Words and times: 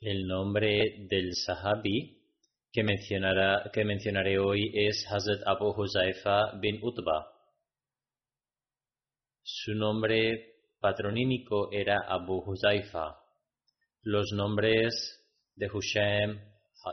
El 0.00 0.26
nombre 0.26 1.06
del 1.08 1.34
Sahabi 1.34 2.20
que, 2.70 2.82
mencionará, 2.82 3.70
que 3.72 3.84
mencionaré 3.84 4.38
hoy 4.38 4.70
es 4.74 5.06
Hazrat 5.10 5.40
Abu 5.46 5.70
Huzaifa 5.70 6.58
bin 6.60 6.80
Utba. 6.82 7.32
Su 9.42 9.74
nombre 9.74 10.56
patronímico 10.80 11.72
era 11.72 12.00
Abu 12.06 12.42
Huzaifa. 12.44 13.18
Los 14.02 14.32
nombres 14.32 15.18
de 15.54 15.66
Hushem, 15.72 16.38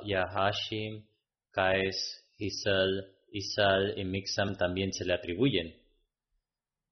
Yahashim, 0.05 1.05
Kais, 1.51 2.23
Hisal, 2.37 3.20
Isal 3.31 3.97
y 3.97 4.05
Mixam 4.05 4.55
también 4.55 4.93
se 4.93 5.05
le 5.05 5.13
atribuyen. 5.13 5.75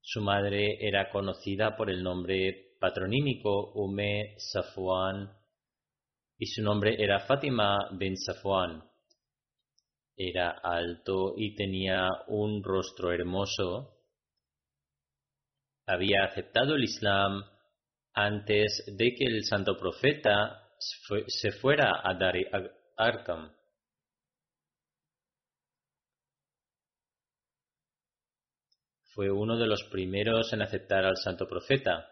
Su 0.01 0.21
madre 0.21 0.77
era 0.79 1.09
conocida 1.09 1.75
por 1.75 1.89
el 1.89 2.01
nombre 2.01 2.75
patronímico 2.79 3.73
Ume 3.73 4.35
Safwan 4.37 5.31
y 6.37 6.45
su 6.45 6.63
nombre 6.63 6.95
era 6.97 7.19
Fátima 7.19 7.89
bin 7.91 8.15
Safwan. 8.15 8.83
Era 10.15 10.51
alto 10.51 11.33
y 11.37 11.53
tenía 11.55 12.07
un 12.27 12.63
rostro 12.63 13.11
hermoso. 13.11 13.97
Había 15.85 16.23
aceptado 16.23 16.75
el 16.75 16.83
Islam 16.83 17.43
antes 18.13 18.83
de 18.87 19.13
que 19.15 19.25
el 19.25 19.43
santo 19.43 19.77
profeta 19.77 20.69
se 21.27 21.51
fuera 21.51 22.01
a 22.03 22.13
Dar 22.13 22.35
Arkam. 22.97 23.58
Fue 29.13 29.31
uno 29.31 29.57
de 29.57 29.65
los 29.65 29.83
primeros 29.91 30.53
en 30.53 30.61
aceptar 30.61 31.03
al 31.03 31.17
santo 31.17 31.47
profeta. 31.47 32.07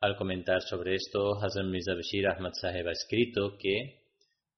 Al 0.00 0.16
comentar 0.16 0.62
sobre 0.62 0.94
esto, 0.94 1.34
Hazan 1.42 1.70
Mirza 1.70 1.94
Bashir 1.94 2.28
Ahmad 2.28 2.52
Saheb 2.52 2.86
ha 2.86 2.92
escrito 2.92 3.58
que 3.58 4.04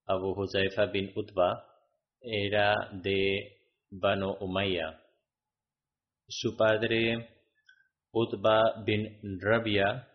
Abu 0.06 0.34
Huzaifa 0.38 0.86
bin 0.86 1.10
Utba 1.16 1.64
era 2.20 2.90
de 2.92 3.60
Banu 3.90 4.36
Umayya. 4.40 5.00
Su 6.28 6.54
padre, 6.54 7.30
Utba 8.12 8.82
bin 8.84 9.40
Rabia, 9.40 10.06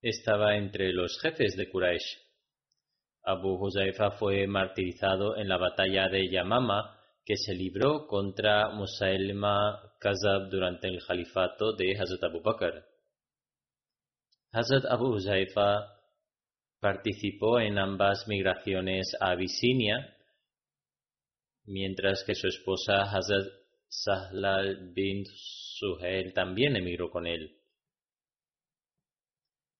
estaba 0.00 0.56
entre 0.56 0.92
los 0.92 1.18
jefes 1.20 1.56
de 1.56 1.68
Quraysh. 1.68 2.18
Abu 3.24 3.56
Huzaifa 3.56 4.12
fue 4.12 4.46
martirizado 4.46 5.36
en 5.36 5.48
la 5.48 5.56
batalla 5.56 6.08
de 6.08 6.30
Yamama 6.30 6.93
que 7.24 7.36
se 7.36 7.54
libró 7.54 8.06
contra 8.06 8.68
Musailma 8.70 9.94
Kazab 9.98 10.50
durante 10.50 10.88
el 10.88 11.02
califato 11.04 11.74
de 11.74 11.96
Hazrat 11.98 12.22
Abu 12.24 12.42
Bakr. 12.42 12.84
Hazrat 14.52 14.84
Abu 14.90 15.14
Huzaifa 15.14 15.94
participó 16.80 17.60
en 17.60 17.78
ambas 17.78 18.28
migraciones 18.28 19.16
a 19.20 19.30
Abisinia, 19.30 20.16
mientras 21.64 22.22
que 22.24 22.34
su 22.34 22.46
esposa 22.46 23.02
Hazrat 23.02 23.46
Sahlal 23.88 24.92
bin 24.92 25.24
Suhail 25.24 26.34
también 26.34 26.76
emigró 26.76 27.10
con 27.10 27.26
él. 27.26 27.58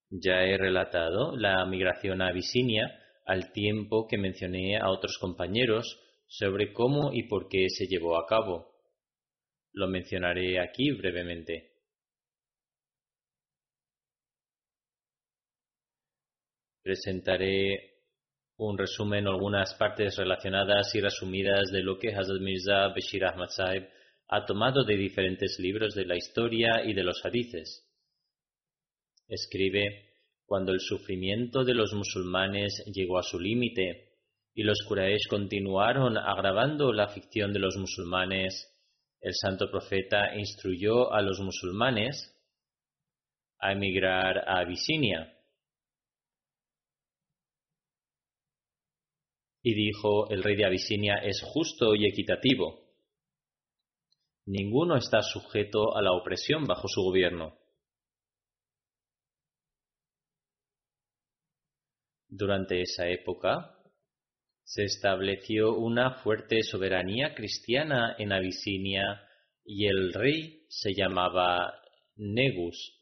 Ya 0.09 0.45
he 0.45 0.57
relatado 0.57 1.37
la 1.37 1.65
migración 1.67 2.23
a 2.23 2.29
Abisinia 2.29 3.01
al 3.27 3.53
tiempo 3.53 4.07
que 4.09 4.17
mencioné 4.17 4.79
a 4.79 4.91
otros 4.91 5.19
compañeros 5.19 6.01
sobre 6.27 6.73
cómo 6.73 7.13
y 7.13 7.29
por 7.29 7.49
qué 7.49 7.69
se 7.69 7.87
llevó 7.87 8.19
a 8.19 8.27
cabo. 8.27 8.75
Lo 9.73 9.89
mencionaré 9.89 10.61
aquí 10.61 10.93
brevemente. 10.93 11.73
Presentaré 16.83 17.95
un 18.57 18.79
resumen, 18.79 19.27
algunas 19.27 19.75
partes 19.75 20.17
relacionadas 20.17 20.95
y 20.95 21.01
resumidas 21.01 21.73
de 21.73 21.83
lo 21.83 21.99
que 21.99 22.15
Hazrat 22.15 22.41
Mirza 22.41 22.89
Bashir 22.89 23.25
Ahmad 23.25 23.49
ha 24.29 24.45
tomado 24.45 24.85
de 24.85 24.97
diferentes 24.97 25.59
libros 25.59 25.95
de 25.95 26.07
la 26.07 26.17
historia 26.17 26.85
y 26.85 26.95
de 26.95 27.03
los 27.03 27.25
hadices. 27.25 27.89
Escribe, 29.27 30.13
cuando 30.47 30.73
el 30.73 30.81
sufrimiento 30.81 31.65
de 31.65 31.75
los 31.75 31.93
musulmanes 31.95 32.85
llegó 32.93 33.19
a 33.19 33.23
su 33.23 33.41
límite, 33.41 34.04
y 34.55 34.63
los 34.63 34.79
Quraysh 34.87 35.27
continuaron 35.29 36.17
agravando 36.17 36.93
la 36.93 37.09
ficción 37.09 37.53
de 37.53 37.59
los 37.59 37.77
musulmanes, 37.77 38.71
el 39.21 39.33
santo 39.35 39.69
profeta 39.69 40.37
instruyó 40.37 41.13
a 41.13 41.23
los 41.23 41.41
musulmanes 41.41 42.31
a 43.59 43.73
emigrar 43.73 44.49
a 44.49 44.61
Abisinia. 44.61 45.37
Y 49.63 49.75
dijo, 49.75 50.29
el 50.31 50.43
rey 50.43 50.55
de 50.57 50.67
Abisinia 50.67 51.15
es 51.25 51.43
justo 51.43 51.95
y 51.95 52.07
equitativo. 52.07 52.85
Ninguno 54.47 54.97
está 54.97 55.23
sujeto 55.23 55.97
a 55.97 56.03
la 56.03 56.13
opresión 56.13 56.65
bajo 56.65 56.87
su 56.87 57.01
gobierno. 57.03 57.59
Durante 62.29 62.83
esa 62.83 63.09
época, 63.09 63.74
se 64.65 64.85
estableció 64.85 65.75
una 65.75 66.23
fuerte 66.23 66.63
soberanía 66.63 67.35
cristiana 67.35 68.17
en 68.19 68.33
Abisinia 68.33 69.23
y 69.65 69.87
el 69.87 70.13
rey 70.13 70.65
se 70.69 70.95
llamaba 70.95 71.75
Negus. 72.17 72.99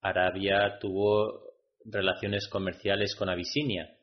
Arabia 0.00 0.78
tuvo 0.80 1.42
relaciones 1.84 2.48
comerciales 2.48 3.14
con 3.16 3.28
Abisinia. 3.28 3.96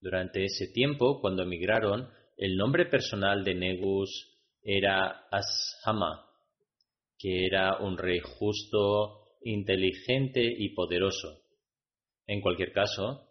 Durante 0.00 0.44
ese 0.44 0.66
tiempo, 0.72 1.20
cuando 1.20 1.44
emigraron, 1.44 2.10
el 2.36 2.56
nombre 2.56 2.86
personal 2.86 3.44
de 3.44 3.54
Negus 3.54 4.10
era 4.60 5.28
Ashama, 5.30 6.26
que 7.16 7.46
era 7.46 7.78
un 7.78 7.96
rey 7.96 8.18
justo, 8.18 9.38
inteligente 9.42 10.42
y 10.42 10.70
poderoso. 10.70 11.41
En 12.26 12.40
cualquier 12.40 12.72
caso, 12.72 13.28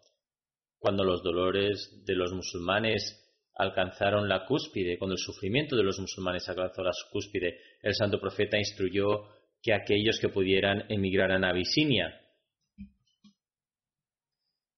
cuando 0.78 1.04
los 1.04 1.22
dolores 1.22 2.02
de 2.04 2.14
los 2.14 2.32
musulmanes 2.32 3.18
alcanzaron 3.54 4.28
la 4.28 4.46
cúspide, 4.46 4.98
cuando 4.98 5.14
el 5.14 5.20
sufrimiento 5.20 5.76
de 5.76 5.84
los 5.84 5.98
musulmanes 5.98 6.48
alcanzó 6.48 6.82
la 6.82 6.92
cúspide, 7.10 7.58
el 7.82 7.94
santo 7.94 8.20
profeta 8.20 8.58
instruyó 8.58 9.28
que 9.62 9.72
aquellos 9.72 10.18
que 10.20 10.28
pudieran 10.28 10.84
emigraran 10.88 11.44
a 11.44 11.50
Abisinia. 11.50 12.20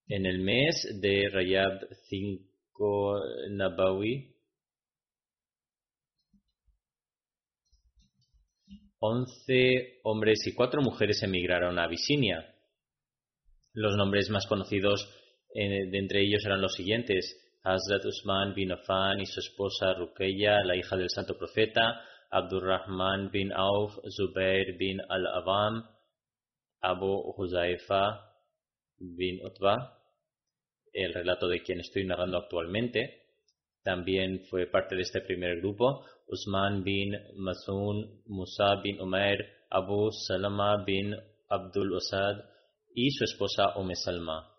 En 0.07 0.27
el 0.27 0.41
mes 0.41 1.01
de 1.01 1.31
Rayab 1.33 1.89
5 2.09 3.21
Nabawi, 3.51 4.35
11 8.99 10.01
hombres 10.05 10.47
y 10.47 10.55
cuatro 10.55 10.81
mujeres 10.81 11.23
emigraron 11.23 11.79
a 11.79 11.85
Abisinia. 11.85 12.54
Los 13.75 13.97
nombres 13.97 14.31
más 14.31 14.47
conocidos 14.47 15.05
eh, 15.53 15.91
de 15.91 15.99
entre 15.99 16.23
ellos 16.23 16.45
eran 16.47 16.63
los 16.63 16.75
siguientes: 16.75 17.59
Hazrat 17.65 18.05
Usman 18.05 18.55
bin 18.55 18.71
Affan 18.71 19.21
y 19.21 19.27
su 19.27 19.41
esposa 19.41 19.95
Ruqayya, 19.95 20.63
la 20.65 20.77
hija 20.77 20.97
del 20.97 21.11
santo 21.11 21.37
profeta, 21.37 22.01
Abdurrahman 22.31 23.33
bin 23.33 23.53
Auf, 23.53 23.99
Zubair 24.17 24.79
bin 24.79 25.01
al-Awam, 25.09 25.85
Abu 26.83 27.35
Huzaifa 27.37 28.21
bin 28.99 29.45
Utba, 29.45 29.99
el 30.93 31.13
relato 31.13 31.49
de 31.49 31.61
quien 31.63 31.81
estoy 31.81 32.05
narrando 32.05 32.39
actualmente. 32.39 33.23
También 33.83 34.45
fue 34.49 34.67
parte 34.67 34.95
de 34.95 35.03
este 35.03 35.21
primer 35.21 35.59
grupo 35.59 36.05
Usman 36.29 36.85
bin 36.85 37.13
Masun, 37.37 38.23
Musa 38.27 38.77
bin 38.77 39.01
Umair, 39.01 39.45
Abu 39.69 40.13
Salama 40.13 40.85
bin 40.85 41.13
Abdul 41.49 41.93
Usad, 41.93 42.54
y 42.95 43.11
su 43.11 43.25
esposa 43.25 43.77
Umm 43.77 43.93
Salma. 43.95 44.51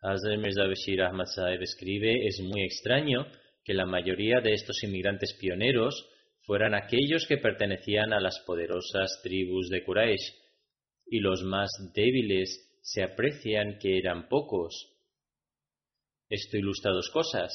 Hazrat 0.00 0.38
Mirza 0.38 0.66
Bashir 0.66 1.00
escribe, 1.60 2.26
es 2.26 2.40
muy 2.40 2.62
extraño 2.62 3.26
que 3.64 3.74
la 3.74 3.86
mayoría 3.86 4.40
de 4.40 4.52
estos 4.52 4.82
inmigrantes 4.82 5.34
pioneros 5.34 6.08
fueran 6.42 6.74
aquellos 6.74 7.26
que 7.26 7.38
pertenecían 7.38 8.12
a 8.12 8.20
las 8.20 8.38
poderosas 8.46 9.20
tribus 9.22 9.68
de 9.68 9.84
Quraysh, 9.84 10.32
y 11.08 11.20
los 11.20 11.42
más 11.42 11.70
débiles 11.92 12.78
se 12.82 13.02
aprecian 13.02 13.78
que 13.78 13.98
eran 13.98 14.28
pocos. 14.28 14.92
Esto 16.28 16.56
ilustra 16.56 16.92
dos 16.92 17.10
cosas. 17.10 17.52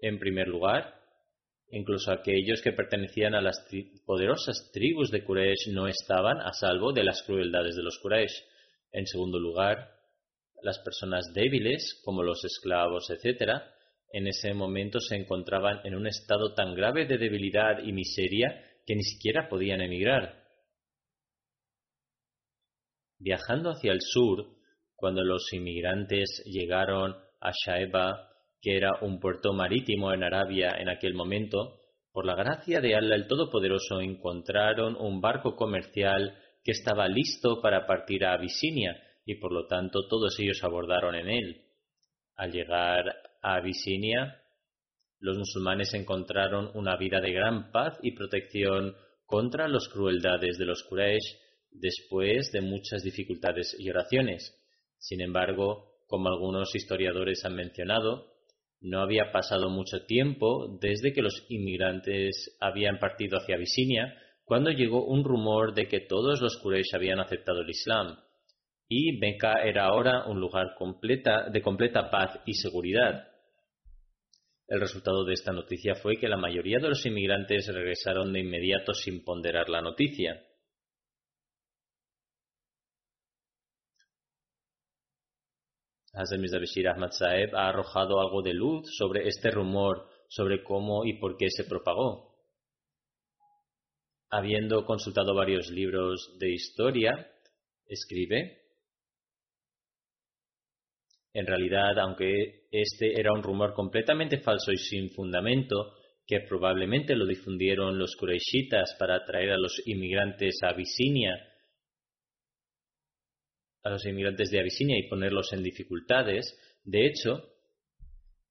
En 0.00 0.18
primer 0.18 0.48
lugar, 0.48 0.97
Incluso 1.70 2.10
aquellos 2.10 2.62
que 2.62 2.72
pertenecían 2.72 3.34
a 3.34 3.42
las 3.42 3.66
poderosas 4.06 4.70
tribus 4.72 5.10
de 5.10 5.22
Quraysh 5.24 5.68
no 5.72 5.86
estaban 5.86 6.40
a 6.40 6.52
salvo 6.52 6.92
de 6.92 7.04
las 7.04 7.22
crueldades 7.22 7.76
de 7.76 7.82
los 7.82 7.98
Quraysh. 7.98 8.42
En 8.92 9.06
segundo 9.06 9.38
lugar, 9.38 9.90
las 10.62 10.78
personas 10.78 11.26
débiles, 11.34 12.00
como 12.04 12.22
los 12.22 12.42
esclavos, 12.44 13.10
etc., 13.10 13.62
en 14.10 14.26
ese 14.26 14.54
momento 14.54 15.00
se 15.00 15.16
encontraban 15.16 15.80
en 15.84 15.94
un 15.94 16.06
estado 16.06 16.54
tan 16.54 16.74
grave 16.74 17.06
de 17.06 17.18
debilidad 17.18 17.82
y 17.84 17.92
miseria 17.92 18.64
que 18.86 18.96
ni 18.96 19.02
siquiera 19.02 19.48
podían 19.50 19.82
emigrar. 19.82 20.44
Viajando 23.18 23.70
hacia 23.70 23.92
el 23.92 24.00
sur, 24.00 24.46
cuando 24.94 25.22
los 25.22 25.52
inmigrantes 25.52 26.42
llegaron 26.46 27.14
a 27.40 27.52
Shaeba, 27.52 28.27
que 28.60 28.76
era 28.76 28.98
un 29.02 29.20
puerto 29.20 29.52
marítimo 29.52 30.12
en 30.12 30.24
Arabia 30.24 30.76
en 30.78 30.88
aquel 30.88 31.14
momento, 31.14 31.78
por 32.12 32.26
la 32.26 32.34
gracia 32.34 32.80
de 32.80 32.96
Allah 32.96 33.14
el 33.14 33.26
Todopoderoso 33.26 34.00
encontraron 34.00 34.96
un 34.96 35.20
barco 35.20 35.54
comercial 35.54 36.36
que 36.64 36.72
estaba 36.72 37.06
listo 37.08 37.60
para 37.60 37.86
partir 37.86 38.24
a 38.24 38.32
Abisinia 38.32 39.00
y 39.24 39.36
por 39.36 39.52
lo 39.52 39.66
tanto 39.66 40.08
todos 40.08 40.38
ellos 40.40 40.62
abordaron 40.64 41.14
en 41.14 41.28
él. 41.28 41.64
Al 42.36 42.50
llegar 42.50 43.14
a 43.42 43.56
Abisinia, 43.56 44.42
los 45.20 45.36
musulmanes 45.36 45.92
encontraron 45.94 46.70
una 46.74 46.96
vida 46.96 47.20
de 47.20 47.32
gran 47.32 47.70
paz 47.70 47.98
y 48.02 48.12
protección 48.12 48.96
contra 49.26 49.68
las 49.68 49.88
crueldades 49.88 50.58
de 50.58 50.64
los 50.64 50.82
Quraysh 50.84 51.36
después 51.70 52.50
de 52.52 52.60
muchas 52.60 53.02
dificultades 53.02 53.76
y 53.78 53.90
oraciones. 53.90 54.54
Sin 54.98 55.20
embargo, 55.20 56.02
como 56.06 56.28
algunos 56.28 56.74
historiadores 56.74 57.44
han 57.44 57.54
mencionado, 57.54 58.37
no 58.80 59.00
había 59.00 59.32
pasado 59.32 59.70
mucho 59.70 60.04
tiempo 60.06 60.78
desde 60.80 61.12
que 61.12 61.22
los 61.22 61.44
inmigrantes 61.48 62.56
habían 62.60 62.98
partido 62.98 63.38
hacia 63.38 63.56
Abisinia 63.56 64.14
cuando 64.44 64.70
llegó 64.70 65.04
un 65.04 65.24
rumor 65.24 65.74
de 65.74 65.88
que 65.88 66.00
todos 66.00 66.40
los 66.40 66.58
Quraysh 66.62 66.94
habían 66.94 67.20
aceptado 67.20 67.60
el 67.60 67.70
Islam 67.70 68.16
y 68.88 69.18
Meca 69.18 69.62
era 69.62 69.84
ahora 69.84 70.26
un 70.26 70.40
lugar 70.40 70.74
de 71.52 71.62
completa 71.62 72.10
paz 72.10 72.40
y 72.46 72.54
seguridad. 72.54 73.28
El 74.66 74.80
resultado 74.80 75.24
de 75.24 75.34
esta 75.34 75.52
noticia 75.52 75.94
fue 75.94 76.16
que 76.16 76.28
la 76.28 76.36
mayoría 76.36 76.78
de 76.78 76.88
los 76.88 77.04
inmigrantes 77.04 77.68
regresaron 77.72 78.32
de 78.32 78.40
inmediato 78.40 78.94
sin 78.94 79.24
ponderar 79.24 79.68
la 79.68 79.82
noticia. 79.82 80.42
Bashir 86.12 86.88
Ahmad 86.88 87.10
Saeb 87.10 87.54
ha 87.54 87.68
arrojado 87.68 88.20
algo 88.20 88.42
de 88.42 88.54
luz 88.54 88.88
sobre 88.96 89.28
este 89.28 89.50
rumor, 89.50 90.08
sobre 90.28 90.62
cómo 90.62 91.04
y 91.04 91.18
por 91.18 91.36
qué 91.36 91.46
se 91.50 91.64
propagó. 91.64 92.34
Habiendo 94.30 94.84
consultado 94.84 95.34
varios 95.34 95.70
libros 95.70 96.36
de 96.38 96.50
historia, 96.50 97.30
escribe, 97.86 98.58
en 101.32 101.46
realidad, 101.46 101.98
aunque 101.98 102.66
este 102.70 103.18
era 103.18 103.32
un 103.32 103.42
rumor 103.42 103.72
completamente 103.74 104.38
falso 104.38 104.72
y 104.72 104.76
sin 104.76 105.10
fundamento, 105.10 105.94
que 106.26 106.40
probablemente 106.40 107.14
lo 107.14 107.26
difundieron 107.26 107.98
los 107.98 108.16
Quraishitas 108.16 108.96
para 108.98 109.16
atraer 109.16 109.52
a 109.52 109.58
los 109.58 109.80
inmigrantes 109.86 110.58
a 110.62 110.70
Abisinia 110.70 111.47
a 113.88 113.92
los 113.92 114.06
inmigrantes 114.06 114.50
de 114.50 114.60
Abisinia 114.60 114.98
y 114.98 115.08
ponerlos 115.08 115.52
en 115.52 115.62
dificultades. 115.62 116.56
De 116.84 117.06
hecho, 117.06 117.42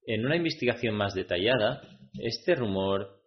en 0.05 0.25
una 0.25 0.35
investigación 0.35 0.95
más 0.95 1.13
detallada, 1.13 1.81
este 2.19 2.55
rumor 2.55 3.21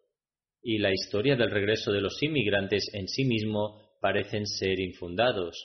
y 0.63 0.79
la 0.79 0.93
historia 0.93 1.37
del 1.37 1.51
regreso 1.51 1.93
de 1.93 2.01
los 2.01 2.23
inmigrantes 2.23 2.89
en 2.93 3.09
sí 3.09 3.25
mismo 3.25 3.81
parecen 4.01 4.47
ser 4.47 4.81
infundados. 4.81 5.57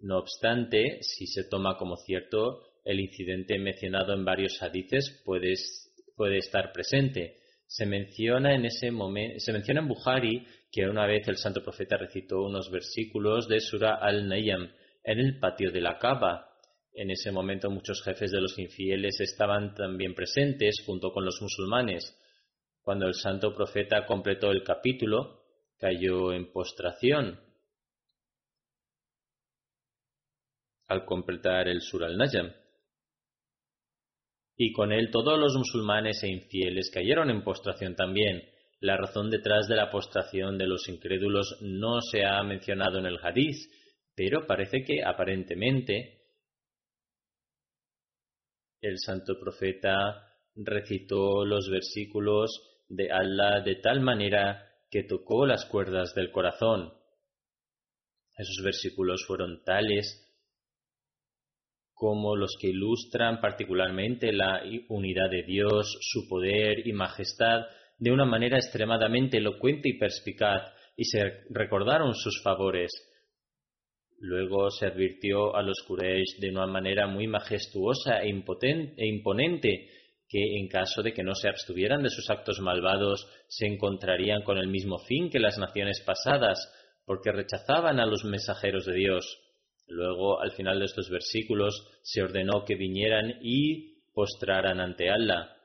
No 0.00 0.18
obstante, 0.18 0.98
si 1.00 1.26
se 1.26 1.44
toma 1.44 1.76
como 1.76 1.96
cierto, 1.96 2.62
el 2.84 3.00
incidente 3.00 3.58
mencionado 3.58 4.12
en 4.12 4.24
varios 4.24 4.60
hadices 4.62 5.22
puede, 5.24 5.54
estar 6.38 6.72
presente. 6.72 7.38
Se 7.66 7.86
menciona 7.86 8.54
en 8.54 8.66
ese 8.66 8.90
momento, 8.90 9.40
se 9.40 9.52
menciona 9.52 9.80
en 9.80 9.88
Bukhari 9.88 10.46
que 10.70 10.86
una 10.86 11.06
vez 11.06 11.26
el 11.28 11.38
santo 11.38 11.62
profeta 11.62 11.96
recitó 11.96 12.42
unos 12.42 12.70
versículos 12.70 13.48
de 13.48 13.60
Surah 13.60 13.94
al-Nayyam, 13.94 14.70
en 15.04 15.18
el 15.18 15.38
patio 15.38 15.70
de 15.70 15.80
la 15.80 15.98
cava. 15.98 16.50
En 16.92 17.10
ese 17.10 17.30
momento 17.30 17.70
muchos 17.70 18.02
jefes 18.02 18.30
de 18.30 18.40
los 18.40 18.58
infieles 18.58 19.20
estaban 19.20 19.74
también 19.74 20.14
presentes 20.14 20.82
junto 20.84 21.12
con 21.12 21.24
los 21.24 21.40
musulmanes. 21.40 22.18
Cuando 22.82 23.06
el 23.06 23.14
santo 23.14 23.54
profeta 23.54 24.06
completó 24.06 24.50
el 24.50 24.62
capítulo, 24.62 25.42
cayó 25.78 26.32
en 26.32 26.50
postración. 26.52 27.40
Al 30.86 31.04
completar 31.04 31.68
el 31.68 31.80
Sur 31.80 32.04
al-Najm. 32.04 32.52
Y 34.56 34.72
con 34.72 34.92
él 34.92 35.10
todos 35.10 35.38
los 35.38 35.56
musulmanes 35.56 36.22
e 36.22 36.28
infieles 36.28 36.90
cayeron 36.92 37.30
en 37.30 37.42
postración 37.42 37.96
también. 37.96 38.42
La 38.80 38.96
razón 38.96 39.30
detrás 39.30 39.66
de 39.66 39.76
la 39.76 39.90
postración 39.90 40.58
de 40.58 40.66
los 40.66 40.88
incrédulos 40.88 41.58
no 41.62 42.00
se 42.00 42.24
ha 42.24 42.42
mencionado 42.44 42.98
en 42.98 43.06
el 43.06 43.18
hadith, 43.20 43.56
pero 44.14 44.46
parece 44.46 44.84
que 44.84 45.02
aparentemente 45.04 46.22
el 48.80 48.98
santo 48.98 49.38
profeta 49.40 49.94
recitó 50.54 51.44
los 51.44 51.68
versículos 51.70 52.50
de 52.88 53.10
Allah 53.10 53.60
de 53.64 53.76
tal 53.76 54.00
manera 54.00 54.70
que 54.90 55.02
tocó 55.04 55.46
las 55.46 55.64
cuerdas 55.66 56.14
del 56.14 56.30
corazón. 56.30 56.92
Esos 58.36 58.64
versículos 58.64 59.24
fueron 59.26 59.62
tales 59.64 60.20
como 61.94 62.36
los 62.36 62.56
que 62.60 62.68
ilustran 62.68 63.40
particularmente 63.40 64.32
la 64.32 64.62
unidad 64.88 65.30
de 65.30 65.44
Dios, 65.44 65.96
su 66.00 66.28
poder 66.28 66.86
y 66.86 66.92
majestad, 66.92 67.62
de 67.98 68.10
una 68.10 68.24
manera 68.24 68.58
extremadamente 68.58 69.38
elocuente 69.38 69.88
y 69.88 69.98
perspicaz, 69.98 70.72
y 70.96 71.04
se 71.04 71.44
recordaron 71.50 72.14
sus 72.14 72.42
favores. 72.42 72.90
Luego 74.18 74.70
se 74.70 74.86
advirtió 74.86 75.54
a 75.54 75.62
los 75.62 75.82
Quraysh 75.86 76.38
de 76.38 76.50
una 76.50 76.66
manera 76.66 77.06
muy 77.06 77.26
majestuosa 77.26 78.22
e, 78.22 78.30
e 78.30 79.06
imponente 79.06 79.88
que 80.28 80.58
en 80.58 80.68
caso 80.68 81.02
de 81.02 81.12
que 81.12 81.22
no 81.22 81.34
se 81.34 81.48
abstuvieran 81.48 82.02
de 82.02 82.10
sus 82.10 82.28
actos 82.30 82.58
malvados, 82.60 83.28
se 83.48 83.66
encontrarían 83.66 84.42
con 84.42 84.58
el 84.58 84.68
mismo 84.68 84.98
fin 84.98 85.30
que 85.30 85.38
las 85.38 85.58
naciones 85.58 86.02
pasadas, 86.04 86.58
porque 87.04 87.30
rechazaban 87.30 88.00
a 88.00 88.06
los 88.06 88.24
mensajeros 88.24 88.86
de 88.86 88.94
Dios. 88.94 89.38
Luego, 89.86 90.40
al 90.40 90.52
final 90.52 90.78
de 90.78 90.86
estos 90.86 91.10
versículos, 91.10 91.74
se 92.02 92.22
ordenó 92.22 92.64
que 92.64 92.74
vinieran 92.74 93.34
y 93.42 94.02
postraran 94.12 94.80
ante 94.80 95.10
Allah. 95.10 95.56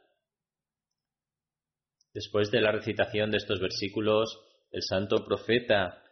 Después 2.14 2.52
de 2.52 2.62
la 2.62 2.72
recitación 2.72 3.32
de 3.32 3.38
estos 3.38 3.60
versículos, 3.60 4.40
el 4.72 4.82
santo 4.84 5.24
profeta 5.26 6.04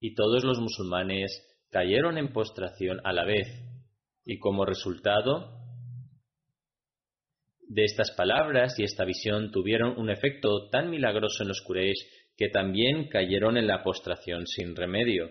y 0.00 0.14
todos 0.14 0.44
los 0.44 0.60
musulmanes 0.60 1.42
cayeron 1.70 2.18
en 2.18 2.32
postración 2.32 3.00
a 3.04 3.12
la 3.12 3.24
vez, 3.24 3.48
y 4.24 4.38
como 4.38 4.64
resultado 4.64 5.56
de 7.68 7.84
estas 7.84 8.12
palabras 8.12 8.78
y 8.78 8.84
esta 8.84 9.04
visión 9.04 9.50
tuvieron 9.50 9.98
un 9.98 10.10
efecto 10.10 10.68
tan 10.70 10.90
milagroso 10.90 11.42
en 11.42 11.48
los 11.48 11.62
Quraysh 11.62 12.04
que 12.36 12.48
también 12.48 13.08
cayeron 13.08 13.56
en 13.56 13.66
la 13.66 13.82
postración 13.82 14.46
sin 14.46 14.76
remedio. 14.76 15.30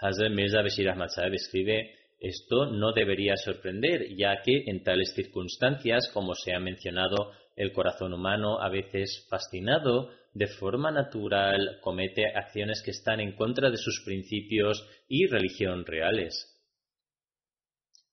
Hazrat 0.00 0.32
Mirza 0.32 0.62
Bashir 0.62 0.88
Ahmad 0.88 1.08
escribe 1.32 1.99
esto 2.20 2.66
no 2.66 2.92
debería 2.92 3.34
sorprender, 3.36 4.14
ya 4.14 4.42
que 4.42 4.64
en 4.66 4.84
tales 4.84 5.14
circunstancias, 5.14 6.10
como 6.12 6.34
se 6.34 6.54
ha 6.54 6.60
mencionado, 6.60 7.32
el 7.56 7.72
corazón 7.72 8.12
humano, 8.12 8.60
a 8.60 8.68
veces 8.68 9.26
fascinado, 9.30 10.10
de 10.34 10.46
forma 10.46 10.90
natural 10.90 11.78
comete 11.80 12.26
acciones 12.26 12.82
que 12.84 12.90
están 12.92 13.20
en 13.20 13.34
contra 13.34 13.70
de 13.70 13.78
sus 13.78 14.02
principios 14.04 14.86
y 15.08 15.26
religión 15.26 15.84
reales. 15.86 16.46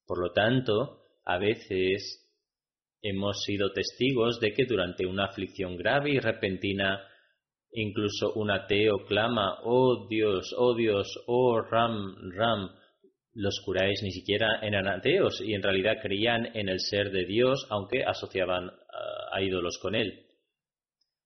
Por 0.06 0.20
lo 0.20 0.32
tanto, 0.32 1.02
a 1.26 1.38
veces 1.38 2.26
hemos 3.02 3.44
sido 3.44 3.74
testigos 3.74 4.40
de 4.40 4.54
que 4.54 4.66
durante 4.66 5.06
una 5.06 5.26
aflicción 5.26 5.76
grave 5.76 6.12
y 6.12 6.20
repentina, 6.20 7.02
incluso 7.74 8.34
un 8.34 8.52
ateo 8.52 9.06
clama, 9.06 9.60
oh 9.64 10.08
Dios, 10.10 10.56
oh 10.58 10.74
Dios, 10.76 11.08
oh 11.28 11.60
Ram, 11.62 12.16
Ram, 12.34 12.72
los 13.38 13.62
curáis 13.64 14.02
ni 14.02 14.12
siquiera 14.12 14.60
eran 14.64 14.88
ateos 14.88 15.42
y 15.42 15.54
en 15.54 15.62
realidad 15.62 16.00
creían 16.02 16.58
en 16.58 16.70
el 16.70 16.80
ser 16.80 17.12
de 17.12 17.24
Dios, 17.26 17.68
aunque 17.70 18.04
asociaban 18.04 18.72
a 19.32 19.42
ídolos 19.44 19.78
con 19.78 19.94
él. 19.94 20.26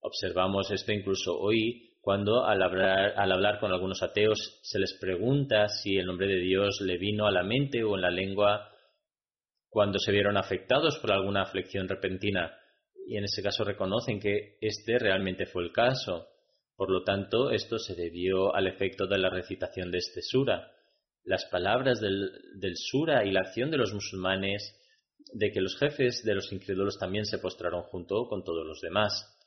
Observamos 0.01 0.69
esto 0.71 0.91
incluso 0.91 1.39
hoy 1.39 1.95
cuando 2.01 2.43
al 2.45 2.61
hablar, 2.63 3.13
al 3.15 3.31
hablar 3.31 3.59
con 3.61 3.71
algunos 3.71 4.03
ateos 4.03 4.59
se 4.61 4.79
les 4.79 4.97
pregunta 4.99 5.69
si 5.69 5.95
el 5.95 6.07
nombre 6.07 6.27
de 6.27 6.41
Dios 6.41 6.81
le 6.81 6.97
vino 6.97 7.27
a 7.27 7.31
la 7.31 7.43
mente 7.43 7.81
o 7.81 7.95
en 7.95 8.01
la 8.01 8.11
lengua 8.11 8.69
cuando 9.69 9.97
se 9.97 10.11
vieron 10.11 10.35
afectados 10.35 10.99
por 10.99 11.13
alguna 11.13 11.43
aflicción 11.43 11.87
repentina 11.87 12.53
y 13.07 13.15
en 13.15 13.23
ese 13.23 13.41
caso 13.41 13.63
reconocen 13.63 14.19
que 14.19 14.57
este 14.59 14.99
realmente 14.99 15.45
fue 15.45 15.63
el 15.63 15.71
caso. 15.71 16.27
Por 16.75 16.91
lo 16.91 17.03
tanto, 17.03 17.51
esto 17.51 17.77
se 17.77 17.95
debió 17.95 18.53
al 18.53 18.67
efecto 18.67 19.07
de 19.07 19.17
la 19.17 19.29
recitación 19.29 19.91
de 19.91 19.99
este 19.99 20.21
sura 20.21 20.73
las 21.23 21.45
palabras 21.45 21.99
del, 22.01 22.75
sura 22.75 23.25
y 23.25 23.31
la 23.31 23.41
acción 23.41 23.71
de 23.71 23.77
los 23.77 23.93
musulmanes 23.93 24.77
de 25.33 25.51
que 25.51 25.61
los 25.61 25.77
jefes 25.77 26.23
de 26.23 26.35
los 26.35 26.51
incrédulos 26.51 26.97
también 26.97 27.25
se 27.25 27.39
postraron 27.39 27.83
junto 27.83 28.27
con 28.27 28.43
todos 28.43 28.65
los 28.65 28.81
demás. 28.81 29.37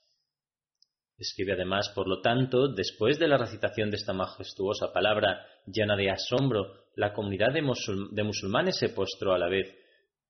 Escribe 1.16 1.52
además, 1.52 1.90
por 1.94 2.08
lo 2.08 2.20
tanto, 2.20 2.68
después 2.68 3.18
de 3.18 3.28
la 3.28 3.36
recitación 3.36 3.90
de 3.90 3.96
esta 3.96 4.12
majestuosa 4.12 4.92
palabra 4.92 5.46
llena 5.66 5.96
de 5.96 6.10
asombro, 6.10 6.86
la 6.96 7.12
comunidad 7.12 7.52
de, 7.52 7.62
musulmanes 7.62 8.78
se 8.78 8.90
postró 8.90 9.34
a 9.34 9.38
la 9.38 9.48
vez 9.48 9.74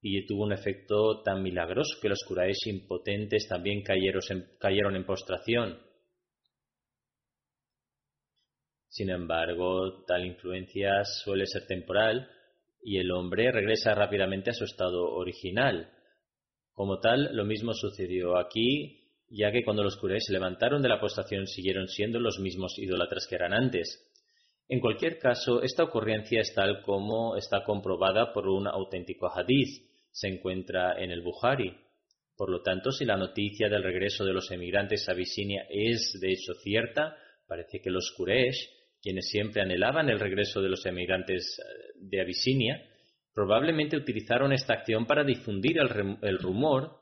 y 0.01 0.27
tuvo 0.27 0.45
un 0.45 0.53
efecto 0.53 1.23
tan 1.23 1.43
milagroso 1.43 1.99
que 2.01 2.09
los 2.09 2.23
curaes 2.27 2.59
impotentes 2.67 3.49
también 3.49 3.83
cayeron 3.83 4.97
en 4.97 5.07
postración. 5.07 5.79
Sin 8.95 9.11
embargo, 9.11 10.05
tal 10.07 10.25
influencia 10.25 11.03
suele 11.05 11.47
ser 11.47 11.67
temporal 11.67 12.31
y 12.81 12.99
el 12.99 13.11
hombre 13.11 13.51
regresa 13.51 13.93
rápidamente 13.93 14.51
a 14.51 14.55
su 14.55 14.63
estado 14.63 15.11
original. 15.17 15.91
Como 16.73 17.01
tal, 17.01 17.35
lo 17.35 17.45
mismo 17.45 17.73
sucedió 17.73 18.39
aquí, 18.39 19.11
ya 19.29 19.51
que 19.51 19.65
cuando 19.65 19.83
los 19.83 19.97
curés 19.97 20.23
se 20.25 20.33
levantaron 20.33 20.81
de 20.81 20.89
la 20.89 21.01
postración 21.01 21.49
siguieron 21.49 21.89
siendo 21.89 22.21
los 22.21 22.39
mismos 22.39 22.79
idólatras 22.79 23.27
que 23.27 23.35
eran 23.35 23.53
antes. 23.53 24.01
En 24.69 24.79
cualquier 24.79 25.19
caso, 25.19 25.61
esta 25.61 25.83
ocurrencia 25.83 26.41
es 26.41 26.55
tal 26.55 26.81
como 26.83 27.35
está 27.35 27.65
comprobada 27.65 28.33
por 28.33 28.47
un 28.47 28.69
auténtico 28.69 29.29
hadith. 29.29 29.91
Se 30.13 30.29
encuentra 30.29 31.03
en 31.03 31.11
el 31.11 31.21
Bukhari. 31.21 31.77
Por 32.37 32.49
lo 32.49 32.63
tanto, 32.63 32.93
si 32.93 33.05
la 33.05 33.17
noticia 33.17 33.69
del 33.69 33.83
regreso 33.83 34.25
de 34.25 34.35
los 34.35 34.53
emigrantes 34.53 35.09
a 35.09 35.13
Abisinia 35.13 35.67
es 35.69 36.17
de 36.21 36.31
hecho 36.31 36.55
cierta, 36.63 37.17
parece 37.49 37.81
que 37.81 37.91
los 37.91 38.15
Quraysh 38.17 38.84
quienes 39.05 39.29
siempre 39.29 39.61
anhelaban 39.61 40.09
el 40.09 40.19
regreso 40.19 40.63
de 40.63 40.71
los 40.71 40.87
emigrantes 40.87 41.61
eh, 41.61 41.93
de 42.01 42.23
Abisinia, 42.23 42.83
probablemente 43.35 43.99
utilizaron 43.99 44.55
esta 44.55 44.73
acción 44.73 45.05
para 45.05 45.25
difundir 45.25 45.77
el, 45.79 46.39
rumor 46.39 47.01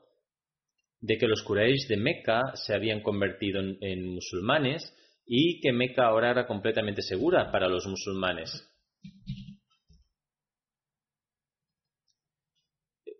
de 1.00 1.16
que 1.16 1.28
los 1.28 1.44
Quraysh 1.44 1.86
de 1.86 1.96
Meca 1.96 2.40
se 2.54 2.74
habían 2.74 3.02
convertido 3.02 3.60
en, 3.80 4.14
musulmanes 4.14 4.92
y 5.24 5.60
que 5.60 5.72
Meca 5.72 6.06
ahora 6.06 6.32
era 6.32 6.46
completamente 6.48 7.02
segura 7.02 7.52
para 7.52 7.68
los 7.68 7.86
musulmanes. 7.86 8.50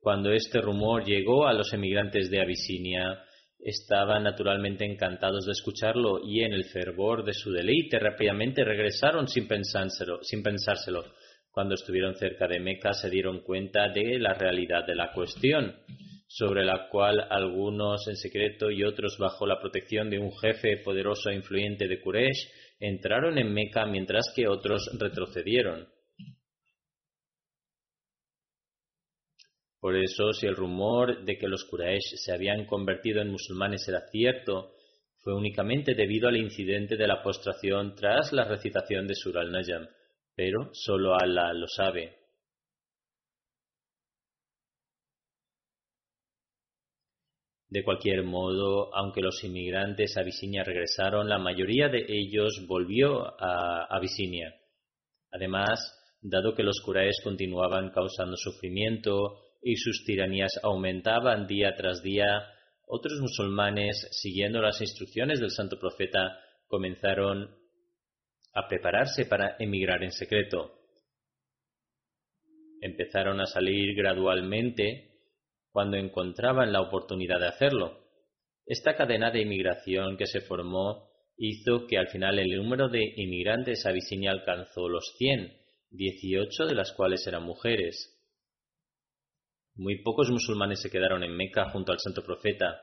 Cuando 0.00 0.32
este 0.32 0.60
rumor 0.60 1.04
llegó 1.04 1.46
a 1.46 1.52
los 1.52 1.72
emigrantes 1.72 2.28
de 2.30 2.40
Abisinia, 2.40 3.22
Estaban 3.64 4.24
naturalmente 4.24 4.84
encantados 4.84 5.46
de 5.46 5.52
escucharlo 5.52 6.20
y 6.24 6.42
en 6.42 6.52
el 6.52 6.64
fervor 6.64 7.24
de 7.24 7.32
su 7.32 7.52
deleite 7.52 8.00
rápidamente 8.00 8.64
regresaron 8.64 9.28
sin 9.28 9.46
pensárselo, 9.46 10.18
sin 10.22 10.42
pensárselo. 10.42 11.04
Cuando 11.52 11.74
estuvieron 11.74 12.16
cerca 12.16 12.48
de 12.48 12.58
Meca 12.58 12.92
se 12.92 13.08
dieron 13.08 13.40
cuenta 13.42 13.88
de 13.88 14.18
la 14.18 14.34
realidad 14.34 14.84
de 14.84 14.96
la 14.96 15.12
cuestión, 15.12 15.76
sobre 16.26 16.64
la 16.64 16.88
cual 16.88 17.24
algunos 17.30 18.08
en 18.08 18.16
secreto 18.16 18.68
y 18.68 18.82
otros 18.82 19.16
bajo 19.16 19.46
la 19.46 19.60
protección 19.60 20.10
de 20.10 20.18
un 20.18 20.32
jefe 20.32 20.78
poderoso 20.78 21.30
e 21.30 21.36
influyente 21.36 21.86
de 21.86 22.00
Quraysh 22.00 22.48
entraron 22.80 23.38
en 23.38 23.52
Meca 23.52 23.86
mientras 23.86 24.32
que 24.34 24.48
otros 24.48 24.90
retrocedieron. 24.98 25.86
Por 29.82 29.96
eso, 29.96 30.32
si 30.32 30.46
el 30.46 30.54
rumor 30.54 31.24
de 31.24 31.36
que 31.36 31.48
los 31.48 31.64
Quraysh 31.64 32.14
se 32.14 32.32
habían 32.32 32.66
convertido 32.66 33.20
en 33.20 33.32
musulmanes 33.32 33.88
era 33.88 34.06
cierto, 34.12 34.74
fue 35.18 35.34
únicamente 35.34 35.96
debido 35.96 36.28
al 36.28 36.36
incidente 36.36 36.96
de 36.96 37.08
la 37.08 37.20
postración 37.20 37.96
tras 37.96 38.32
la 38.32 38.44
recitación 38.44 39.08
de 39.08 39.16
Sur 39.16 39.38
al-Najm, 39.38 39.88
pero 40.36 40.70
solo 40.72 41.16
Allah 41.16 41.52
lo 41.52 41.66
sabe. 41.66 42.16
De 47.68 47.82
cualquier 47.82 48.22
modo, 48.22 48.94
aunque 48.94 49.20
los 49.20 49.42
inmigrantes 49.42 50.16
a 50.16 50.20
Abisinia 50.20 50.62
regresaron, 50.62 51.28
la 51.28 51.40
mayoría 51.40 51.88
de 51.88 52.06
ellos 52.06 52.64
volvió 52.68 53.34
a 53.42 53.86
Abisinia. 53.86 54.54
Además, 55.32 55.80
dado 56.20 56.54
que 56.54 56.62
los 56.62 56.80
Quraysh 56.86 57.20
continuaban 57.24 57.90
causando 57.90 58.36
sufrimiento 58.36 59.48
y 59.62 59.76
sus 59.76 60.04
tiranías 60.04 60.52
aumentaban 60.62 61.46
día 61.46 61.74
tras 61.76 62.02
día, 62.02 62.42
otros 62.86 63.20
musulmanes, 63.20 64.08
siguiendo 64.10 64.60
las 64.60 64.80
instrucciones 64.80 65.40
del 65.40 65.50
santo 65.50 65.78
profeta, 65.78 66.38
comenzaron 66.66 67.54
a 68.54 68.68
prepararse 68.68 69.26
para 69.26 69.56
emigrar 69.58 70.02
en 70.02 70.12
secreto. 70.12 70.72
Empezaron 72.80 73.40
a 73.40 73.46
salir 73.46 73.94
gradualmente 73.94 75.12
cuando 75.70 75.96
encontraban 75.96 76.72
la 76.72 76.82
oportunidad 76.82 77.38
de 77.38 77.48
hacerlo. 77.48 78.02
Esta 78.66 78.96
cadena 78.96 79.30
de 79.30 79.42
inmigración 79.42 80.16
que 80.16 80.26
se 80.26 80.40
formó 80.40 81.08
hizo 81.36 81.86
que 81.86 81.98
al 81.98 82.08
final 82.08 82.38
el 82.38 82.56
número 82.56 82.88
de 82.88 83.14
inmigrantes 83.16 83.86
a 83.86 83.90
Abisinia 83.90 84.32
alcanzó 84.32 84.88
los 84.88 85.14
100, 85.16 85.52
18 85.90 86.66
de 86.66 86.74
las 86.74 86.92
cuales 86.92 87.26
eran 87.26 87.44
mujeres. 87.44 88.21
Muy 89.74 90.02
pocos 90.02 90.28
musulmanes 90.30 90.82
se 90.82 90.90
quedaron 90.90 91.24
en 91.24 91.34
Meca 91.34 91.70
junto 91.70 91.92
al 91.92 91.98
santo 91.98 92.22
profeta. 92.22 92.82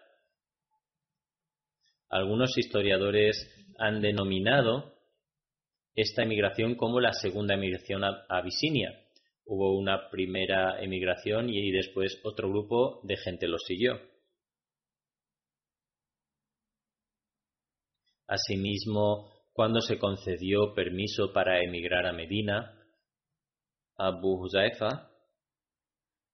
Algunos 2.09 2.57
historiadores 2.57 3.47
han 3.77 4.01
denominado 4.01 4.95
esta 5.93 6.23
emigración 6.23 6.75
como 6.75 6.99
la 6.99 7.13
segunda 7.13 7.53
emigración 7.53 8.03
a 8.03 8.25
Abisinia. 8.27 9.05
Hubo 9.45 9.77
una 9.77 10.09
primera 10.09 10.81
emigración 10.81 11.49
y 11.49 11.71
después 11.71 12.19
otro 12.23 12.49
grupo 12.49 13.01
de 13.03 13.17
gente 13.17 13.47
lo 13.47 13.59
siguió. 13.59 13.99
Asimismo, 18.27 19.31
cuando 19.53 19.81
se 19.81 19.99
concedió 19.99 20.73
permiso 20.73 21.33
para 21.33 21.63
emigrar 21.63 22.07
a 22.07 22.13
Medina, 22.13 22.79
Abu 23.95 24.43
Huzaifa 24.43 25.08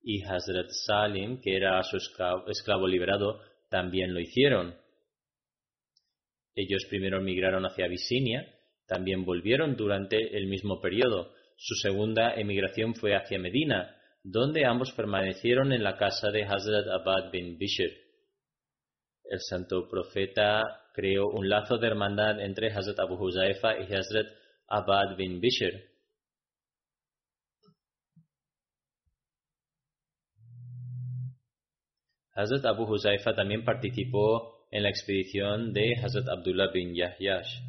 y 0.08 0.24
Hazrat 0.24 0.70
Salim, 0.70 1.42
que 1.42 1.58
era 1.58 1.82
su 1.82 1.98
esclavo 1.98 2.88
liberado, 2.88 3.42
también 3.70 4.14
lo 4.14 4.20
hicieron. 4.20 4.76
Ellos 6.54 6.86
primero 6.88 7.18
emigraron 7.18 7.66
hacia 7.66 7.86
Abisinia, 7.86 8.48
también 8.86 9.26
volvieron 9.26 9.76
durante 9.76 10.38
el 10.38 10.46
mismo 10.46 10.80
periodo. 10.80 11.34
Su 11.58 11.74
segunda 11.74 12.36
emigración 12.36 12.94
fue 12.94 13.16
hacia 13.16 13.40
Medina, 13.40 13.98
donde 14.24 14.66
ambos 14.66 14.92
permanecieron 14.92 15.74
en 15.74 15.84
la 15.84 15.98
casa 15.98 16.30
de 16.30 16.44
Hazrat 16.44 16.88
Abad 16.88 17.32
bin 17.32 17.58
Bishr. 17.58 17.92
El 19.24 19.40
santo 19.40 19.88
profeta 19.90 20.62
creó 20.94 21.30
un 21.30 21.50
lazo 21.50 21.80
de 21.80 21.88
hermandad 21.88 22.40
entre 22.42 22.72
Hazrat 22.72 23.00
Abu 23.00 23.16
Huzaifa 23.16 23.80
y 23.80 23.92
Hazrat 23.92 24.28
Abad 24.68 25.18
bin 25.18 25.42
Bishr. 25.42 25.95
Hazrat 32.36 32.66
Abu 32.66 32.84
Huzaifa 32.84 33.34
también 33.34 33.64
participó 33.64 34.68
en 34.70 34.84
la 34.84 34.90
expedición 34.90 35.72
de 35.72 35.96
Hazrat 36.04 36.28
Abdullah 36.28 36.70
bin 36.70 36.94
Yahyash. 36.94 37.62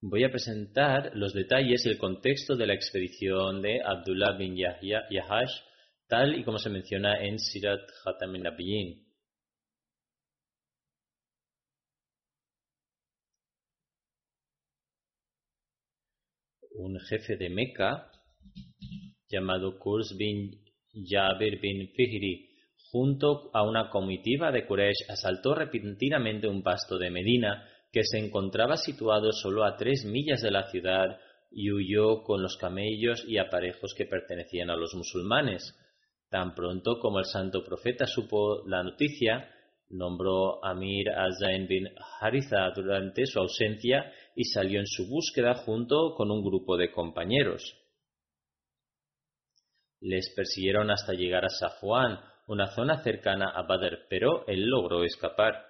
Voy 0.00 0.22
a 0.22 0.30
presentar 0.30 1.10
los 1.14 1.34
detalles 1.34 1.84
y 1.84 1.88
el 1.88 1.98
contexto 1.98 2.54
de 2.54 2.68
la 2.68 2.74
expedición 2.74 3.62
de 3.62 3.82
Abdullah 3.84 4.36
bin 4.38 4.54
Yahash, 4.56 5.50
tal 6.06 6.38
y 6.38 6.44
como 6.44 6.58
se 6.58 6.70
menciona 6.70 7.20
en 7.20 7.40
Sirat 7.40 7.80
Khatam 8.04 8.40
Nabiyin. 8.40 9.04
Un 16.78 17.00
jefe 17.00 17.36
de 17.36 17.50
Meca 17.50 18.12
llamado 19.28 19.80
Kurs 19.80 20.14
bin 20.16 20.65
Jabir 21.04 21.60
bin 21.60 21.88
Fihri, 21.88 22.48
junto 22.90 23.50
a 23.52 23.62
una 23.62 23.90
comitiva 23.90 24.50
de 24.50 24.66
Quraysh, 24.66 25.10
asaltó 25.10 25.54
repentinamente 25.54 26.48
un 26.48 26.62
pasto 26.62 26.98
de 26.98 27.10
Medina 27.10 27.68
que 27.92 28.02
se 28.04 28.18
encontraba 28.18 28.76
situado 28.76 29.32
solo 29.32 29.64
a 29.64 29.76
tres 29.76 30.04
millas 30.04 30.42
de 30.42 30.50
la 30.50 30.70
ciudad 30.70 31.18
y 31.50 31.70
huyó 31.70 32.22
con 32.22 32.42
los 32.42 32.56
camellos 32.56 33.24
y 33.26 33.38
aparejos 33.38 33.94
que 33.96 34.06
pertenecían 34.06 34.70
a 34.70 34.76
los 34.76 34.94
musulmanes. 34.94 35.74
Tan 36.28 36.54
pronto 36.54 36.98
como 36.98 37.18
el 37.18 37.24
santo 37.24 37.62
profeta 37.64 38.06
supo 38.06 38.66
la 38.66 38.82
noticia, 38.82 39.48
nombró 39.90 40.64
Amir 40.64 41.10
al-Zain 41.10 41.66
bin 41.68 41.88
Haritha 42.20 42.70
durante 42.74 43.26
su 43.26 43.38
ausencia 43.38 44.12
y 44.34 44.44
salió 44.44 44.80
en 44.80 44.86
su 44.86 45.06
búsqueda 45.08 45.54
junto 45.54 46.14
con 46.14 46.30
un 46.30 46.42
grupo 46.42 46.76
de 46.76 46.90
compañeros. 46.90 47.62
Les 50.06 50.32
persiguieron 50.36 50.88
hasta 50.92 51.14
llegar 51.14 51.44
a 51.44 51.48
Safwan, 51.48 52.20
una 52.46 52.68
zona 52.68 53.02
cercana 53.02 53.50
a 53.50 53.62
Badr, 53.62 54.06
pero 54.08 54.46
él 54.46 54.66
logró 54.66 55.02
escapar. 55.02 55.66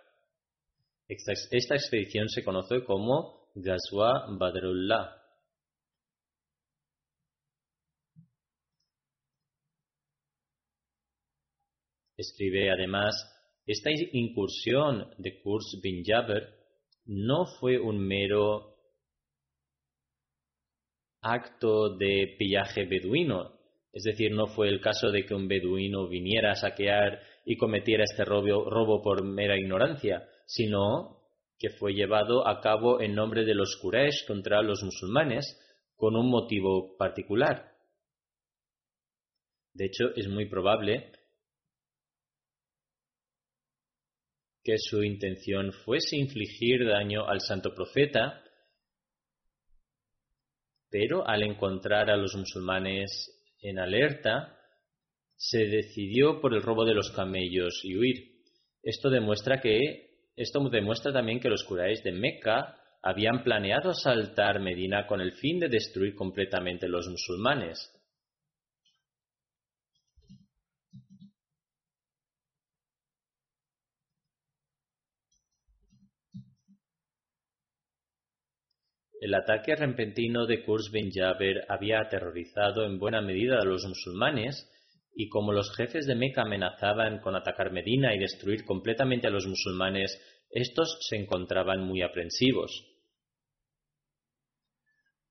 Esta, 1.09 1.75
expedición 1.75 2.29
se 2.29 2.45
conoce 2.45 2.85
como 2.85 3.51
Ghazwa 3.55 4.27
Badrullah. 4.39 5.17
Escribe 12.19 12.71
además, 12.71 13.15
esta 13.65 13.89
incursión 14.13 15.15
de 15.17 15.41
Kurs 15.41 15.81
bin 15.83 16.05
Jabir 16.05 16.47
no 17.07 17.47
fue 17.59 17.79
un 17.79 18.07
mero 18.07 18.77
acto 21.23 21.97
de 21.97 22.37
pillaje 22.39 22.85
beduino, 22.85 23.56
es 23.97 24.03
decir, 24.03 24.31
no 24.33 24.47
fue 24.47 24.69
el 24.69 24.83
caso 24.83 25.11
de 25.11 25.25
que 25.25 25.35
un 25.35 25.49
beduino 25.49 26.07
viniera 26.07 26.53
a 26.53 26.55
saquear 26.55 27.19
y 27.47 27.57
cometiera 27.57 28.05
este 28.05 28.27
robo, 28.27 29.01
por 29.01 29.25
mera 29.25 29.59
ignorancia, 29.59 30.29
sino 30.45 31.23
que 31.59 31.71
fue 31.71 31.95
llevado 31.95 32.47
a 32.47 32.61
cabo 32.61 33.01
en 33.01 33.15
nombre 33.15 33.47
de 33.47 33.55
los 33.55 33.79
Quraysh 33.81 34.27
contra 34.27 34.61
los 34.61 34.83
musulmanes 34.83 35.59
con 35.95 36.15
un 36.15 36.29
motivo 36.29 36.95
particular. 36.99 37.73
De 39.73 39.87
hecho, 39.87 40.15
es 40.15 40.29
muy 40.29 40.45
probable 40.45 41.13
que 44.63 44.77
su 44.77 45.03
intención 45.03 45.73
fuese 45.73 46.19
infligir 46.19 46.87
daño 46.87 47.27
al 47.27 47.41
santo 47.41 47.75
profeta, 47.75 48.45
pero 50.91 51.27
al 51.27 51.45
encontrar 51.45 52.11
a 52.11 52.19
los 52.19 52.35
musulmanes 52.35 53.33
en 53.61 53.79
alerta, 53.79 54.57
se 55.37 55.67
decidió 55.67 56.41
por 56.41 56.55
el 56.55 56.63
robo 56.63 56.85
de 56.85 56.95
los 56.95 57.11
camellos 57.11 57.81
y 57.85 57.97
huir. 57.97 58.37
Esto 58.83 59.11
demuestra 59.11 59.61
que 59.61 60.07
esto 60.37 60.61
demuestra 60.69 61.13
también 61.13 61.41
que 61.41 61.49
los 61.49 61.65
Quraysh 61.65 62.03
de 62.03 62.13
Meca 62.13 62.77
habían 63.03 63.43
planeado 63.43 63.91
asaltar 63.91 64.61
Medina 64.61 65.07
con 65.07 65.21
el 65.21 65.33
fin 65.33 65.59
de 65.59 65.69
destruir 65.69 66.15
completamente 66.15 66.89
los 66.89 67.09
musulmanes. 67.09 67.91
El 79.27 79.35
ataque 79.35 79.75
repentino 79.75 80.47
de 80.47 80.63
Kurs 80.63 80.93
bin 80.93 81.11
Jaber 81.11 81.65
había 81.69 81.99
aterrorizado 81.99 82.85
en 82.85 83.01
buena 83.01 83.21
medida 83.21 83.59
a 83.59 83.65
los 83.65 83.85
musulmanes 83.85 84.71
y 85.17 85.29
como 85.29 85.51
los 85.51 85.75
jefes 85.75 86.07
de 86.07 86.15
Meca 86.15 86.43
amenazaban 86.43 87.19
con 87.19 87.35
atacar 87.35 87.73
Medina 87.73 88.15
y 88.15 88.21
destruir 88.21 88.65
completamente 88.65 89.27
a 89.27 89.31
los 89.31 89.45
musulmanes, 89.45 90.17
estos 90.49 90.99
se 91.01 91.17
encontraban 91.17 91.81
muy 91.83 92.03
aprensivos. 92.03 92.71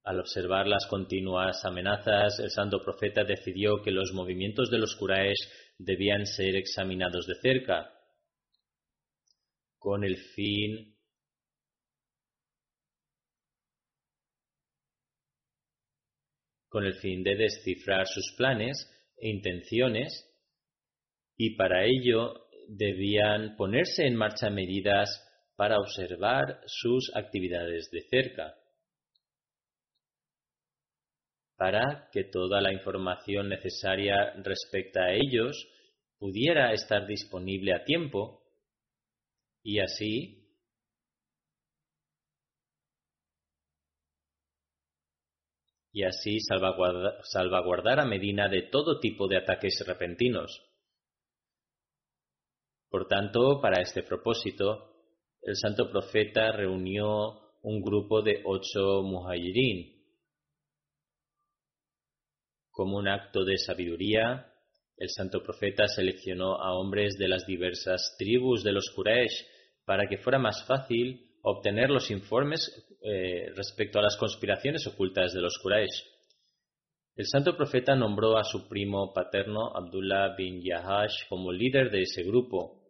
Al 0.03 0.19
observar 0.19 0.67
las 0.67 0.87
continuas 0.87 1.63
amenazas, 1.63 2.37
el 2.39 2.49
santo 2.49 2.83
profeta 2.83 3.23
decidió 3.23 3.81
que 3.81 3.91
los 3.91 4.11
movimientos 4.11 4.69
de 4.69 4.79
los 4.79 4.97
Quraysh 4.97 5.47
debían 5.77 6.25
ser 6.25 6.57
examinados 6.57 7.27
de 7.27 7.35
cerca, 7.35 7.93
con 9.79 10.03
el 10.03 10.17
fin 10.17 10.94
con 16.75 16.85
el 16.85 16.95
fin 16.95 17.23
de 17.23 17.37
descifrar 17.37 18.05
sus 18.05 18.33
planes 18.35 18.75
e 19.15 19.29
intenciones 19.29 20.11
y 21.37 21.55
para 21.55 21.85
ello 21.85 22.33
debían 22.67 23.55
ponerse 23.55 24.05
en 24.05 24.17
marcha 24.17 24.49
medidas 24.49 25.07
para 25.55 25.77
observar 25.77 26.59
sus 26.65 27.15
actividades 27.15 27.89
de 27.91 28.01
cerca, 28.09 28.55
para 31.55 32.09
que 32.11 32.25
toda 32.25 32.59
la 32.59 32.73
información 32.73 33.47
necesaria 33.47 34.33
respecto 34.43 34.99
a 34.99 35.13
ellos 35.13 35.55
pudiera 36.19 36.73
estar 36.73 37.07
disponible 37.07 37.73
a 37.73 37.85
tiempo 37.85 38.43
y 39.63 39.79
así 39.79 40.44
y 45.95 46.03
así 46.03 46.39
salvaguardar, 46.41 48.01
a 48.01 48.05
Medina 48.05 48.49
de 48.49 48.63
todo 48.63 48.99
tipo 48.99 49.29
de 49.29 49.37
ataques 49.37 49.81
repentinos. 49.87 50.61
Por 52.89 53.07
tanto, 53.07 53.61
para 53.61 53.81
este 53.81 54.03
propósito, 54.03 54.91
el 55.41 55.55
santo 55.55 55.89
profeta 55.89 56.51
reunió 56.51 57.39
un 57.61 57.81
grupo 57.81 58.21
de 58.21 58.41
ocho 58.43 59.03
muhajirin. 59.03 59.95
Como 62.71 62.97
un 62.97 63.07
acto 63.07 63.45
de 63.45 63.57
sabiduría, 63.57 64.51
el 64.97 65.07
santo 65.07 65.41
profeta 65.41 65.87
seleccionó 65.87 66.61
a 66.61 66.73
hombres 66.73 67.15
de 67.17 67.29
las 67.29 67.45
diversas 67.45 68.17
tribus 68.19 68.65
de 68.65 68.73
los 68.73 68.91
Quraysh 68.93 69.45
para 69.85 70.09
que 70.09 70.17
fuera 70.17 70.39
más 70.39 70.61
fácil 70.67 71.24
obtener 71.47 71.91
los 71.91 72.09
informes 72.09 72.59
eh, 73.01 73.51
respecto 73.55 73.99
a 73.99 74.01
las 74.01 74.17
conspiraciones 74.17 74.85
ocultas 74.87 75.31
de 75.31 75.41
los 75.41 75.59
Quraysh. 75.61 76.03
El 77.15 77.25
santo 77.27 77.55
profeta 77.55 77.95
nombró 77.95 78.35
a 78.37 78.43
su 78.43 78.67
primo 78.67 79.13
paterno 79.13 79.71
Abdullah 79.75 80.35
bin 80.35 80.61
Yahash 80.61 81.27
como 81.29 81.51
líder 81.51 81.91
de 81.91 82.01
ese 82.01 82.23
grupo. 82.23 82.81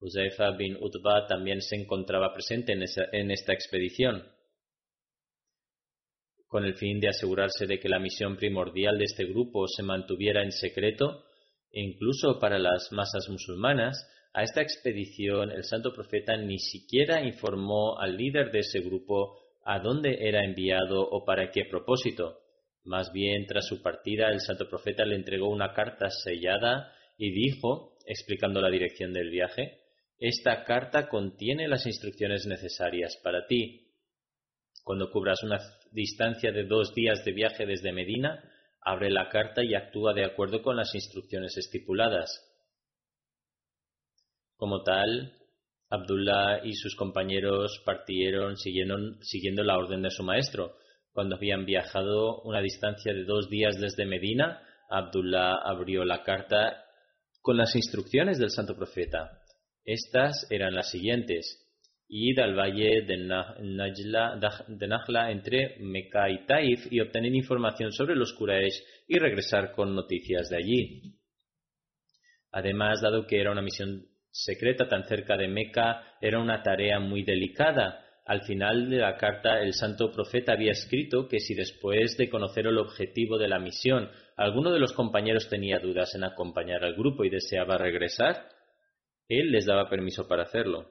Uzaifa 0.00 0.50
bin 0.56 0.76
Utba 0.80 1.26
también 1.28 1.60
se 1.60 1.76
encontraba 1.76 2.34
presente 2.34 2.72
en 2.72 3.30
esta 3.30 3.52
expedición. 3.52 4.26
con 6.48 6.66
el 6.66 6.74
fin 6.74 7.00
de 7.00 7.08
asegurarse 7.08 7.66
de 7.66 7.78
que 7.80 7.88
la 7.88 7.98
misión 7.98 8.36
primordial 8.36 8.98
de 8.98 9.04
este 9.04 9.24
grupo 9.24 9.66
se 9.68 9.82
mantuviera 9.82 10.42
en 10.42 10.52
secreto, 10.52 11.24
incluso 11.70 12.38
para 12.38 12.58
las 12.58 12.92
masas 12.92 13.26
musulmanas, 13.30 13.96
a 14.34 14.42
esta 14.42 14.62
expedición 14.62 15.50
el 15.50 15.64
santo 15.64 15.92
profeta 15.92 16.36
ni 16.36 16.58
siquiera 16.58 17.22
informó 17.22 17.98
al 17.98 18.16
líder 18.16 18.50
de 18.50 18.60
ese 18.60 18.80
grupo 18.80 19.38
a 19.64 19.78
dónde 19.78 20.28
era 20.28 20.44
enviado 20.44 21.02
o 21.02 21.24
para 21.24 21.50
qué 21.50 21.64
propósito. 21.66 22.38
Más 22.84 23.12
bien, 23.12 23.46
tras 23.46 23.66
su 23.66 23.82
partida, 23.82 24.28
el 24.30 24.40
santo 24.40 24.68
profeta 24.68 25.04
le 25.04 25.16
entregó 25.16 25.48
una 25.48 25.72
carta 25.72 26.08
sellada 26.10 26.92
y 27.16 27.30
dijo, 27.30 27.96
explicando 28.06 28.60
la 28.60 28.70
dirección 28.70 29.12
del 29.12 29.30
viaje, 29.30 29.78
esta 30.18 30.64
carta 30.64 31.08
contiene 31.08 31.68
las 31.68 31.86
instrucciones 31.86 32.46
necesarias 32.46 33.20
para 33.22 33.46
ti. 33.46 33.92
Cuando 34.82 35.10
cubras 35.10 35.42
una 35.42 35.60
distancia 35.92 36.50
de 36.50 36.64
dos 36.64 36.94
días 36.94 37.24
de 37.24 37.32
viaje 37.32 37.66
desde 37.66 37.92
Medina, 37.92 38.42
abre 38.80 39.10
la 39.10 39.28
carta 39.28 39.62
y 39.62 39.74
actúa 39.74 40.12
de 40.14 40.24
acuerdo 40.24 40.62
con 40.62 40.76
las 40.76 40.94
instrucciones 40.94 41.56
estipuladas. 41.56 42.51
Como 44.62 44.84
tal, 44.84 45.32
Abdullah 45.90 46.64
y 46.64 46.74
sus 46.74 46.94
compañeros 46.94 47.82
partieron 47.84 48.56
siguiendo, 48.56 49.64
la 49.64 49.76
orden 49.76 50.02
de 50.02 50.10
su 50.12 50.22
maestro. 50.22 50.76
Cuando 51.10 51.34
habían 51.34 51.66
viajado 51.66 52.40
una 52.42 52.60
distancia 52.60 53.12
de 53.12 53.24
dos 53.24 53.50
días 53.50 53.80
desde 53.80 54.06
Medina, 54.06 54.62
Abdullah 54.88 55.56
abrió 55.64 56.04
la 56.04 56.22
carta 56.22 56.80
con 57.40 57.56
las 57.56 57.74
instrucciones 57.74 58.38
del 58.38 58.50
santo 58.50 58.76
profeta. 58.76 59.32
Estas 59.84 60.46
eran 60.48 60.76
las 60.76 60.92
siguientes. 60.92 61.58
Id 62.06 62.38
al 62.38 62.56
valle 62.56 63.02
de, 63.04 63.16
Najla 64.86 65.32
entre 65.32 65.76
Mecca 65.80 66.30
y 66.30 66.46
Taif 66.46 66.86
y 66.88 67.00
obtener 67.00 67.34
información 67.34 67.90
sobre 67.90 68.14
los 68.14 68.32
Quraysh 68.34 68.80
y 69.08 69.18
regresar 69.18 69.72
con 69.72 69.92
noticias 69.92 70.48
de 70.50 70.56
allí. 70.56 71.18
Además, 72.52 73.00
dado 73.00 73.26
que 73.26 73.40
era 73.40 73.50
una 73.50 73.62
misión 73.62 74.11
secreta 74.32 74.88
tan 74.88 75.04
cerca 75.04 75.36
de 75.36 75.46
Meca, 75.46 76.16
era 76.20 76.40
una 76.40 76.62
tarea 76.62 76.98
muy 76.98 77.22
delicada. 77.22 78.04
Al 78.24 78.42
final 78.42 78.88
de 78.88 78.98
la 78.98 79.16
carta, 79.16 79.60
el 79.60 79.74
santo 79.74 80.10
profeta 80.10 80.52
había 80.52 80.72
escrito 80.72 81.28
que 81.28 81.38
si 81.38 81.54
después 81.54 82.16
de 82.16 82.30
conocer 82.30 82.66
el 82.66 82.78
objetivo 82.78 83.38
de 83.38 83.48
la 83.48 83.58
misión, 83.58 84.10
alguno 84.36 84.72
de 84.72 84.80
los 84.80 84.92
compañeros 84.92 85.48
tenía 85.48 85.78
dudas 85.78 86.14
en 86.14 86.24
acompañar 86.24 86.84
al 86.84 86.94
grupo 86.94 87.24
y 87.24 87.30
deseaba 87.30 87.78
regresar, 87.78 88.48
él 89.28 89.52
les 89.52 89.66
daba 89.66 89.88
permiso 89.88 90.26
para 90.26 90.44
hacerlo. 90.44 90.90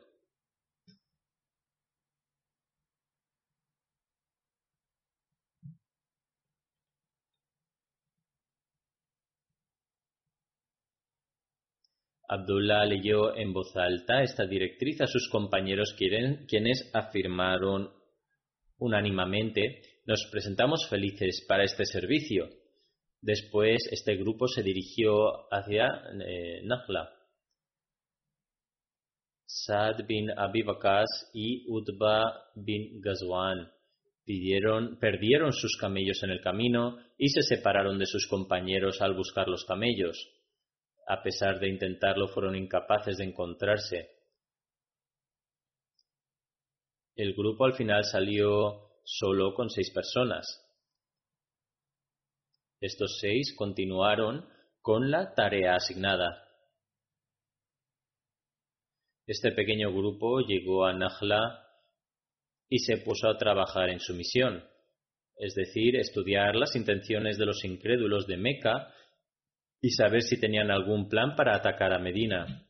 Abdullah 12.33 12.85
leyó 12.85 13.35
en 13.35 13.51
voz 13.51 13.75
alta 13.75 14.23
esta 14.23 14.45
directriz 14.45 15.01
a 15.01 15.07
sus 15.07 15.27
compañeros 15.29 15.93
quienes 15.97 16.89
afirmaron 16.93 17.91
unánimemente 18.77 19.81
nos 20.05 20.25
presentamos 20.31 20.87
felices 20.89 21.45
para 21.45 21.65
este 21.65 21.83
servicio. 21.83 22.47
Después 23.19 23.85
este 23.91 24.15
grupo 24.15 24.47
se 24.47 24.63
dirigió 24.63 25.53
hacia 25.53 25.87
eh, 26.25 26.61
Saad 29.45 30.05
bin 30.07 30.31
Abi 30.31 30.63
y 31.33 31.65
Utba 31.67 32.45
bin 32.55 33.01
Ghazwan 33.01 33.69
perdieron 34.99 35.51
sus 35.51 35.75
camellos 35.75 36.23
en 36.23 36.29
el 36.29 36.39
camino 36.39 36.97
y 37.17 37.27
se 37.27 37.41
separaron 37.41 37.99
de 37.99 38.05
sus 38.05 38.25
compañeros 38.27 39.01
al 39.01 39.15
buscar 39.15 39.49
los 39.49 39.65
camellos. 39.65 40.17
A 41.11 41.21
pesar 41.21 41.59
de 41.59 41.67
intentarlo, 41.67 42.29
fueron 42.29 42.55
incapaces 42.55 43.17
de 43.17 43.25
encontrarse. 43.25 44.09
El 47.17 47.33
grupo 47.33 47.65
al 47.65 47.73
final 47.73 48.05
salió 48.05 49.01
solo 49.03 49.53
con 49.53 49.69
seis 49.69 49.91
personas. 49.91 50.47
Estos 52.79 53.17
seis 53.19 53.53
continuaron 53.57 54.47
con 54.81 55.11
la 55.11 55.33
tarea 55.33 55.75
asignada. 55.75 56.47
Este 59.27 59.51
pequeño 59.51 59.91
grupo 59.91 60.39
llegó 60.39 60.85
a 60.85 60.93
Najla 60.93 61.61
y 62.69 62.79
se 62.79 62.99
puso 62.99 63.27
a 63.27 63.37
trabajar 63.37 63.89
en 63.89 63.99
su 63.99 64.13
misión, 64.13 64.63
es 65.35 65.55
decir, 65.55 65.97
estudiar 65.97 66.55
las 66.55 66.73
intenciones 66.77 67.37
de 67.37 67.47
los 67.47 67.65
incrédulos 67.65 68.27
de 68.27 68.37
Meca 68.37 68.95
y 69.81 69.89
saber 69.89 70.21
si 70.21 70.39
tenían 70.39 70.69
algún 70.69 71.09
plan 71.09 71.35
para 71.35 71.55
atacar 71.55 71.91
a 71.91 71.99
Medina. 71.99 72.65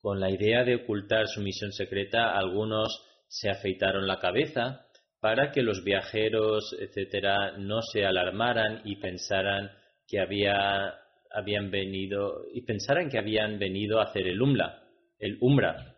Con 0.00 0.20
la 0.20 0.30
idea 0.30 0.64
de 0.64 0.76
ocultar 0.76 1.28
su 1.28 1.40
misión 1.40 1.72
secreta, 1.72 2.36
algunos 2.36 3.02
se 3.28 3.48
afeitaron 3.48 4.06
la 4.06 4.18
cabeza 4.18 4.86
para 5.20 5.50
que 5.52 5.62
los 5.62 5.82
viajeros, 5.82 6.76
etcétera, 6.78 7.56
no 7.56 7.80
se 7.80 8.04
alarmaran 8.04 8.82
y 8.84 8.96
pensaran 8.96 9.70
que 10.06 10.20
había, 10.20 10.94
habían 11.30 11.70
venido 11.70 12.44
y 12.52 12.62
pensaran 12.62 13.08
que 13.08 13.18
habían 13.18 13.58
venido 13.58 14.00
a 14.00 14.04
hacer 14.04 14.26
el 14.26 14.42
umla, 14.42 14.82
el 15.18 15.38
umbra. 15.40 15.96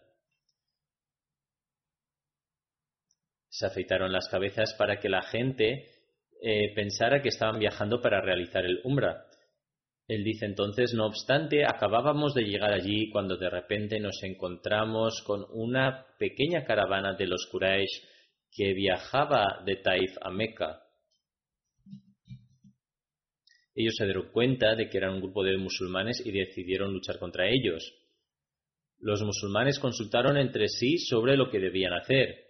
Se 3.48 3.66
afeitaron 3.66 4.12
las 4.12 4.28
cabezas 4.28 4.74
para 4.74 5.00
que 5.00 5.08
la 5.08 5.22
gente 5.22 5.95
eh, 6.48 6.72
pensara 6.76 7.20
que 7.20 7.30
estaban 7.30 7.58
viajando 7.58 8.00
para 8.00 8.20
realizar 8.20 8.64
el 8.64 8.78
Umbra. 8.84 9.26
Él 10.06 10.22
dice 10.22 10.46
entonces, 10.46 10.94
no 10.94 11.06
obstante, 11.06 11.64
acabábamos 11.64 12.34
de 12.34 12.44
llegar 12.44 12.72
allí 12.72 13.10
cuando 13.10 13.36
de 13.36 13.50
repente 13.50 13.98
nos 13.98 14.22
encontramos 14.22 15.24
con 15.26 15.44
una 15.50 16.06
pequeña 16.20 16.64
caravana 16.64 17.14
de 17.14 17.26
los 17.26 17.48
Quraysh 17.50 18.00
que 18.52 18.74
viajaba 18.74 19.64
de 19.66 19.74
Taif 19.74 20.12
a 20.20 20.30
Meca. 20.30 20.82
Ellos 23.74 23.96
se 23.98 24.04
dieron 24.04 24.30
cuenta 24.30 24.76
de 24.76 24.88
que 24.88 24.98
eran 24.98 25.14
un 25.14 25.22
grupo 25.22 25.42
de 25.42 25.56
musulmanes 25.56 26.24
y 26.24 26.30
decidieron 26.30 26.92
luchar 26.92 27.18
contra 27.18 27.48
ellos. 27.48 27.92
Los 29.00 29.20
musulmanes 29.22 29.80
consultaron 29.80 30.36
entre 30.36 30.68
sí 30.68 30.96
sobre 30.98 31.36
lo 31.36 31.50
que 31.50 31.58
debían 31.58 31.94
hacer 31.94 32.45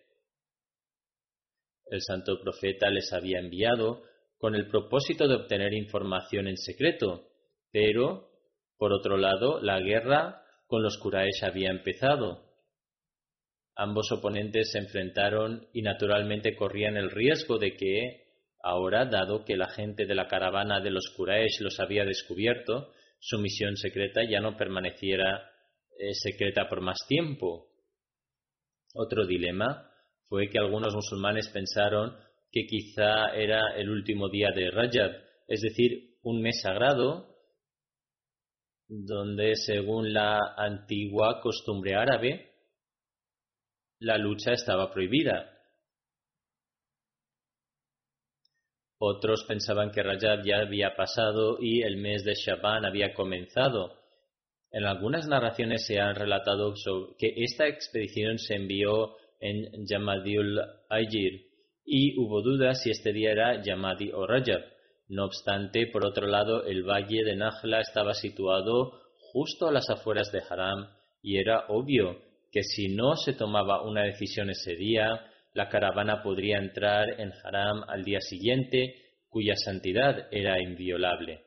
el 1.90 2.00
santo 2.02 2.40
profeta 2.40 2.90
les 2.90 3.12
había 3.12 3.38
enviado 3.38 4.02
con 4.38 4.54
el 4.54 4.68
propósito 4.68 5.28
de 5.28 5.34
obtener 5.34 5.72
información 5.72 6.48
en 6.48 6.56
secreto, 6.56 7.28
pero, 7.72 8.28
por 8.76 8.92
otro 8.92 9.16
lado, 9.16 9.60
la 9.60 9.80
guerra 9.80 10.42
con 10.66 10.82
los 10.82 10.98
Quraysh 10.98 11.44
había 11.44 11.70
empezado. 11.70 12.44
Ambos 13.74 14.10
oponentes 14.12 14.70
se 14.72 14.78
enfrentaron 14.78 15.68
y 15.72 15.82
naturalmente 15.82 16.56
corrían 16.56 16.96
el 16.96 17.10
riesgo 17.10 17.58
de 17.58 17.76
que, 17.76 18.24
ahora, 18.62 19.06
dado 19.06 19.44
que 19.44 19.56
la 19.56 19.68
gente 19.68 20.06
de 20.06 20.14
la 20.14 20.28
caravana 20.28 20.80
de 20.80 20.90
los 20.90 21.12
Quraysh 21.16 21.60
los 21.60 21.78
había 21.80 22.04
descubierto, 22.04 22.92
su 23.20 23.38
misión 23.38 23.76
secreta 23.76 24.22
ya 24.28 24.40
no 24.40 24.56
permaneciera 24.56 25.50
eh, 25.98 26.12
secreta 26.12 26.68
por 26.68 26.80
más 26.80 26.98
tiempo. 27.08 27.68
Otro 28.94 29.26
dilema 29.26 29.85
fue 30.28 30.48
que 30.48 30.58
algunos 30.58 30.94
musulmanes 30.94 31.48
pensaron 31.48 32.16
que 32.50 32.66
quizá 32.66 33.34
era 33.34 33.76
el 33.76 33.90
último 33.90 34.28
día 34.28 34.50
de 34.54 34.70
Rajab, 34.70 35.12
es 35.46 35.60
decir, 35.60 36.16
un 36.22 36.42
mes 36.42 36.60
sagrado 36.62 37.36
donde, 38.88 39.54
según 39.56 40.12
la 40.12 40.54
antigua 40.56 41.40
costumbre 41.40 41.94
árabe, 41.94 42.52
la 43.98 44.18
lucha 44.18 44.52
estaba 44.52 44.92
prohibida. 44.92 45.52
Otros 48.98 49.44
pensaban 49.46 49.90
que 49.90 50.02
Rajab 50.02 50.44
ya 50.44 50.60
había 50.60 50.96
pasado 50.96 51.58
y 51.60 51.82
el 51.82 51.98
mes 51.98 52.24
de 52.24 52.34
Shaban 52.34 52.84
había 52.84 53.12
comenzado. 53.12 54.00
En 54.70 54.84
algunas 54.84 55.28
narraciones 55.28 55.86
se 55.86 56.00
ha 56.00 56.12
relatado 56.12 56.74
que 57.18 57.34
esta 57.36 57.66
expedición 57.66 58.38
se 58.38 58.54
envió 58.54 59.14
en 59.40 59.86
Yamadiul 59.86 60.60
Ayir 60.88 61.46
y 61.84 62.18
hubo 62.18 62.42
dudas 62.42 62.82
si 62.82 62.90
este 62.90 63.12
día 63.12 63.30
era 63.30 63.62
Yamadi 63.62 64.10
o 64.12 64.26
Rajab. 64.26 64.62
No 65.08 65.24
obstante, 65.26 65.86
por 65.86 66.04
otro 66.04 66.26
lado, 66.26 66.64
el 66.64 66.82
valle 66.82 67.22
de 67.24 67.36
Najla 67.36 67.80
estaba 67.80 68.12
situado 68.14 69.00
justo 69.32 69.68
a 69.68 69.72
las 69.72 69.88
afueras 69.88 70.32
de 70.32 70.42
Haram 70.48 70.88
y 71.22 71.38
era 71.38 71.66
obvio 71.68 72.20
que 72.50 72.62
si 72.62 72.88
no 72.88 73.16
se 73.16 73.34
tomaba 73.34 73.82
una 73.82 74.02
decisión 74.02 74.50
ese 74.50 74.74
día, 74.74 75.30
la 75.52 75.68
caravana 75.68 76.22
podría 76.22 76.58
entrar 76.58 77.20
en 77.20 77.32
Haram 77.44 77.84
al 77.88 78.04
día 78.04 78.20
siguiente, 78.20 78.94
cuya 79.28 79.54
santidad 79.56 80.28
era 80.30 80.60
inviolable. 80.60 81.42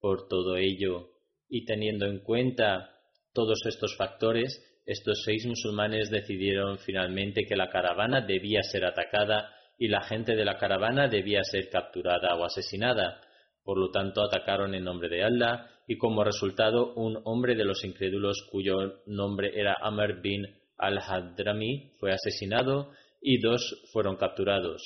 Por 0.00 0.28
todo 0.28 0.56
ello, 0.56 1.10
y 1.48 1.64
teniendo 1.64 2.06
en 2.06 2.20
cuenta 2.20 2.90
todos 3.32 3.60
estos 3.66 3.96
factores, 3.96 4.64
estos 4.90 5.22
seis 5.24 5.46
musulmanes 5.46 6.10
decidieron 6.10 6.76
finalmente 6.78 7.44
que 7.46 7.54
la 7.54 7.70
caravana 7.70 8.22
debía 8.22 8.60
ser 8.64 8.84
atacada 8.84 9.54
y 9.78 9.86
la 9.86 10.02
gente 10.02 10.34
de 10.34 10.44
la 10.44 10.58
caravana 10.58 11.06
debía 11.06 11.44
ser 11.44 11.70
capturada 11.70 12.34
o 12.34 12.44
asesinada. 12.44 13.20
Por 13.62 13.78
lo 13.78 13.92
tanto, 13.92 14.20
atacaron 14.20 14.74
en 14.74 14.82
nombre 14.82 15.08
de 15.08 15.22
Allah 15.22 15.68
y 15.86 15.96
como 15.96 16.24
resultado 16.24 16.92
un 16.94 17.20
hombre 17.22 17.54
de 17.54 17.64
los 17.64 17.84
incrédulos 17.84 18.48
cuyo 18.50 19.02
nombre 19.06 19.52
era 19.54 19.76
Amr 19.80 20.20
bin 20.20 20.44
al-Hadrami 20.76 21.92
fue 22.00 22.10
asesinado 22.10 22.90
y 23.22 23.40
dos 23.40 23.84
fueron 23.92 24.16
capturados. 24.16 24.82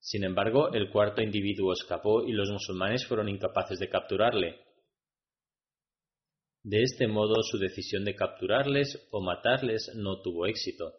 Sin 0.00 0.24
embargo, 0.24 0.72
el 0.72 0.88
cuarto 0.88 1.20
individuo 1.20 1.74
escapó 1.74 2.22
y 2.24 2.32
los 2.32 2.50
musulmanes 2.50 3.06
fueron 3.06 3.28
incapaces 3.28 3.78
de 3.78 3.90
capturarle. 3.90 4.60
De 6.66 6.82
este 6.82 7.06
modo, 7.06 7.44
su 7.44 7.58
decisión 7.58 8.04
de 8.04 8.16
capturarles 8.16 9.06
o 9.12 9.20
matarles 9.20 9.92
no 9.94 10.20
tuvo 10.20 10.46
éxito. 10.46 10.94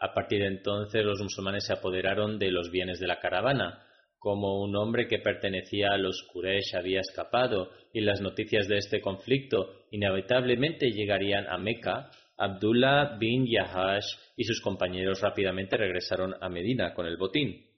A 0.00 0.12
partir 0.12 0.40
de 0.40 0.48
entonces 0.48 1.04
los 1.04 1.22
musulmanes 1.22 1.66
se 1.66 1.74
apoderaron 1.74 2.40
de 2.40 2.50
los 2.50 2.72
bienes 2.72 2.98
de 2.98 3.06
la 3.06 3.20
caravana. 3.20 3.86
Como 4.18 4.60
un 4.60 4.74
hombre 4.74 5.06
que 5.06 5.20
pertenecía 5.20 5.92
a 5.92 5.96
los 5.96 6.26
Quraysh 6.32 6.74
había 6.74 7.02
escapado 7.02 7.70
y 7.92 8.00
las 8.00 8.20
noticias 8.20 8.66
de 8.66 8.78
este 8.78 9.00
conflicto 9.00 9.86
inevitablemente 9.92 10.90
llegarían 10.90 11.46
a 11.46 11.58
Meca, 11.58 12.10
Abdullah 12.36 13.18
bin 13.18 13.46
Yahash 13.46 14.16
y 14.36 14.42
sus 14.42 14.60
compañeros 14.60 15.20
rápidamente 15.20 15.76
regresaron 15.76 16.34
a 16.40 16.48
Medina 16.48 16.92
con 16.92 17.06
el 17.06 17.18
botín. 17.18 17.75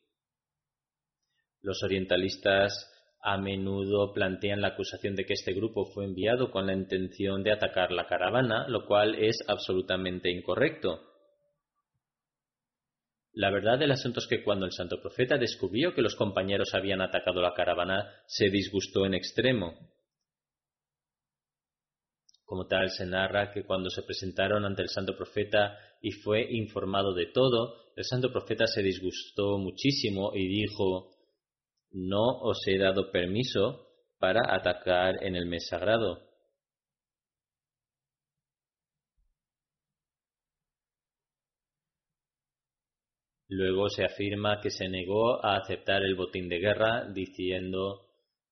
Los 1.68 1.82
orientalistas 1.82 2.72
a 3.20 3.36
menudo 3.36 4.14
plantean 4.14 4.62
la 4.62 4.68
acusación 4.68 5.14
de 5.14 5.26
que 5.26 5.34
este 5.34 5.52
grupo 5.52 5.84
fue 5.92 6.06
enviado 6.06 6.50
con 6.50 6.66
la 6.66 6.72
intención 6.72 7.42
de 7.42 7.52
atacar 7.52 7.92
la 7.92 8.06
caravana, 8.06 8.66
lo 8.68 8.86
cual 8.86 9.16
es 9.16 9.44
absolutamente 9.46 10.30
incorrecto. 10.30 11.02
La 13.34 13.50
verdad 13.50 13.78
del 13.78 13.90
asunto 13.90 14.20
es 14.20 14.26
que 14.26 14.42
cuando 14.42 14.64
el 14.64 14.72
santo 14.72 14.98
profeta 15.02 15.36
descubrió 15.36 15.92
que 15.92 16.00
los 16.00 16.14
compañeros 16.14 16.72
habían 16.72 17.02
atacado 17.02 17.42
la 17.42 17.52
caravana, 17.52 18.14
se 18.26 18.48
disgustó 18.48 19.04
en 19.04 19.12
extremo. 19.12 19.74
Como 22.46 22.66
tal, 22.66 22.88
se 22.88 23.04
narra 23.04 23.52
que 23.52 23.64
cuando 23.64 23.90
se 23.90 24.04
presentaron 24.04 24.64
ante 24.64 24.80
el 24.80 24.88
santo 24.88 25.14
profeta 25.14 25.76
y 26.00 26.12
fue 26.12 26.50
informado 26.50 27.12
de 27.12 27.26
todo, 27.26 27.92
el 27.94 28.04
santo 28.04 28.32
profeta 28.32 28.66
se 28.66 28.82
disgustó 28.82 29.58
muchísimo 29.58 30.32
y 30.34 30.48
dijo, 30.48 31.17
no 31.90 32.40
os 32.42 32.58
he 32.66 32.78
dado 32.78 33.10
permiso 33.10 33.86
para 34.18 34.40
atacar 34.54 35.22
en 35.24 35.36
el 35.36 35.46
mes 35.46 35.66
sagrado. 35.68 36.28
Luego 43.50 43.88
se 43.88 44.04
afirma 44.04 44.60
que 44.60 44.70
se 44.70 44.88
negó 44.88 45.44
a 45.44 45.56
aceptar 45.56 46.02
el 46.02 46.14
botín 46.14 46.48
de 46.48 46.58
guerra, 46.58 47.10
diciendo 47.10 48.06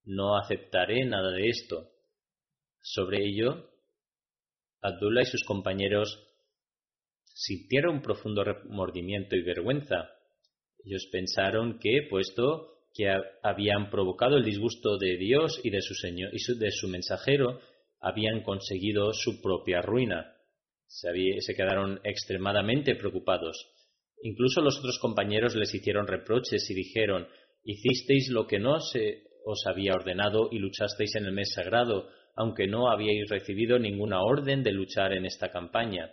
no 0.05 0.39
aceptaré 0.39 1.05
nada 1.05 1.33
de 1.33 1.49
esto. 1.49 1.91
Sobre 2.81 3.27
ello, 3.27 3.69
Abdullah 4.81 5.23
y 5.23 5.27
sus 5.27 5.45
compañeros 5.45 6.27
sintieron 7.25 7.97
un 7.97 8.03
profundo 8.03 8.43
remordimiento 8.45 9.37
y 9.37 9.43
vergüenza. 9.43 10.09
Ellos 10.83 11.09
pensaron 11.13 11.79
que, 11.79 12.07
puesto 12.09 12.76
que 12.97 13.13
habían 13.43 13.91
provocado 13.91 14.37
el 14.37 14.45
disgusto 14.45 14.97
de 14.97 15.17
Dios 15.17 15.61
y 15.63 15.71
de 15.71 15.83
su, 15.83 15.95
señor, 15.95 16.31
y 16.33 16.59
de 16.59 16.71
su 16.71 16.89
mensajero, 16.89 17.61
habían 18.01 18.43
conseguido 18.43 19.13
su 19.13 19.41
propia 19.43 19.83
ruina. 19.83 20.33
se 20.87 21.55
quedaron 21.55 22.01
extremadamente 22.05 22.95
preocupados. 22.95 23.57
Incluso 24.23 24.61
los 24.61 24.79
otros 24.79 24.99
compañeros 25.01 25.55
les 25.57 25.75
hicieron 25.75 26.07
reproches 26.07 26.71
y 26.71 26.75
dijeron, 26.75 27.29
hicisteis 27.65 28.31
lo 28.31 28.47
que 28.47 28.59
no 28.59 28.81
se 28.81 29.25
os 29.45 29.67
había 29.67 29.95
ordenado 29.95 30.49
y 30.51 30.59
luchasteis 30.59 31.15
en 31.17 31.27
el 31.27 31.33
mes 31.33 31.53
sagrado, 31.55 32.09
aunque 32.35 32.67
no 32.67 32.91
habíais 32.91 33.29
recibido 33.29 33.79
ninguna 33.79 34.23
orden 34.23 34.63
de 34.63 34.73
luchar 34.73 35.13
en 35.13 35.27
esta 35.27 35.51
campaña. 35.51 36.13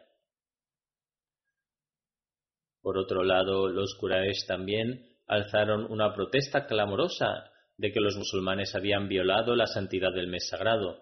Por 2.82 2.98
otro 2.98 3.24
lado, 3.24 3.70
los 3.70 3.96
Quraysh 4.00 4.46
también 4.46 5.13
alzaron 5.28 5.92
una 5.92 6.14
protesta 6.14 6.66
clamorosa 6.66 7.52
de 7.78 7.92
que 7.92 8.00
los 8.00 8.16
musulmanes 8.16 8.76
habían 8.76 9.08
violado 9.08 9.56
la 9.56 9.68
santidad 9.68 10.14
del 10.14 10.28
mes 10.28 10.48
sagrado, 10.48 11.02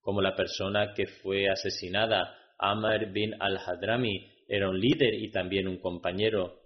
como 0.00 0.20
la 0.20 0.34
persona 0.34 0.94
que 0.94 1.06
fue 1.06 1.48
asesinada, 1.48 2.36
Amr 2.58 3.12
bin 3.12 3.34
al-Hadrami, 3.40 4.28
era 4.48 4.68
un 4.68 4.78
líder 4.78 5.14
y 5.14 5.30
también 5.30 5.66
un 5.68 5.78
compañero 5.78 6.60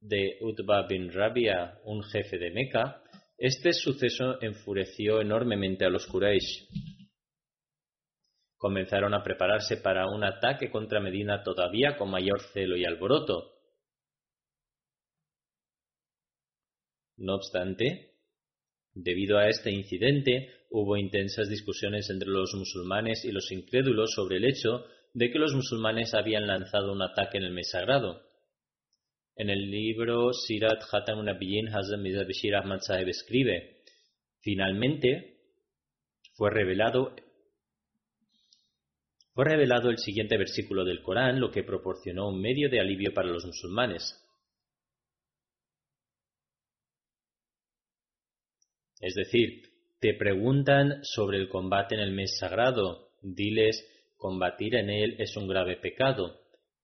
de 0.00 0.38
Utba 0.40 0.86
bin 0.86 1.12
Rabia, 1.12 1.78
un 1.84 2.02
jefe 2.02 2.38
de 2.38 2.50
Meca, 2.50 3.02
este 3.38 3.72
suceso 3.72 4.40
enfureció 4.40 5.20
enormemente 5.20 5.84
a 5.84 5.88
los 5.88 6.06
Quraysh. 6.06 6.68
Comenzaron 8.56 9.14
a 9.14 9.22
prepararse 9.22 9.78
para 9.78 10.06
un 10.06 10.22
ataque 10.22 10.70
contra 10.70 11.00
Medina 11.00 11.42
todavía 11.42 11.96
con 11.96 12.10
mayor 12.10 12.40
celo 12.52 12.76
y 12.76 12.84
alboroto. 12.84 13.51
No 17.22 17.36
obstante, 17.36 18.16
debido 18.94 19.38
a 19.38 19.48
este 19.48 19.70
incidente, 19.70 20.50
hubo 20.70 20.96
intensas 20.96 21.48
discusiones 21.48 22.10
entre 22.10 22.28
los 22.28 22.52
musulmanes 22.54 23.24
y 23.24 23.30
los 23.30 23.52
incrédulos 23.52 24.10
sobre 24.12 24.38
el 24.38 24.44
hecho 24.44 24.84
de 25.14 25.30
que 25.30 25.38
los 25.38 25.54
musulmanes 25.54 26.14
habían 26.14 26.48
lanzado 26.48 26.92
un 26.92 27.00
ataque 27.00 27.38
en 27.38 27.44
el 27.44 27.52
mes 27.52 27.70
sagrado. 27.70 28.22
En 29.36 29.50
el 29.50 29.70
libro 29.70 30.32
Sirat 30.32 30.82
Hatam 30.90 31.24
Nabiyyin 31.24 31.70
Bashir 31.70 32.56
Ahmad 32.56 32.80
Sahib 32.80 33.08
escribe, 33.08 33.84
finalmente 34.40 35.38
fue 36.34 36.50
revelado 36.50 37.14
fue 39.32 39.44
revelado 39.44 39.90
el 39.90 39.98
siguiente 39.98 40.36
versículo 40.36 40.84
del 40.84 41.02
Corán, 41.02 41.38
lo 41.38 41.52
que 41.52 41.62
proporcionó 41.62 42.28
un 42.28 42.40
medio 42.40 42.68
de 42.68 42.80
alivio 42.80 43.14
para 43.14 43.28
los 43.28 43.46
musulmanes. 43.46 44.21
Es 49.02 49.14
decir, 49.14 49.62
te 50.00 50.14
preguntan 50.14 51.00
sobre 51.02 51.38
el 51.38 51.48
combate 51.48 51.96
en 51.96 52.00
el 52.00 52.12
mes 52.12 52.38
sagrado, 52.38 53.08
diles 53.20 53.88
Combatir 54.16 54.76
en 54.76 54.88
él 54.88 55.16
es 55.18 55.36
un 55.36 55.48
grave 55.48 55.76
pecado, 55.76 56.38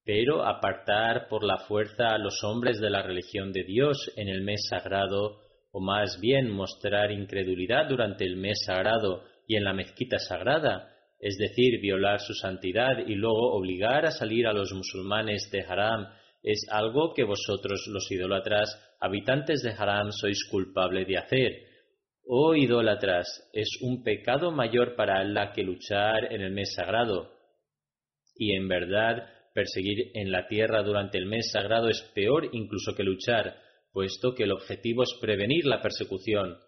pero 0.05 0.45
apartar 0.45 1.29
por 1.29 1.45
la 1.45 1.59
fuerza 1.59 2.09
a 2.09 2.19
los 2.19 2.43
hombres 2.43 2.81
de 2.81 2.91
la 2.91 3.03
religión 3.03 3.53
de 3.53 3.63
Dios 3.63 4.11
en 4.17 4.29
el 4.29 4.43
mes 4.43 4.67
sagrado, 4.69 5.43
o 5.71 5.81
más 5.81 6.19
bien 6.21 6.51
mostrar 6.51 7.13
incredulidad 7.13 7.89
durante 7.89 8.25
el 8.25 8.37
mes 8.37 8.65
sagrado 8.67 9.23
y 9.47 9.55
en 9.55 9.63
la 9.63 9.73
mezquita 9.73 10.19
sagrada, 10.19 10.93
es 11.21 11.39
decir, 11.39 11.81
violar 11.81 12.19
su 12.19 12.35
santidad 12.35 12.99
y 13.07 13.15
luego 13.15 13.53
obligar 13.53 14.07
a 14.07 14.11
salir 14.11 14.49
a 14.49 14.53
los 14.53 14.73
musulmanes 14.73 15.49
de 15.53 15.61
Haram, 15.63 16.09
es 16.43 16.67
algo 16.69 17.15
que 17.15 17.23
vosotros 17.23 17.87
los 17.87 18.11
idólatras, 18.11 18.97
habitantes 18.99 19.63
de 19.63 19.71
Haram, 19.71 20.11
sois 20.11 20.45
culpable 20.51 21.05
de 21.05 21.19
hacer 21.19 21.68
Oh 22.31 22.55
idólatras, 22.55 23.49
es 23.55 23.79
un 23.81 24.03
pecado 24.03 24.51
mayor 24.51 24.97
para 24.97 25.19
Allah 25.19 25.51
que 25.55 25.63
luchar 25.63 26.31
en 26.31 26.43
el 26.43 26.53
mes 26.53 26.75
sagrado. 26.75 27.31
Y 28.37 28.55
en 28.55 28.69
verdad, 28.69 29.27
perseguir 29.55 30.11
en 30.13 30.31
la 30.31 30.47
tierra 30.47 30.83
durante 30.83 31.17
el 31.17 31.25
mes 31.25 31.51
sagrado 31.51 31.89
es 31.89 32.03
peor 32.15 32.51
incluso 32.53 32.95
que 32.95 33.03
luchar, 33.03 33.57
puesto 33.95 34.35
que 34.35 34.43
el 34.43 34.53
objetivo 34.53 35.05
es 35.05 35.15
prevenir 35.23 35.65
la 35.65 35.81
persecución. 35.81 36.59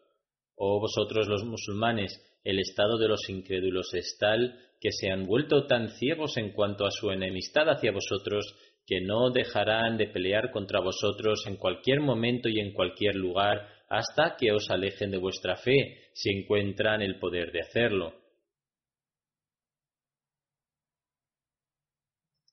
Oh 0.56 0.80
vosotros 0.80 1.28
los 1.28 1.44
musulmanes, 1.44 2.10
el 2.42 2.58
estado 2.58 2.96
de 2.96 3.08
los 3.08 3.28
incrédulos 3.28 3.92
es 3.92 4.16
tal 4.18 4.58
que 4.80 4.92
se 4.92 5.10
han 5.10 5.26
vuelto 5.26 5.66
tan 5.66 5.90
ciegos 5.90 6.38
en 6.38 6.52
cuanto 6.52 6.86
a 6.86 6.90
su 6.90 7.10
enemistad 7.10 7.68
hacia 7.68 7.92
vosotros 7.92 8.46
que 8.86 9.02
no 9.02 9.28
dejarán 9.28 9.98
de 9.98 10.06
pelear 10.06 10.52
contra 10.52 10.80
vosotros 10.80 11.44
en 11.46 11.56
cualquier 11.56 12.00
momento 12.00 12.48
y 12.48 12.60
en 12.60 12.72
cualquier 12.72 13.14
lugar 13.14 13.68
hasta 13.90 14.36
que 14.38 14.52
os 14.52 14.70
alejen 14.70 15.10
de 15.10 15.18
vuestra 15.18 15.56
fe 15.56 16.10
si 16.14 16.30
encuentran 16.30 17.02
el 17.02 17.18
poder 17.18 17.50
de 17.50 17.60
hacerlo. 17.60 18.14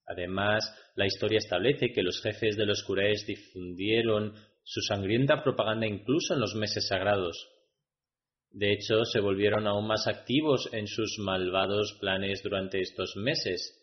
Además, 0.08 0.63
la 0.95 1.06
historia 1.06 1.38
establece 1.38 1.91
que 1.93 2.02
los 2.02 2.21
jefes 2.23 2.58
de 2.58 2.65
los 2.65 2.84
Quraysh 2.84 3.26
difundieron 3.26 4.34
su 4.63 4.82
sangrienta 4.82 5.43
propaganda 5.43 5.86
incluso 5.86 6.34
en 6.34 6.39
los 6.39 6.56
meses 6.56 6.88
sagrados. 6.88 7.47
De 8.50 8.73
hecho, 8.73 9.06
se 9.06 9.19
volvieron 9.19 9.67
aún 9.67 9.86
más 9.86 10.08
activos 10.08 10.69
en 10.71 10.88
sus 10.88 11.19
malvados 11.19 11.97
planes 12.00 12.41
durante 12.41 12.80
estos 12.80 13.15
meses, 13.15 13.78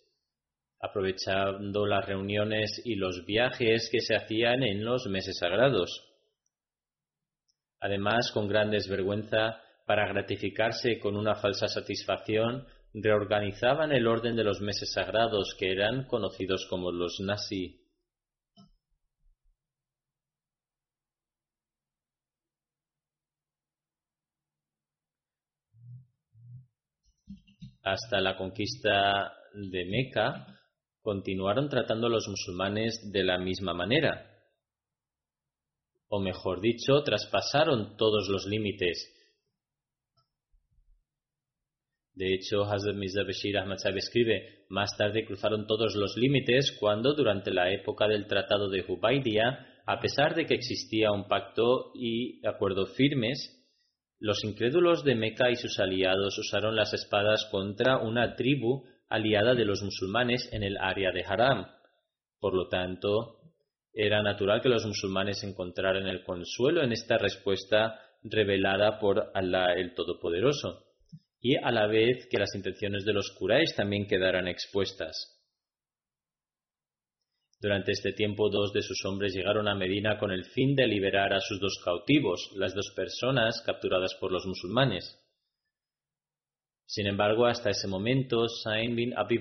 aprovechando 0.81 1.87
las 1.87 2.05
reuniones 2.05 2.83
y 2.85 2.97
los 2.97 3.25
viajes 3.25 3.89
que 3.93 4.01
se 4.01 4.17
hacían 4.17 4.65
en 4.65 4.85
los 4.85 5.07
meses 5.07 5.39
sagrados. 5.39 6.14
Además, 7.85 8.33
con 8.33 8.49
gran 8.49 8.71
desvergüenza, 8.71 9.61
para 9.85 10.09
gratificarse 10.09 10.99
con 10.99 11.19
una 11.19 11.35
falsa 11.35 11.69
satisfacción, 11.69 12.67
reorganizaban 12.95 13.93
el 13.93 14.07
orden 14.07 14.37
de 14.37 14.43
los 14.43 14.63
meses 14.63 14.91
sagrados 14.95 15.55
que 15.59 15.71
eran 15.71 16.07
conocidos 16.07 16.67
como 16.71 16.91
los 16.91 17.21
Nasi. 17.21 17.83
Hasta 27.83 28.19
la 28.23 28.39
conquista 28.39 29.35
de 29.53 29.85
Meca, 29.85 30.59
continuaron 31.03 31.69
tratando 31.69 32.07
a 32.07 32.11
los 32.11 32.27
musulmanes 32.29 33.13
de 33.13 33.25
la 33.25 33.37
misma 33.37 33.75
manera. 33.75 34.34
O 36.15 36.21
mejor 36.21 36.61
dicho, 36.61 37.03
traspasaron 37.03 37.97
todos 37.97 38.29
los 38.29 38.47
límites 38.47 39.15
de 42.15 42.33
hecho, 42.33 42.63
Hazrat 42.63 42.95
Mirza 42.95 43.25
Bashir 43.25 43.59
Ahmad 43.59 43.79
Sahib 43.79 43.97
escribe, 43.97 44.67
más 44.69 44.97
tarde 44.97 45.27
cruzaron 45.27 45.67
todos 45.67 45.97
los 45.97 46.17
límites 46.17 46.77
cuando, 46.79 47.15
durante 47.15 47.53
la 47.53 47.73
época 47.73 48.07
del 48.07 48.29
Tratado 48.29 48.71
de 48.71 48.85
Hubaidia, 48.87 49.67
a 49.85 49.99
pesar 49.99 50.37
de 50.37 50.47
que 50.47 50.55
existía 50.55 51.11
un 51.11 51.27
pacto 51.27 51.91
y 51.95 52.47
acuerdos 52.47 52.95
firmes, 52.95 53.61
los 54.21 54.45
incrédulos 54.45 55.03
de 55.03 55.17
Meca 55.17 55.51
y 55.51 55.57
sus 55.57 55.81
aliados 55.81 56.39
usaron 56.39 56.77
las 56.77 56.95
espadas 56.95 57.49
contra 57.51 57.99
una 57.99 58.37
tribu 58.37 58.85
aliada 59.09 59.55
de 59.55 59.65
los 59.65 59.83
musulmanes 59.83 60.49
en 60.53 60.63
el 60.63 60.77
área 60.77 61.11
de 61.11 61.25
Haram. 61.27 61.67
Por 62.39 62.55
lo 62.55 62.69
tanto, 62.69 63.34
era 63.95 64.23
natural 64.23 64.61
que 64.61 64.69
los 64.69 64.85
musulmanes 64.85 65.45
encontraran 65.45 66.07
el 66.09 66.25
consuelo 66.25 66.83
en 66.83 66.93
esta 66.93 67.17
respuesta 67.17 68.01
revelada 68.25 68.99
por 68.99 69.31
Allah 69.35 69.73
el 69.77 69.95
Todopoderoso 69.95 70.83
y 71.41 71.57
a 71.57 71.71
la 71.71 71.87
vez 71.87 72.27
que 72.29 72.39
las 72.39 72.55
intenciones 72.55 73.05
de 73.05 73.13
los 73.13 73.31
Quraysh 73.39 73.77
también 73.77 74.07
quedaran 74.07 74.49
expuestas. 74.49 75.31
Durante 77.61 77.93
este 77.93 78.13
tiempo 78.13 78.51
dos 78.51 78.73
de 78.73 78.83
sus 78.83 79.05
hombres 79.05 79.33
llegaron 79.33 79.69
a 79.69 79.75
Medina 79.75 80.19
con 80.19 80.33
el 80.33 80.45
fin 80.45 80.75
de 80.75 80.87
liberar 80.87 81.33
a 81.33 81.41
sus 81.41 81.61
dos 81.61 81.81
cautivos, 81.85 82.51
las 82.57 82.75
dos 82.75 82.93
personas 82.97 83.63
capturadas 83.65 84.15
por 84.21 84.33
los 84.33 84.45
musulmanes. 84.45 85.19
Sin 86.87 87.07
embargo, 87.07 87.47
hasta 87.47 87.71
ese 87.71 87.89
momento, 87.89 88.49
Sain 88.49 88.95
bin 88.97 89.17
Abi 89.17 89.41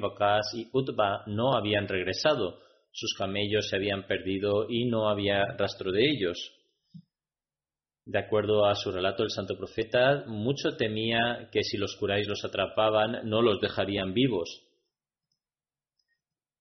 y 0.54 0.70
Utba 0.72 1.24
no 1.28 1.54
habían 1.54 1.88
regresado, 1.88 2.60
sus 2.94 3.16
camellos 3.16 3.68
se 3.68 3.76
habían 3.76 4.06
perdido 4.06 4.70
y 4.70 4.86
no 4.86 5.10
había 5.10 5.44
rastro 5.58 5.92
de 5.92 6.08
ellos. 6.08 6.54
De 8.06 8.20
acuerdo 8.20 8.66
a 8.68 8.76
su 8.76 8.92
relato, 8.92 9.24
el 9.24 9.32
santo 9.32 9.58
profeta 9.58 10.26
mucho 10.28 10.78
temía 10.78 11.50
que 11.52 11.64
si 11.64 11.78
los 11.78 11.96
curáis 11.96 12.28
los 12.28 12.46
atrapaban 12.46 13.28
no 13.28 13.42
los 13.42 13.60
dejarían 13.60 14.14
vivos. 14.14 14.62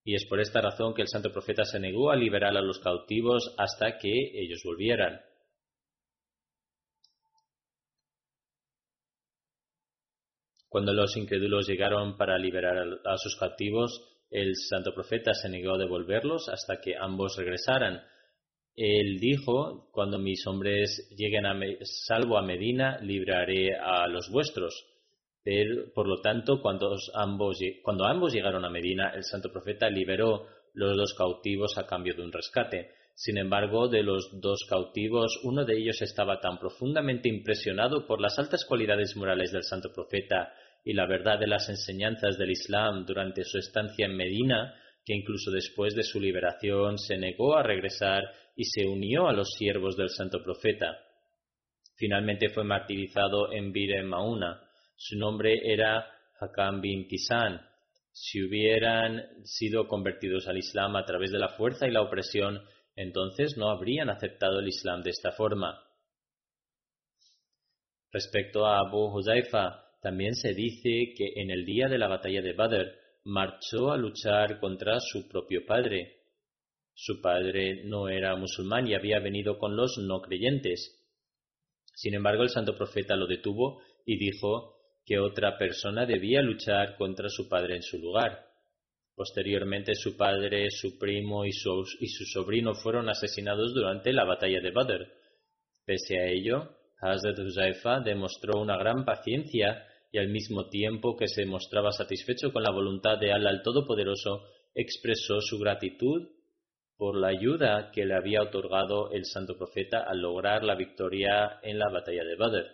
Y 0.05 0.15
es 0.15 0.25
por 0.25 0.41
esta 0.41 0.63
razón 0.63 0.95
que 0.95 1.03
el 1.03 1.09
santo 1.09 1.31
profeta 1.31 1.65
se 1.65 1.79
negó 1.79 2.11
a 2.11 2.17
liberar 2.17 2.57
a 2.57 2.63
los 2.63 2.79
cautivos 2.79 3.55
hasta 3.59 3.99
que 3.99 4.11
ellos 4.11 4.63
volvieran. 4.65 5.21
Cuando 10.69 10.95
los 10.95 11.15
incrédulos 11.19 11.69
llegaron 11.69 12.17
para 12.17 12.39
liberar 12.39 12.79
a 13.05 13.19
sus 13.19 13.37
cautivos, 13.37 14.12
el 14.33 14.57
santo 14.57 14.95
profeta 14.95 15.35
se 15.35 15.49
negó 15.49 15.75
a 15.75 15.79
devolverlos 15.79 16.49
hasta 16.49 16.81
que 16.81 16.97
ambos 16.97 17.37
regresaran, 17.37 18.03
él 18.75 19.19
dijo, 19.21 19.91
cuando 19.93 20.19
mis 20.19 20.47
hombres 20.47 21.15
lleguen 21.15 21.45
a 21.45 21.55
salvo 21.83 22.39
a 22.39 22.43
Medina, 22.43 22.99
libraré 23.03 23.77
a 23.77 24.09
los 24.09 24.31
vuestros. 24.31 24.87
Pero, 25.45 25.93
por 25.95 26.09
lo 26.09 26.23
tanto, 26.23 26.63
cuando 26.63 26.97
ambos, 27.15 27.59
cuando 27.83 28.07
ambos 28.07 28.33
llegaron 28.33 28.65
a 28.65 28.71
Medina, 28.71 29.13
el 29.15 29.25
santo 29.25 29.53
profeta 29.53 29.91
liberó 29.91 30.47
los 30.73 30.97
dos 30.97 31.15
cautivos 31.15 31.77
a 31.77 31.87
cambio 31.87 32.15
de 32.15 32.23
un 32.23 32.33
rescate. 32.33 32.93
Sin 33.15 33.37
embargo, 33.37 33.89
de 33.89 34.03
los 34.03 34.41
dos 34.41 34.65
cautivos, 34.67 35.39
uno 35.43 35.67
de 35.67 35.77
ellos 35.77 36.01
estaba 36.01 36.41
tan 36.41 36.59
profundamente 36.59 37.29
impresionado 37.29 38.07
por 38.07 38.23
las 38.23 38.39
altas 38.39 38.65
cualidades 38.65 39.15
morales 39.17 39.53
del 39.53 39.65
santo 39.65 39.93
profeta 39.93 40.55
y 40.85 40.95
la 40.95 41.07
verdad 41.07 41.39
de 41.39 41.47
las 41.47 41.69
enseñanzas 41.69 42.37
del 42.39 42.51
Islam 42.51 43.05
durante 43.07 43.45
su 43.45 43.59
estancia 43.59 44.07
en 44.07 44.17
Medina, 44.17 44.75
que 45.05 45.15
incluso 45.15 45.51
después 45.51 45.95
de 45.95 46.03
su 46.03 46.21
liberación 46.21 46.99
se 46.99 47.17
negó 47.17 47.57
a 47.57 47.63
regresar 47.63 48.25
y 48.57 48.65
se 48.65 48.87
unió 48.87 49.29
a 49.29 49.33
los 49.33 49.53
siervos 49.59 49.97
del 49.97 50.11
santo 50.11 50.43
profeta. 50.43 50.99
Finalmente 51.97 52.49
fue 52.51 52.65
martirizado 52.65 53.53
en 53.53 53.73
Bir 53.73 54.03
Mauna. 54.05 54.61
Su 54.97 55.19
nombre 55.19 55.55
era 55.65 56.07
Hakam 56.41 56.81
bin 56.81 57.07
Kisan. 57.07 57.61
Si 58.13 58.43
hubieran 58.43 59.45
sido 59.45 59.89
convertidos 59.89 60.47
al 60.49 60.59
Islam 60.59 60.97
a 60.97 61.05
través 61.05 61.31
de 61.31 61.39
la 61.39 61.49
fuerza 61.51 61.87
y 61.87 61.93
la 61.93 62.03
opresión, 62.03 62.63
entonces 62.95 63.57
no 63.57 63.71
habrían 63.71 64.11
aceptado 64.11 64.59
el 64.59 64.69
Islam 64.69 65.03
de 65.03 65.11
esta 65.11 65.33
forma. 65.33 65.83
Respecto 68.11 68.67
a 68.67 68.81
Abu 68.81 69.17
Huzaifa, 69.17 69.92
también 70.03 70.35
se 70.35 70.53
dice 70.53 71.15
que 71.17 71.33
en 71.37 71.53
el 71.53 71.65
día 71.65 71.87
de 71.87 71.97
la 71.97 72.09
batalla 72.09 72.43
de 72.43 72.55
Badr 72.55 72.99
marchó 73.25 73.93
a 73.93 73.97
luchar 73.97 74.59
contra 74.59 74.99
su 74.99 75.29
propio 75.29 75.65
padre. 75.65 76.23
Su 76.93 77.21
padre 77.21 77.85
no 77.85 78.09
era 78.09 78.35
musulmán 78.35 78.89
y 78.89 78.95
había 78.95 79.21
venido 79.21 79.59
con 79.59 79.77
los 79.77 79.99
no 79.99 80.21
creyentes. 80.21 81.01
Sin 81.95 82.15
embargo, 82.15 82.43
el 82.43 82.49
santo 82.49 82.77
profeta 82.77 83.15
lo 83.15 83.29
detuvo 83.29 83.81
y 84.05 84.19
dijo 84.19 84.75
que 85.07 85.21
otra 85.21 85.57
persona 85.57 86.05
debía 86.05 86.43
luchar 86.43 86.97
contra 86.97 87.29
su 87.29 87.49
padre 87.49 87.77
en 87.77 87.83
su 87.83 87.99
lugar. 87.99 88.45
Posteriormente, 89.15 89.95
su 89.95 90.17
padre, 90.17 90.69
su 90.71 90.99
primo 90.99 91.45
y 91.45 91.53
su, 91.53 91.85
sobrino 92.33 92.75
fueron 92.75 93.09
asesinados 93.09 93.73
durante 93.73 94.13
la 94.13 94.25
batalla 94.25 94.61
de 94.61 94.73
Badr. 94.73 95.13
Pese 95.85 96.19
a 96.19 96.27
ello, 96.27 96.77
Hazrat 97.01 97.39
Huzaifa 97.39 98.01
demostró 98.01 98.61
una 98.61 98.77
gran 98.77 99.05
paciencia 99.05 99.87
y 100.13 100.19
al 100.19 100.29
mismo 100.29 100.69
tiempo 100.69 101.17
que 101.17 101.27
se 101.27 101.47
mostraba 101.47 101.91
satisfecho 101.91 102.53
con 102.53 102.63
la 102.63 102.71
voluntad 102.71 103.19
de 103.19 103.33
Allah 103.33 103.49
el 103.49 103.63
Todopoderoso, 103.63 104.45
expresó 104.75 105.41
su 105.41 105.59
gratitud 105.59 106.29
por 106.99 107.17
la 107.17 107.29
ayuda 107.29 107.91
que 107.93 108.05
le 108.05 108.15
había 108.15 108.43
otorgado 108.43 109.11
el 109.11 109.25
santo 109.25 109.57
profeta 109.57 110.05
al 110.07 110.21
lograr 110.21 110.65
la 110.65 110.77
victoria 110.77 111.59
en 111.63 111.79
la 111.79 111.89
batalla 111.89 112.25
de 112.25 112.37
Badr. 112.37 112.67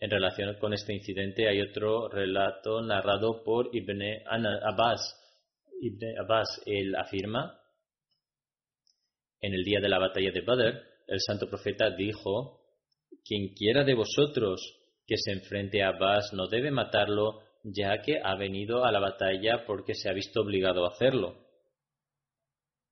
En 0.00 0.10
relación 0.10 0.56
con 0.58 0.72
este 0.72 0.94
incidente 0.94 1.46
hay 1.46 1.60
otro 1.60 2.08
relato 2.08 2.80
narrado 2.80 3.44
por 3.44 3.68
Ibn 3.72 4.02
Abbas. 4.26 5.00
Ibn 5.82 6.18
Abbas, 6.18 6.62
él 6.64 6.96
afirma, 6.96 7.60
en 9.40 9.52
el 9.52 9.64
día 9.64 9.80
de 9.80 9.88
la 9.88 9.98
batalla 9.98 10.32
de 10.32 10.40
Badr, 10.40 10.82
el 11.06 11.20
santo 11.20 11.46
profeta 11.46 11.90
dijo, 11.90 12.62
quien 13.24 13.52
quiera 13.54 13.84
de 13.84 13.94
vosotros 13.94 14.81
que 15.06 15.16
se 15.16 15.32
enfrente 15.32 15.82
a 15.82 15.88
Abbas 15.88 16.32
no 16.32 16.46
debe 16.46 16.70
matarlo, 16.70 17.40
ya 17.64 18.00
que 18.02 18.20
ha 18.22 18.34
venido 18.36 18.84
a 18.84 18.92
la 18.92 19.00
batalla 19.00 19.64
porque 19.66 19.94
se 19.94 20.08
ha 20.08 20.12
visto 20.12 20.40
obligado 20.40 20.84
a 20.84 20.90
hacerlo. 20.90 21.36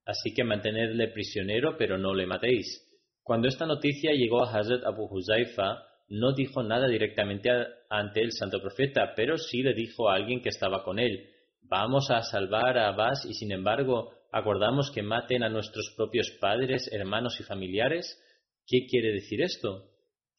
Así 0.04 0.32
que 0.34 0.44
mantenedle 0.44 1.08
prisionero, 1.08 1.76
pero 1.76 1.98
no 1.98 2.14
le 2.14 2.26
matéis. 2.26 2.86
Cuando 3.22 3.48
esta 3.48 3.66
noticia 3.66 4.12
llegó 4.12 4.44
a 4.44 4.50
Hazrat 4.50 4.84
Abu 4.84 5.04
Huzaifa, 5.04 5.84
no 6.08 6.32
dijo 6.32 6.62
nada 6.62 6.88
directamente 6.88 7.50
ante 7.88 8.20
el 8.20 8.32
santo 8.32 8.60
profeta, 8.60 9.12
pero 9.14 9.36
sí 9.36 9.62
le 9.62 9.74
dijo 9.74 10.08
a 10.08 10.16
alguien 10.16 10.42
que 10.42 10.48
estaba 10.48 10.82
con 10.82 10.98
él, 10.98 11.30
vamos 11.62 12.10
a 12.10 12.22
salvar 12.22 12.76
a 12.76 12.88
Abbas 12.88 13.24
y 13.24 13.34
sin 13.34 13.52
embargo 13.52 14.12
acordamos 14.32 14.90
que 14.90 15.02
maten 15.02 15.44
a 15.44 15.48
nuestros 15.48 15.92
propios 15.96 16.30
padres, 16.40 16.90
hermanos 16.92 17.38
y 17.38 17.44
familiares. 17.44 18.20
¿Qué 18.66 18.86
quiere 18.88 19.12
decir 19.12 19.42
esto? 19.42 19.89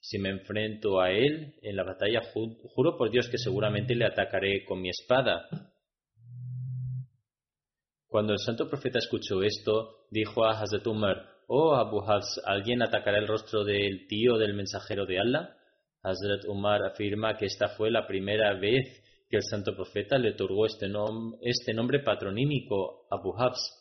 Si 0.02 0.18
me 0.18 0.30
enfrento 0.30 1.00
a 1.00 1.12
él 1.12 1.54
en 1.62 1.76
la 1.76 1.84
batalla, 1.84 2.22
juro 2.34 2.98
por 2.98 3.12
Dios 3.12 3.30
que 3.30 3.38
seguramente 3.38 3.94
le 3.94 4.06
atacaré 4.06 4.66
con 4.66 4.82
mi 4.82 4.90
espada. 4.90 5.48
Cuando 8.08 8.34
el 8.34 8.40
santo 8.40 8.68
profeta 8.68 8.98
escuchó 8.98 9.44
esto, 9.44 10.08
dijo 10.10 10.44
a 10.44 10.60
Hazrat 10.60 10.86
Umar, 10.88 11.24
Oh 11.48 11.76
Abu 11.76 12.02
Hafs, 12.02 12.42
¿alguien 12.46 12.82
atacará 12.82 13.20
el 13.20 13.28
rostro 13.28 13.64
del 13.64 14.08
tío 14.08 14.38
del 14.38 14.56
mensajero 14.56 15.06
de 15.06 15.20
Allah? 15.20 15.56
Hazrat 16.02 16.46
Umar 16.48 16.84
afirma 16.84 17.38
que 17.38 17.46
esta 17.46 17.70
fue 17.70 17.92
la 17.92 18.08
primera 18.08 18.54
vez 18.60 19.04
que 19.30 19.38
el 19.38 19.44
santo 19.44 19.76
profeta 19.76 20.18
le 20.18 20.32
otorgó 20.32 20.66
este, 20.66 20.92
este 21.42 21.74
nombre 21.76 22.00
patronímico, 22.00 23.06
Abu 23.12 23.36
Hafs. 23.38 23.78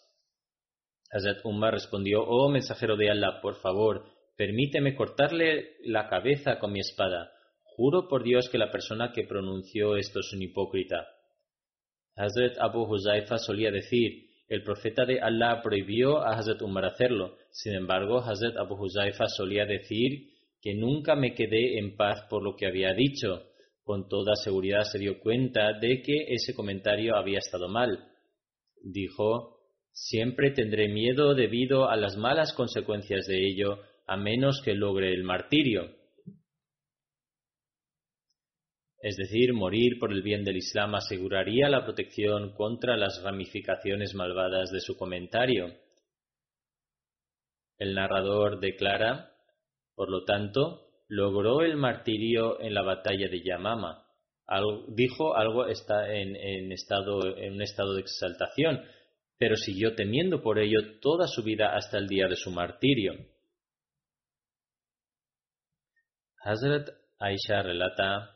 Hazrat 1.11 1.45
Umar 1.45 1.73
respondió, 1.73 2.23
Oh 2.23 2.51
mensajero 2.51 2.97
de 2.97 3.11
Allah, 3.11 3.41
por 3.41 3.57
favor, 3.57 4.05
Permíteme 4.41 4.95
cortarle 4.95 5.73
la 5.85 6.09
cabeza 6.09 6.59
con 6.59 6.73
mi 6.73 6.81
espada. 6.81 7.31
Juro 7.63 8.09
por 8.09 8.25
Dios 8.25 8.49
que 8.49 8.57
la 8.57 8.71
persona 8.71 9.13
que 9.13 9.25
pronunció 9.25 9.97
esto 9.99 10.21
es 10.21 10.33
un 10.33 10.41
hipócrita. 10.41 11.09
Hazrat 12.17 12.57
Abu 12.59 12.91
Huzaifa 12.91 13.37
solía 13.37 13.71
decir, 13.71 14.31
el 14.49 14.63
profeta 14.63 15.05
de 15.05 15.21
Allah 15.21 15.61
prohibió 15.63 16.23
a 16.23 16.39
Hazrat 16.39 16.63
Umar 16.63 16.87
hacerlo. 16.87 17.37
Sin 17.51 17.75
embargo, 17.75 18.21
Hazrat 18.21 18.57
Abu 18.57 18.83
Huzaifa 18.83 19.29
solía 19.29 19.67
decir 19.67 20.31
que 20.63 20.73
nunca 20.73 21.17
me 21.17 21.35
quedé 21.35 21.79
en 21.79 21.95
paz 21.95 22.23
por 22.31 22.43
lo 22.43 22.57
que 22.57 22.67
había 22.67 22.95
dicho. 22.95 23.43
con 23.85 24.09
toda 24.09 24.37
seguridad 24.37 24.85
se 24.85 24.99
dio 24.99 25.21
cuenta 25.21 25.75
de 25.75 26.01
que 26.01 26.33
ese 26.33 26.55
comentario 26.55 27.15
había 27.15 27.41
estado 27.41 27.69
mal. 27.69 28.09
Dijo, 28.83 29.59
siempre 29.93 30.53
tendré 30.53 30.89
miedo 30.89 31.35
debido 31.35 31.91
a 31.91 31.97
las 31.97 32.17
malas 32.17 32.55
consecuencias 32.55 33.27
de 33.27 33.47
ello, 33.47 33.81
a 34.11 34.17
menos 34.17 34.61
que 34.65 34.75
logre 34.75 35.15
el 35.15 35.23
martirio. 35.23 35.89
Es 38.99 39.17
decir, 39.17 39.53
morir 39.53 40.01
por 40.01 40.13
el 40.13 40.23
bien 40.23 40.43
del 40.43 40.57
Islam 40.57 40.97
aseguraría 40.97 41.69
la 41.69 41.85
protección 41.85 42.53
contra 42.55 42.97
las 42.97 43.23
ramificaciones 43.23 44.17
malvadas 44.17 44.73
de 44.73 44.81
su 44.81 44.97
comentario. 44.97 45.77
El 47.79 47.95
narrador 47.95 48.59
declara, 48.59 49.31
por 49.95 50.11
lo 50.11 50.25
tanto, 50.25 50.89
logró 51.07 51.63
el 51.63 51.77
martirio 51.77 52.61
en 52.61 52.75
la 52.75 52.83
batalla 52.83 53.29
de 53.29 53.45
Yamama. 53.45 54.07
dijo 54.89 55.37
algo 55.37 55.69
está 55.69 56.13
en, 56.13 56.73
estado, 56.73 57.37
en 57.37 57.53
un 57.55 57.63
estado 57.63 57.95
de 57.95 58.01
exaltación, 58.01 58.83
pero 59.39 59.55
siguió 59.55 59.95
temiendo 59.95 60.43
por 60.43 60.59
ello 60.59 60.99
toda 61.01 61.29
su 61.29 61.45
vida 61.45 61.77
hasta 61.77 61.97
el 61.97 62.09
día 62.09 62.27
de 62.27 62.35
su 62.35 62.51
martirio. 62.51 63.15
Hazrat 66.43 66.89
Aisha 67.19 67.63
relata, 67.63 68.31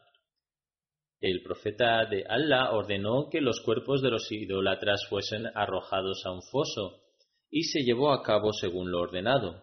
el 1.22 1.42
profeta 1.42 2.04
de 2.04 2.22
Allah 2.28 2.72
ordenó 2.72 3.30
que 3.30 3.40
los 3.40 3.62
cuerpos 3.64 4.02
de 4.02 4.10
los 4.10 4.30
idólatras 4.30 5.06
fuesen 5.08 5.46
arrojados 5.54 6.20
a 6.26 6.32
un 6.32 6.42
foso, 6.42 7.00
y 7.48 7.62
se 7.62 7.80
llevó 7.82 8.12
a 8.12 8.22
cabo 8.22 8.52
según 8.52 8.90
lo 8.90 9.00
ordenado. 9.00 9.62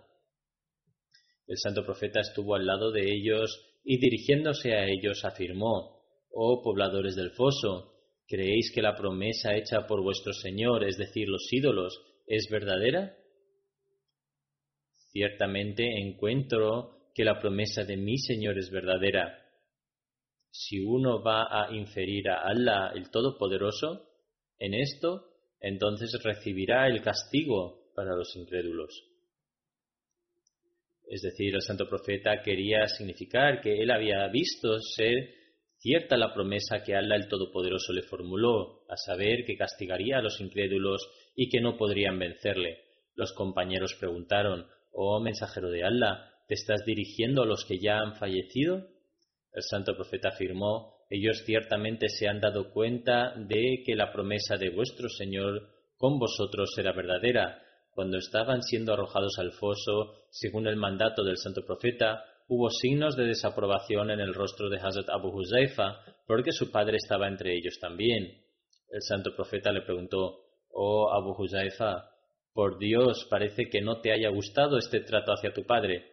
El 1.46 1.58
santo 1.58 1.84
profeta 1.86 2.22
estuvo 2.22 2.56
al 2.56 2.66
lado 2.66 2.92
de 2.92 3.14
ellos 3.14 3.80
y 3.84 4.00
dirigiéndose 4.00 4.74
a 4.74 4.88
ellos 4.88 5.24
afirmó, 5.24 6.02
Oh 6.32 6.64
pobladores 6.64 7.16
del 7.16 7.32
foso, 7.32 7.94
¿creéis 8.28 8.72
que 8.74 8.82
la 8.82 8.96
promesa 8.96 9.54
hecha 9.54 9.86
por 9.86 10.02
vuestro 10.02 10.34
Señor, 10.34 10.84
es 10.84 10.98
decir, 10.98 11.30
los 11.30 11.48
ídolos, 11.52 12.02
es 12.26 12.48
verdadera? 12.50 13.16
Ciertamente 15.12 15.84
encuentro 16.00 17.01
que 17.14 17.24
la 17.24 17.40
promesa 17.40 17.84
de 17.84 17.98
mi 17.98 18.18
Señor 18.18 18.58
es 18.58 18.70
verdadera. 18.70 19.38
Si 20.50 20.80
uno 20.80 21.22
va 21.24 21.48
a 21.50 21.74
inferir 21.74 22.30
a 22.30 22.44
Allah 22.48 22.92
el 22.94 23.10
Todopoderoso 23.10 24.10
en 24.60 24.74
esto, 24.74 25.28
entonces 25.60 26.12
recibirá 26.24 26.88
el 26.88 27.02
castigo 27.02 27.92
para 27.96 28.16
los 28.16 28.36
incrédulos. 28.36 29.08
Es 31.08 31.22
decir, 31.22 31.54
el 31.54 31.62
santo 31.62 31.90
profeta 31.90 32.42
quería 32.42 32.88
significar 32.88 33.62
que 33.62 33.82
él 33.82 33.92
había 33.92 34.28
visto 34.28 34.80
ser 34.80 35.42
cierta 35.78 36.16
la 36.16 36.34
promesa 36.34 36.84
que 36.84 36.96
Allah 36.96 37.16
el 37.16 37.28
Todopoderoso 37.28 37.92
le 37.92 38.04
formuló, 38.04 38.86
a 38.88 38.96
saber 38.96 39.44
que 39.46 39.58
castigaría 39.58 40.20
a 40.20 40.22
los 40.22 40.40
incrédulos 40.40 41.02
y 41.36 41.50
que 41.50 41.60
no 41.60 41.76
podrían 41.76 42.20
vencerle. 42.20 42.78
Los 43.16 43.34
compañeros 43.34 43.96
preguntaron, 44.00 44.68
Oh 44.94 45.20
mensajero 45.20 45.70
de 45.70 45.84
Allah, 45.84 46.31
¿te 46.52 46.56
estás 46.56 46.84
dirigiendo 46.86 47.44
a 47.44 47.46
los 47.46 47.64
que 47.64 47.80
ya 47.80 48.00
han 48.00 48.18
fallecido? 48.18 48.86
El 49.54 49.64
santo 49.64 49.96
profeta 49.96 50.28
afirmó, 50.34 50.98
ellos 51.10 51.44
ciertamente 51.46 52.10
se 52.10 52.28
han 52.28 52.42
dado 52.42 52.74
cuenta 52.74 53.34
de 53.38 53.84
que 53.86 53.96
la 53.96 54.12
promesa 54.12 54.58
de 54.58 54.70
vuestro 54.70 55.08
Señor 55.08 55.70
con 55.96 56.20
vosotros 56.20 56.78
era 56.78 56.92
verdadera, 56.92 57.64
cuando 57.92 58.18
estaban 58.18 58.64
siendo 58.64 58.92
arrojados 58.92 59.40
al 59.40 59.54
foso, 59.54 60.26
según 60.30 60.68
el 60.68 60.76
mandato 60.76 61.24
del 61.24 61.38
santo 61.38 61.64
profeta, 61.66 62.22
hubo 62.50 62.70
signos 62.70 63.16
de 63.16 63.28
desaprobación 63.28 64.12
en 64.12 64.20
el 64.20 64.34
rostro 64.34 64.68
de 64.68 64.76
Hazrat 64.76 65.08
Abu 65.10 65.30
Huzaifa, 65.30 66.04
porque 66.28 66.52
su 66.52 66.70
padre 66.70 66.98
estaba 66.98 67.30
entre 67.30 67.56
ellos 67.56 67.78
también. 67.80 68.44
El 68.90 69.02
santo 69.04 69.34
profeta 69.38 69.72
le 69.72 69.84
preguntó, 69.84 70.42
Oh 70.70 71.14
Abu 71.14 71.32
Huzaifa, 71.32 72.10
por 72.54 72.78
Dios 72.78 73.26
parece 73.30 73.70
que 73.70 73.80
no 73.80 74.02
te 74.02 74.12
haya 74.12 74.28
gustado 74.32 74.78
este 74.78 75.00
trato 75.00 75.32
hacia 75.32 75.54
tu 75.54 75.64
padre. 75.64 76.11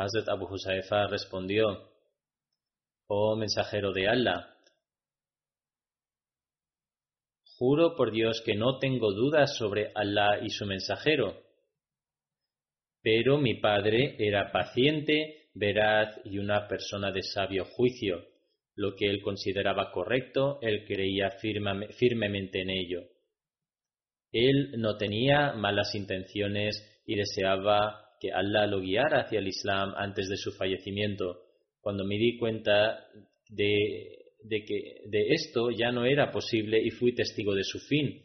Hazrat 0.00 0.28
Abu 0.28 0.46
Huzaifa 0.46 1.08
respondió, 1.08 1.90
Oh 3.06 3.36
mensajero 3.36 3.92
de 3.92 4.08
Allah, 4.08 4.56
Juro 7.60 7.94
por 7.94 8.10
Dios 8.10 8.42
que 8.42 8.54
no 8.54 8.78
tengo 8.78 9.12
dudas 9.12 9.54
sobre 9.58 9.92
Allah 9.94 10.40
y 10.42 10.48
su 10.48 10.64
mensajero. 10.64 11.42
Pero 13.02 13.36
mi 13.36 13.60
padre 13.60 14.16
era 14.18 14.50
paciente, 14.50 15.50
veraz 15.52 16.18
y 16.24 16.38
una 16.38 16.66
persona 16.66 17.12
de 17.12 17.22
sabio 17.22 17.66
juicio. 17.66 18.24
Lo 18.76 18.96
que 18.96 19.10
él 19.10 19.20
consideraba 19.20 19.92
correcto, 19.92 20.58
él 20.62 20.86
creía 20.86 21.32
firmemente 21.32 22.62
en 22.62 22.70
ello. 22.70 23.02
Él 24.32 24.72
no 24.78 24.96
tenía 24.96 25.52
malas 25.52 25.94
intenciones 25.94 27.02
y 27.04 27.14
deseaba 27.16 27.99
que 28.20 28.30
Allah 28.32 28.66
lo 28.66 28.80
guiara 28.80 29.22
hacia 29.22 29.38
el 29.38 29.48
Islam 29.48 29.94
antes 29.96 30.28
de 30.28 30.36
su 30.36 30.52
fallecimiento. 30.52 31.40
Cuando 31.80 32.04
me 32.04 32.16
di 32.16 32.36
cuenta 32.38 33.06
de 33.48 34.64
que 34.66 35.02
de 35.06 35.28
esto 35.30 35.70
ya 35.70 35.90
no 35.90 36.04
era 36.04 36.30
posible 36.30 36.78
y 36.80 36.90
fui 36.90 37.14
testigo 37.14 37.54
de 37.54 37.64
su 37.64 37.80
fin. 37.80 38.22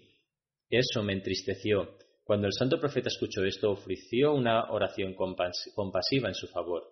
Eso 0.70 1.02
me 1.02 1.14
entristeció. 1.14 1.98
Cuando 2.26 2.48
el 2.48 2.54
santo 2.54 2.80
profeta 2.80 3.08
escuchó 3.08 3.44
esto, 3.46 3.72
ofreció 3.72 4.34
una 4.34 4.72
oración 4.72 5.14
compasiva 5.14 6.28
en 6.28 6.36
su 6.36 6.48
favor. 6.48 6.84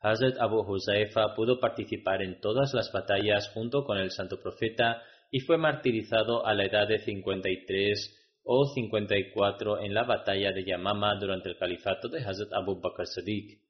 Hazrat 0.00 0.38
Abu 0.38 0.60
Huzaifa 0.60 1.34
pudo 1.34 1.58
participar 1.58 2.22
en 2.22 2.38
todas 2.40 2.72
las 2.72 2.92
batallas 2.92 3.50
junto 3.52 3.84
con 3.84 3.98
el 3.98 4.10
santo 4.10 4.40
profeta 4.40 5.02
y 5.30 5.40
fue 5.40 5.58
martirizado 5.58 6.46
a 6.46 6.54
la 6.54 6.66
edad 6.66 6.86
de 6.86 6.98
53 6.98 8.27
o 8.50 8.64
54 8.64 9.80
en 9.80 9.92
la 9.92 10.04
batalla 10.04 10.52
de 10.52 10.64
Yamama 10.64 11.14
durante 11.16 11.50
el 11.50 11.58
califato 11.58 12.08
de 12.08 12.20
Hazrat 12.20 12.50
Abu 12.54 12.80
Bakr 12.80 13.06
Sadiq. 13.06 13.60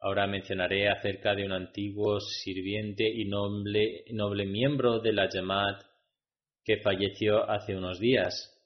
Ahora 0.00 0.26
mencionaré 0.26 0.88
acerca 0.88 1.36
de 1.36 1.44
un 1.44 1.52
antiguo 1.52 2.18
sirviente 2.18 3.08
y 3.08 3.26
noble, 3.26 4.46
miembro 4.46 4.98
de 4.98 5.12
la 5.12 5.28
Jamaat 5.30 5.82
que 6.64 6.78
falleció 6.78 7.48
hace 7.48 7.76
unos 7.76 8.00
días. 8.00 8.57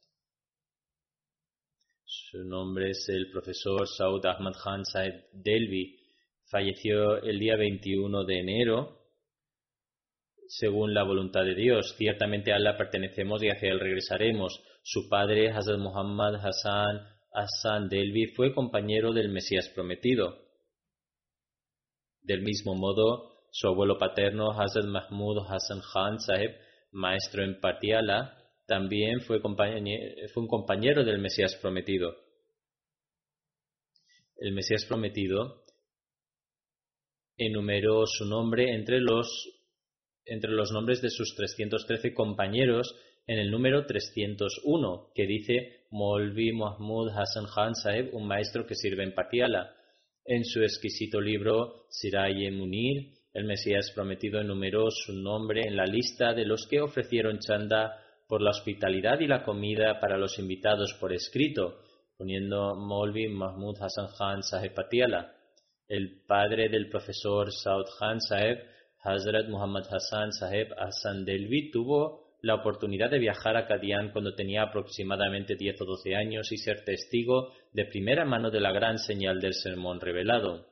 Su 2.15 2.45
nombre 2.45 2.91
es 2.91 3.09
el 3.09 3.31
profesor 3.31 3.89
Saud 3.89 4.27
Ahmad 4.27 4.53
Khan 4.63 4.85
Saed 4.85 5.15
Delvi. 5.33 5.99
Falleció 6.45 7.17
el 7.23 7.39
día 7.39 7.57
21 7.57 8.25
de 8.25 8.39
enero 8.39 8.99
según 10.47 10.93
la 10.93 11.05
voluntad 11.05 11.43
de 11.43 11.55
Dios. 11.55 11.95
Ciertamente 11.97 12.53
a 12.53 12.57
Allah 12.57 12.77
pertenecemos 12.77 13.43
y 13.43 13.49
hacia 13.49 13.71
él 13.71 13.81
regresaremos. 13.81 14.63
Su 14.83 15.09
padre, 15.09 15.53
Hazrat 15.53 15.79
Muhammad 15.79 16.35
Hassan 16.35 17.01
Hassan 17.33 17.89
Delvi, 17.89 18.27
fue 18.27 18.53
compañero 18.53 19.15
del 19.15 19.31
Mesías 19.31 19.71
prometido. 19.71 20.37
Del 22.21 22.43
mismo 22.43 22.75
modo, 22.75 23.47
su 23.53 23.69
abuelo 23.69 23.97
paterno, 23.97 24.51
Hazrat 24.51 24.85
Mahmud 24.85 25.47
Hassan 25.49 25.81
Khan 25.81 26.21
Sahib, 26.21 26.51
maestro 26.91 27.43
en 27.43 27.59
Patiala, 27.59 28.42
también 28.73 29.21
fue, 29.21 29.39
un 29.45 30.49
compañero 30.49 31.05
del 31.05 31.19
Mesías 31.19 31.55
prometido. 31.61 32.17
El 34.39 34.55
Mesías 34.55 34.87
prometido 34.87 35.63
enumeró 37.37 38.07
su 38.07 38.25
nombre 38.25 38.75
entre 38.75 38.99
los, 38.99 39.29
nombres 40.73 41.03
de 41.03 41.11
sus 41.11 41.35
313 41.37 42.15
compañeros 42.15 42.97
en 43.27 43.41
el 43.41 43.51
número 43.51 43.85
301, 43.85 45.11
que 45.15 45.27
dice 45.27 45.85
Molvi 45.91 46.53
Mahmud 46.53 47.11
Hassan 47.11 47.45
Khan 47.55 47.75
Sahib, 47.75 48.15
un 48.15 48.27
maestro 48.27 48.65
que 48.65 48.75
sirve 48.75 49.05
en 49.05 49.13
Patiala. 49.13 49.77
En 50.25 50.47
su 50.47 50.63
exquisito 50.63 51.21
libro 51.21 51.85
Siraye 51.91 52.51
Munir, 52.51 53.19
el 53.35 53.45
Mesías 53.45 53.93
prometido 53.95 54.41
enumeró 54.41 54.91
su 54.91 55.13
nombre 55.13 55.67
en 55.67 55.77
la 55.77 55.85
lista 55.85 56.33
de 56.33 56.47
los 56.47 56.67
que 56.67 56.81
ofrecieron 56.81 57.39
chanda 57.39 58.02
por 58.33 58.41
la 58.41 58.49
hospitalidad 58.49 59.21
y 59.21 59.27
la 59.27 59.43
comida 59.43 60.01
para 60.01 60.17
los 60.17 60.39
invitados 60.39 60.97
por 60.99 61.13
escrito, 61.13 61.81
poniendo 62.17 62.75
Molvi 62.75 63.29
Mahmud 63.29 63.77
Hassan 63.79 64.07
Khan 64.17 64.43
Saheb 64.43 64.73
Patiala. 64.73 65.35
El 65.87 66.23
padre 66.27 66.71
del 66.71 66.89
profesor 66.89 67.53
Saud 67.53 67.85
Khan 67.99 68.23
Saheb, 68.23 68.59
Hazrat 69.05 69.51
Muhammad 69.51 69.85
Hassan 69.85 70.33
Saheb 70.33 70.73
Hassan 70.79 71.27
Delvi, 71.27 71.71
tuvo 71.71 72.39
la 72.41 72.55
oportunidad 72.55 73.11
de 73.11 73.19
viajar 73.19 73.59
a 73.59 73.67
Kadian 73.67 74.13
cuando 74.13 74.35
tenía 74.35 74.63
aproximadamente 74.63 75.55
10 75.55 75.83
o 75.83 75.85
12 75.85 76.15
años 76.17 76.51
y 76.53 76.57
ser 76.57 76.87
testigo 76.87 77.53
de 77.75 77.85
primera 77.85 78.25
mano 78.25 78.51
de 78.51 78.61
la 78.61 78.73
gran 78.73 78.97
señal 78.97 79.43
del 79.43 79.53
sermón 79.53 80.01
revelado. 80.01 80.72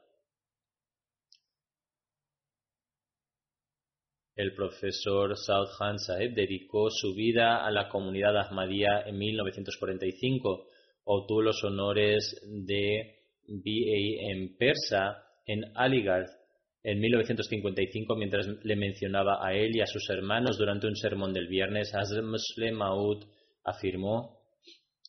El 4.41 4.55
profesor 4.55 5.37
Saud 5.37 5.69
Khan 5.79 5.99
Saheb 5.99 6.35
dedicó 6.35 6.89
su 6.91 7.15
vida 7.15 7.65
a 7.65 7.71
la 7.71 7.89
comunidad 7.89 8.37
Ahmadiyya 8.37 9.03
en 9.07 9.19
1945. 9.19 10.67
Obtuvo 11.05 11.43
los 11.43 11.63
honores 11.65 12.41
de 12.47 13.17
BA 13.47 14.31
en 14.33 14.57
persa 14.57 15.25
en 15.47 15.65
Aligarh 15.75 16.29
en 16.83 16.99
1955 16.99 18.17
mientras 18.17 18.47
le 18.63 18.77
mencionaba 18.77 19.47
a 19.47 19.53
él 19.55 19.77
y 19.77 19.81
a 19.81 19.87
sus 19.87 20.09
hermanos 20.09 20.57
durante 20.57 20.87
un 20.87 20.97
sermón 20.97 21.33
del 21.33 21.49
viernes. 21.49 21.95
Hazrat 21.95 22.25
Maud 22.73 23.25
afirmó, 23.65 24.41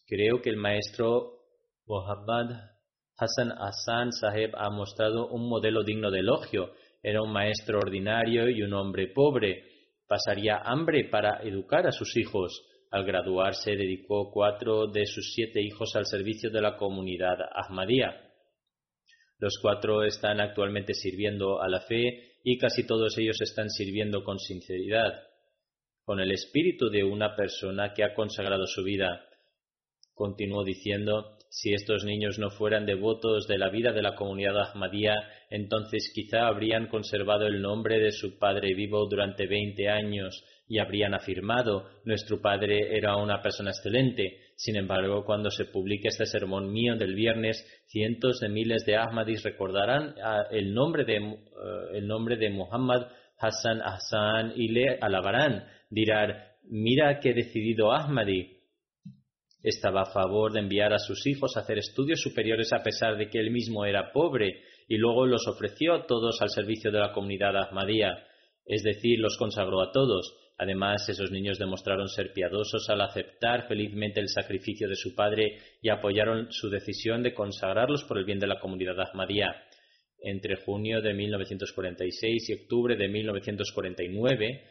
creo 0.05 0.41
que 0.41 0.49
el 0.49 0.57
maestro 0.57 1.39
Muhammad 1.85 2.71
Hassan 3.17 3.51
Hassan 3.51 4.11
Saheb 4.11 4.51
ha 4.55 4.69
mostrado 4.69 5.27
un 5.27 5.47
modelo 5.47 5.83
digno 5.83 6.11
de 6.11 6.19
elogio 6.19 6.73
era 7.03 7.21
un 7.21 7.31
maestro 7.31 7.79
ordinario 7.79 8.49
y 8.49 8.61
un 8.61 8.73
hombre 8.73 9.07
pobre. 9.07 9.63
Pasaría 10.07 10.57
hambre 10.57 11.05
para 11.05 11.41
educar 11.43 11.87
a 11.87 11.91
sus 11.91 12.15
hijos. 12.17 12.61
Al 12.91 13.05
graduarse 13.05 13.71
dedicó 13.71 14.29
cuatro 14.31 14.87
de 14.87 15.05
sus 15.05 15.33
siete 15.33 15.61
hijos 15.61 15.95
al 15.95 16.05
servicio 16.05 16.49
de 16.49 16.61
la 16.61 16.75
comunidad 16.75 17.37
Ahmadía. 17.53 18.31
Los 19.39 19.57
cuatro 19.61 20.03
están 20.03 20.39
actualmente 20.39 20.93
sirviendo 20.93 21.61
a 21.61 21.67
la 21.67 21.79
fe 21.81 22.37
y 22.43 22.57
casi 22.57 22.85
todos 22.85 23.17
ellos 23.17 23.41
están 23.41 23.69
sirviendo 23.69 24.23
con 24.23 24.37
sinceridad, 24.37 25.13
con 26.03 26.19
el 26.19 26.31
espíritu 26.31 26.89
de 26.89 27.03
una 27.03 27.35
persona 27.35 27.93
que 27.93 28.03
ha 28.03 28.13
consagrado 28.13 28.67
su 28.67 28.83
vida. 28.83 29.25
Continuó 30.13 30.63
diciendo, 30.63 31.37
si 31.53 31.73
estos 31.73 32.05
niños 32.05 32.39
no 32.39 32.49
fueran 32.49 32.85
devotos 32.85 33.45
de 33.45 33.57
la 33.57 33.69
vida 33.69 33.91
de 33.91 34.01
la 34.01 34.15
comunidad 34.15 34.57
Ahmadía, 34.57 35.15
entonces 35.49 36.09
quizá 36.15 36.47
habrían 36.47 36.87
conservado 36.87 37.45
el 37.45 37.61
nombre 37.61 37.99
de 37.99 38.13
su 38.13 38.39
padre 38.39 38.73
vivo 38.73 39.05
durante 39.09 39.47
veinte 39.47 39.89
años 39.89 40.45
y 40.69 40.79
habrían 40.79 41.13
afirmado 41.13 41.89
nuestro 42.05 42.41
padre 42.41 42.95
era 42.95 43.17
una 43.17 43.41
persona 43.41 43.71
excelente. 43.71 44.37
Sin 44.55 44.77
embargo, 44.77 45.25
cuando 45.25 45.51
se 45.51 45.65
publique 45.65 46.07
este 46.07 46.25
sermón 46.25 46.71
mío 46.71 46.95
del 46.95 47.15
viernes, 47.15 47.61
cientos 47.87 48.39
de 48.39 48.47
miles 48.47 48.85
de 48.85 48.95
Ahmadis 48.95 49.43
recordarán 49.43 50.15
ah, 50.23 50.45
el 50.51 50.73
nombre 50.73 51.03
de, 51.03 51.17
eh, 51.17 51.37
el 51.95 52.07
nombre 52.07 52.37
de 52.37 52.49
Muhammad 52.49 53.07
Hassan 53.37 53.81
Hassan 53.81 54.53
y 54.55 54.69
le 54.69 54.99
alabarán. 55.01 55.65
Dirán, 55.89 56.33
mira 56.63 57.19
qué 57.19 57.33
decidido 57.33 57.91
Ahmadi. 57.91 58.60
Estaba 59.63 60.01
a 60.01 60.11
favor 60.11 60.51
de 60.51 60.59
enviar 60.59 60.93
a 60.93 60.99
sus 60.99 61.27
hijos 61.27 61.55
a 61.55 61.61
hacer 61.61 61.77
estudios 61.77 62.21
superiores 62.21 62.73
a 62.73 62.81
pesar 62.81 63.17
de 63.17 63.29
que 63.29 63.39
él 63.39 63.51
mismo 63.51 63.85
era 63.85 64.11
pobre 64.11 64.63
y 64.87 64.97
luego 64.97 65.25
los 65.27 65.47
ofreció 65.47 65.93
a 65.93 66.05
todos 66.05 66.41
al 66.41 66.49
servicio 66.49 66.91
de 66.91 66.99
la 66.99 67.13
comunidad 67.13 67.55
Ahmadía, 67.55 68.25
es 68.65 68.83
decir, 68.83 69.19
los 69.19 69.37
consagró 69.37 69.81
a 69.81 69.91
todos. 69.91 70.35
Además, 70.57 71.07
esos 71.09 71.31
niños 71.31 71.57
demostraron 71.57 72.07
ser 72.07 72.33
piadosos 72.33 72.89
al 72.89 73.01
aceptar 73.01 73.67
felizmente 73.67 74.19
el 74.19 74.29
sacrificio 74.29 74.87
de 74.87 74.95
su 74.95 75.15
padre 75.15 75.57
y 75.81 75.89
apoyaron 75.89 76.51
su 76.51 76.69
decisión 76.69 77.23
de 77.23 77.33
consagrarlos 77.33 78.03
por 78.03 78.17
el 78.17 78.25
bien 78.25 78.39
de 78.39 78.47
la 78.47 78.59
comunidad 78.59 78.99
Ahmadía. 78.99 79.55
Entre 80.19 80.57
junio 80.57 81.01
de 81.01 81.15
1946 81.15 82.49
y 82.49 82.53
octubre 82.53 82.95
de 82.95 83.07
1949, 83.07 84.63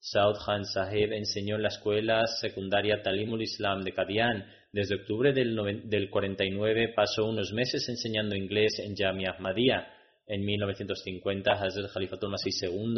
Saud 0.00 0.36
Khan 0.44 0.64
Sahib 0.64 1.12
enseñó 1.12 1.56
en 1.56 1.62
la 1.62 1.68
escuela 1.68 2.24
secundaria 2.26 3.02
Talimul 3.02 3.42
Islam 3.42 3.82
de 3.82 3.92
Kadian. 3.92 4.46
Desde 4.72 4.96
octubre 4.96 5.32
del, 5.32 5.88
del 5.88 6.10
49 6.10 6.92
pasó 6.94 7.24
unos 7.26 7.52
meses 7.52 7.88
enseñando 7.88 8.36
inglés 8.36 8.78
en 8.78 8.94
Jamia 8.94 9.30
Ahmadiyya. 9.30 9.88
En 10.26 10.44
1950, 10.44 11.52
Hazrat 11.52 11.90
Khalifatul 11.92 12.30
Masih 12.30 12.52
II 12.62 12.94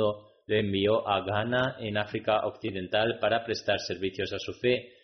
le 0.46 0.60
envió 0.60 1.08
a 1.08 1.24
Ghana, 1.24 1.76
en 1.78 1.96
África 1.96 2.44
Occidental, 2.44 3.18
para 3.20 3.44
prestar 3.44 3.78
servicios 3.78 4.32
a 4.32 4.38
su 4.38 4.52
fe. 4.54 4.94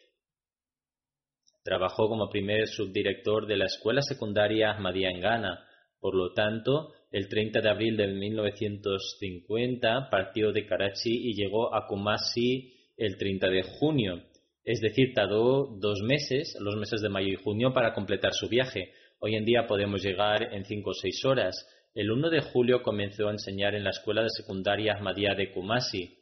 Trabajó 1.62 2.08
como 2.08 2.28
primer 2.28 2.66
subdirector 2.66 3.46
de 3.46 3.56
la 3.56 3.66
escuela 3.66 4.02
secundaria 4.02 4.72
Ahmadiyya 4.72 5.10
en 5.10 5.20
Ghana. 5.20 5.66
Por 6.00 6.14
lo 6.16 6.32
tanto, 6.32 6.92
el 7.10 7.28
30 7.28 7.60
de 7.60 7.68
abril 7.68 7.96
de 7.96 8.06
1950 8.08 10.08
partió 10.10 10.50
de 10.52 10.66
Karachi 10.66 11.30
y 11.30 11.34
llegó 11.34 11.74
a 11.74 11.86
Kumasi 11.86 12.74
el 12.96 13.16
30 13.16 13.48
de 13.48 13.62
junio. 13.62 14.22
Es 14.64 14.80
decir, 14.80 15.12
tardó 15.14 15.68
dos 15.78 16.02
meses, 16.02 16.56
los 16.60 16.74
meses 16.76 17.00
de 17.00 17.08
mayo 17.08 17.28
y 17.28 17.36
junio, 17.36 17.72
para 17.72 17.94
completar 17.94 18.34
su 18.34 18.48
viaje. 18.48 18.90
Hoy 19.20 19.36
en 19.36 19.44
día 19.44 19.66
podemos 19.66 20.02
llegar 20.02 20.52
en 20.52 20.64
cinco 20.64 20.90
o 20.90 20.94
seis 20.94 21.24
horas. 21.24 21.54
El 21.94 22.10
1 22.10 22.30
de 22.30 22.40
julio 22.40 22.82
comenzó 22.82 23.28
a 23.28 23.32
enseñar 23.32 23.76
en 23.76 23.84
la 23.84 23.90
escuela 23.90 24.22
de 24.22 24.30
secundaria 24.30 24.94
Ahmadiyya 24.94 25.36
de 25.36 25.52
Kumasi. 25.52 26.18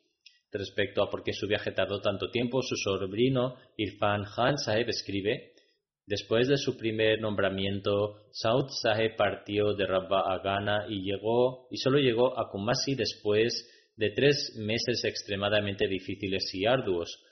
Respecto 0.52 1.02
a 1.02 1.08
por 1.10 1.24
qué 1.24 1.32
su 1.32 1.48
viaje 1.48 1.72
tardó 1.72 2.00
tanto 2.00 2.30
tiempo, 2.30 2.62
su 2.62 2.76
sobrino 2.76 3.56
Irfan 3.76 4.24
Khan 4.24 4.58
Saheb 4.58 4.90
escribe 4.90 5.53
Después 6.06 6.48
de 6.48 6.58
su 6.58 6.76
primer 6.76 7.20
nombramiento, 7.20 8.16
Saud 8.30 8.68
Saheb 8.68 9.16
partió 9.16 9.72
de 9.72 9.86
Rabba 9.86 10.34
a 10.34 10.38
Ghana 10.38 10.86
y 10.88 11.02
llegó 11.02 11.66
y 11.70 11.78
solo 11.78 11.98
llegó 11.98 12.38
a 12.38 12.50
Kumasi 12.50 12.94
después 12.94 13.70
de 13.96 14.10
tres 14.10 14.54
meses 14.58 15.02
extremadamente 15.04 15.88
difíciles 15.88 16.50
y 16.52 16.66
arduos. 16.66 17.22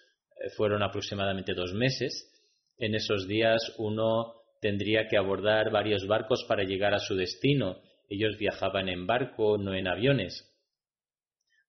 Eh, 0.40 0.48
fueron 0.56 0.82
aproximadamente 0.82 1.52
dos 1.52 1.74
meses. 1.74 2.30
En 2.78 2.94
esos 2.94 3.28
días 3.28 3.74
uno 3.76 4.34
tendría 4.62 5.06
que 5.06 5.18
abordar 5.18 5.70
varios 5.70 6.06
barcos 6.06 6.44
para 6.48 6.64
llegar 6.64 6.94
a 6.94 6.98
su 6.98 7.14
destino. 7.14 7.82
Ellos 8.08 8.38
viajaban 8.38 8.88
en 8.88 9.06
barco, 9.06 9.58
no 9.58 9.74
en 9.74 9.86
aviones. 9.86 10.48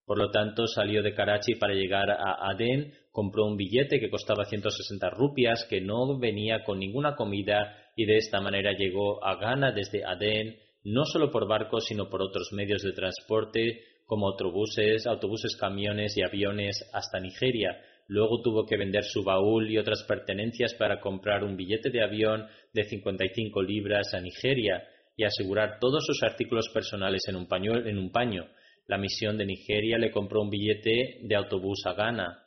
Por 0.05 0.17
lo 0.17 0.31
tanto, 0.31 0.67
salió 0.67 1.01
de 1.01 1.13
Karachi 1.13 1.55
para 1.55 1.73
llegar 1.73 2.11
a 2.11 2.49
Aden, 2.49 2.93
compró 3.13 3.45
un 3.45 3.55
billete 3.55 3.99
que 3.99 4.09
costaba 4.09 4.43
160 4.43 5.11
rupias, 5.11 5.65
que 5.69 5.79
no 5.79 6.17
venía 6.17 6.63
con 6.63 6.79
ninguna 6.79 7.15
comida, 7.15 7.77
y 7.95 8.05
de 8.05 8.17
esta 8.17 8.41
manera 8.41 8.73
llegó 8.73 9.23
a 9.23 9.35
Ghana 9.35 9.71
desde 9.71 10.03
Aden, 10.03 10.57
no 10.83 11.05
solo 11.05 11.29
por 11.29 11.47
barco, 11.47 11.79
sino 11.79 12.09
por 12.09 12.23
otros 12.23 12.51
medios 12.53 12.81
de 12.81 12.91
transporte, 12.91 13.83
como 14.07 14.27
autobuses, 14.27 15.05
autobuses, 15.05 15.55
camiones 15.55 16.17
y 16.17 16.23
aviones, 16.23 16.89
hasta 16.91 17.19
Nigeria. 17.19 17.79
Luego 18.07 18.41
tuvo 18.41 18.65
que 18.65 18.77
vender 18.77 19.03
su 19.03 19.23
baúl 19.23 19.69
y 19.69 19.77
otras 19.77 20.03
pertenencias 20.07 20.73
para 20.73 20.99
comprar 20.99 21.43
un 21.43 21.55
billete 21.55 21.91
de 21.91 22.03
avión 22.03 22.47
de 22.73 22.83
55 22.83 23.61
libras 23.61 24.11
a 24.15 24.21
Nigeria 24.21 24.83
y 25.15 25.23
asegurar 25.23 25.77
todos 25.79 26.03
sus 26.03 26.23
artículos 26.23 26.67
personales 26.73 27.21
en 27.27 27.35
un, 27.35 27.47
en 27.87 27.97
un 27.99 28.11
paño. 28.11 28.47
La 28.87 28.97
misión 28.97 29.37
de 29.37 29.45
Nigeria 29.45 29.99
le 29.99 30.09
compró 30.09 30.41
un 30.41 30.49
billete 30.49 31.19
de 31.21 31.35
autobús 31.35 31.85
a 31.85 31.93
Ghana. 31.93 32.42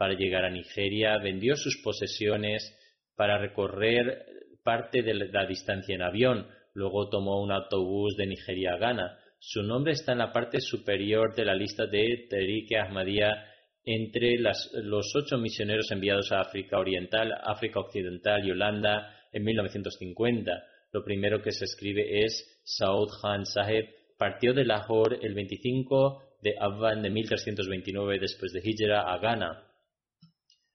Para 0.00 0.14
llegar 0.14 0.46
a 0.46 0.50
Nigeria 0.50 1.18
vendió 1.18 1.56
sus 1.56 1.76
posesiones 1.84 2.74
para 3.16 3.36
recorrer 3.36 4.24
parte 4.64 5.02
de 5.02 5.12
la 5.12 5.44
distancia 5.44 5.94
en 5.94 6.00
avión. 6.00 6.46
Luego 6.72 7.10
tomó 7.10 7.42
un 7.42 7.52
autobús 7.52 8.16
de 8.16 8.26
Nigeria 8.26 8.72
a 8.72 8.78
Ghana. 8.78 9.18
Su 9.38 9.62
nombre 9.62 9.92
está 9.92 10.12
en 10.12 10.18
la 10.20 10.32
parte 10.32 10.58
superior 10.62 11.34
de 11.34 11.44
la 11.44 11.54
lista 11.54 11.84
de 11.84 12.26
Tariq 12.30 12.74
Ahmadiyya 12.76 13.44
entre 13.84 14.38
los 14.38 15.14
ocho 15.14 15.36
misioneros 15.36 15.90
enviados 15.90 16.32
a 16.32 16.40
África 16.40 16.78
Oriental, 16.78 17.34
África 17.44 17.80
Occidental 17.80 18.42
y 18.42 18.52
Holanda 18.52 19.14
en 19.30 19.44
1950. 19.44 20.64
Lo 20.92 21.04
primero 21.04 21.42
que 21.42 21.52
se 21.52 21.66
escribe 21.66 22.24
es 22.24 22.62
Saud 22.64 23.10
Khan 23.20 23.44
Saheb, 23.44 23.84
partió 24.16 24.54
de 24.54 24.64
Lahore 24.64 25.18
el 25.20 25.34
25 25.34 26.38
de 26.40 26.54
Abban 26.58 27.02
de 27.02 27.10
1329 27.10 28.18
después 28.18 28.50
de 28.54 28.62
Hijra 28.64 29.02
a 29.02 29.18
Ghana. 29.18 29.66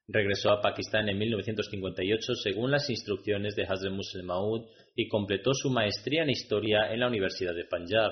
Regresó 0.07 0.51
a 0.51 0.61
Pakistán 0.61 1.09
en 1.09 1.17
1958 1.17 2.35
según 2.35 2.69
las 2.71 2.89
instrucciones 2.89 3.55
de 3.55 3.63
Hazrat 3.63 3.91
Muslim 3.91 4.27
Maud 4.27 4.67
y 4.95 5.07
completó 5.07 5.53
su 5.53 5.71
maestría 5.71 6.23
en 6.23 6.29
historia 6.29 6.93
en 6.93 6.99
la 6.99 7.07
Universidad 7.07 7.55
de 7.55 7.65
Punjab. 7.65 8.11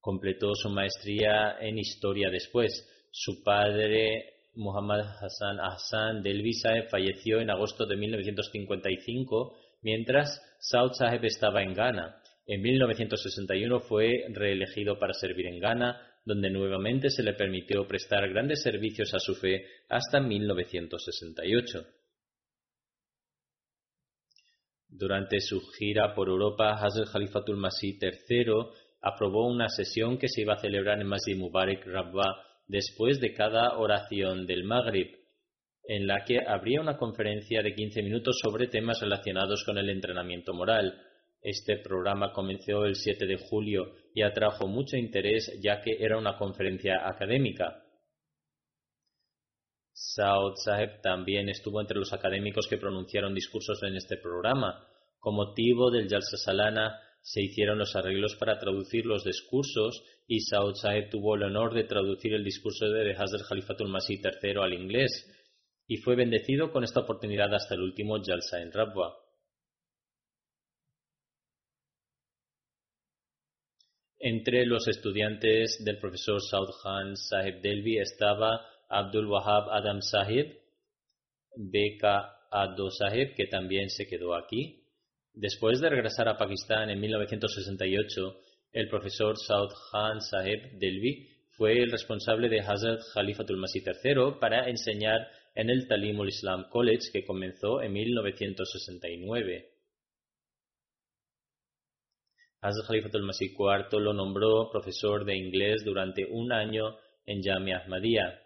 Completó 0.00 0.54
su 0.54 0.68
maestría 0.68 1.56
en 1.60 1.78
historia 1.78 2.28
después. 2.28 2.90
Su 3.10 3.42
padre, 3.42 4.50
Muhammad 4.54 5.00
Hassan 5.00 5.60
Hassan 5.60 6.22
Delvi 6.22 6.52
Saheb, 6.52 6.90
falleció 6.90 7.40
en 7.40 7.48
agosto 7.48 7.86
de 7.86 7.96
1955 7.96 9.56
mientras 9.80 10.42
Saud 10.58 10.92
Saheb 10.92 11.24
estaba 11.24 11.62
en 11.62 11.72
Ghana. 11.72 12.20
En 12.46 12.60
1961 12.60 13.80
fue 13.80 14.26
reelegido 14.28 14.98
para 14.98 15.14
servir 15.14 15.46
en 15.46 15.58
Ghana, 15.58 16.13
donde 16.24 16.50
nuevamente 16.50 17.10
se 17.10 17.22
le 17.22 17.34
permitió 17.34 17.86
prestar 17.86 18.28
grandes 18.28 18.62
servicios 18.62 19.12
a 19.14 19.18
su 19.18 19.34
fe 19.34 19.64
hasta 19.88 20.20
1968. 20.20 21.86
Durante 24.88 25.40
su 25.40 25.60
gira 25.76 26.14
por 26.14 26.28
Europa, 26.28 26.72
Hazrat 26.74 27.12
Khalifatul 27.12 27.56
Masih 27.56 27.98
III 28.00 28.44
aprobó 29.02 29.46
una 29.48 29.68
sesión 29.68 30.18
que 30.18 30.28
se 30.28 30.42
iba 30.42 30.54
a 30.54 30.60
celebrar 30.60 31.00
en 31.00 31.08
Masjid 31.08 31.36
Mubarak 31.36 31.84
Rabba 31.84 32.32
después 32.66 33.20
de 33.20 33.34
cada 33.34 33.76
oración 33.76 34.46
del 34.46 34.64
Maghrib, 34.64 35.08
en 35.86 36.06
la 36.06 36.24
que 36.24 36.38
habría 36.46 36.80
una 36.80 36.96
conferencia 36.96 37.62
de 37.62 37.74
15 37.74 38.02
minutos 38.02 38.38
sobre 38.42 38.68
temas 38.68 39.00
relacionados 39.00 39.64
con 39.64 39.76
el 39.76 39.90
entrenamiento 39.90 40.54
moral. 40.54 40.98
Este 41.44 41.76
programa 41.76 42.32
comenzó 42.32 42.86
el 42.86 42.94
7 42.94 43.26
de 43.26 43.36
julio 43.36 43.92
y 44.14 44.22
atrajo 44.22 44.66
mucho 44.66 44.96
interés 44.96 45.52
ya 45.62 45.82
que 45.82 46.02
era 46.02 46.16
una 46.16 46.38
conferencia 46.38 47.06
académica. 47.06 47.84
Saud 49.92 50.54
Saheb 50.56 51.02
también 51.02 51.50
estuvo 51.50 51.82
entre 51.82 51.98
los 51.98 52.14
académicos 52.14 52.66
que 52.66 52.78
pronunciaron 52.78 53.34
discursos 53.34 53.82
en 53.82 53.94
este 53.94 54.16
programa. 54.16 54.88
Con 55.18 55.34
motivo 55.34 55.90
del 55.90 56.08
Jalsa 56.08 56.38
Salana 56.38 56.98
se 57.20 57.42
hicieron 57.42 57.78
los 57.78 57.94
arreglos 57.94 58.36
para 58.36 58.58
traducir 58.58 59.04
los 59.04 59.22
discursos 59.22 60.02
y 60.26 60.40
Saud 60.40 60.76
Saheb 60.76 61.10
tuvo 61.10 61.34
el 61.34 61.42
honor 61.42 61.74
de 61.74 61.84
traducir 61.84 62.32
el 62.32 62.42
discurso 62.42 62.88
de 62.88 63.12
Hazrat 63.12 63.46
Khalifatul 63.46 63.90
Masih 63.90 64.18
III 64.24 64.54
al 64.62 64.72
inglés 64.72 65.30
y 65.86 65.98
fue 65.98 66.16
bendecido 66.16 66.72
con 66.72 66.84
esta 66.84 67.00
oportunidad 67.00 67.52
hasta 67.52 67.74
el 67.74 67.82
último 67.82 68.16
Jalsa 68.24 68.62
en 68.62 68.72
Rabwa. 68.72 69.23
Entre 74.26 74.64
los 74.64 74.88
estudiantes 74.88 75.84
del 75.84 75.98
profesor 75.98 76.40
Saud 76.40 76.70
Khan 76.82 77.14
Sahib 77.14 77.60
Delvi 77.60 77.98
estaba 77.98 78.58
Abdul 78.88 79.26
Wahab 79.26 79.68
Adam 79.68 80.00
Sahib, 80.00 80.46
Beka 81.54 82.48
Ado 82.50 82.90
Sahib, 82.90 83.34
que 83.36 83.48
también 83.48 83.90
se 83.90 84.06
quedó 84.06 84.34
aquí. 84.34 84.82
Después 85.34 85.78
de 85.82 85.90
regresar 85.90 86.26
a 86.26 86.38
Pakistán 86.38 86.88
en 86.88 87.00
1968, 87.00 88.40
el 88.72 88.88
profesor 88.88 89.36
Saud 89.36 89.68
Khan 89.92 90.22
Sahib 90.22 90.78
Delvi 90.78 91.28
fue 91.58 91.82
el 91.82 91.92
responsable 91.92 92.48
de 92.48 92.60
Hazrat 92.60 93.02
Khalifatul 93.12 93.58
Masih 93.58 93.82
III 93.84 94.38
para 94.40 94.70
enseñar 94.70 95.20
en 95.54 95.68
el 95.68 95.86
Talimul 95.86 96.30
Islam 96.30 96.70
College 96.70 97.10
que 97.12 97.26
comenzó 97.26 97.82
en 97.82 97.92
1969. 97.92 99.73
Hazrat 102.64 102.86
Khalifatul 102.88 103.28
Masih 103.28 103.52
IV 103.52 104.00
lo 104.00 104.14
nombró 104.14 104.70
profesor 104.72 105.26
de 105.26 105.36
inglés 105.36 105.84
durante 105.84 106.24
un 106.24 106.50
año 106.50 106.96
en 107.26 107.42
Jamia 107.42 107.84
Ahmadiyya. 107.84 108.40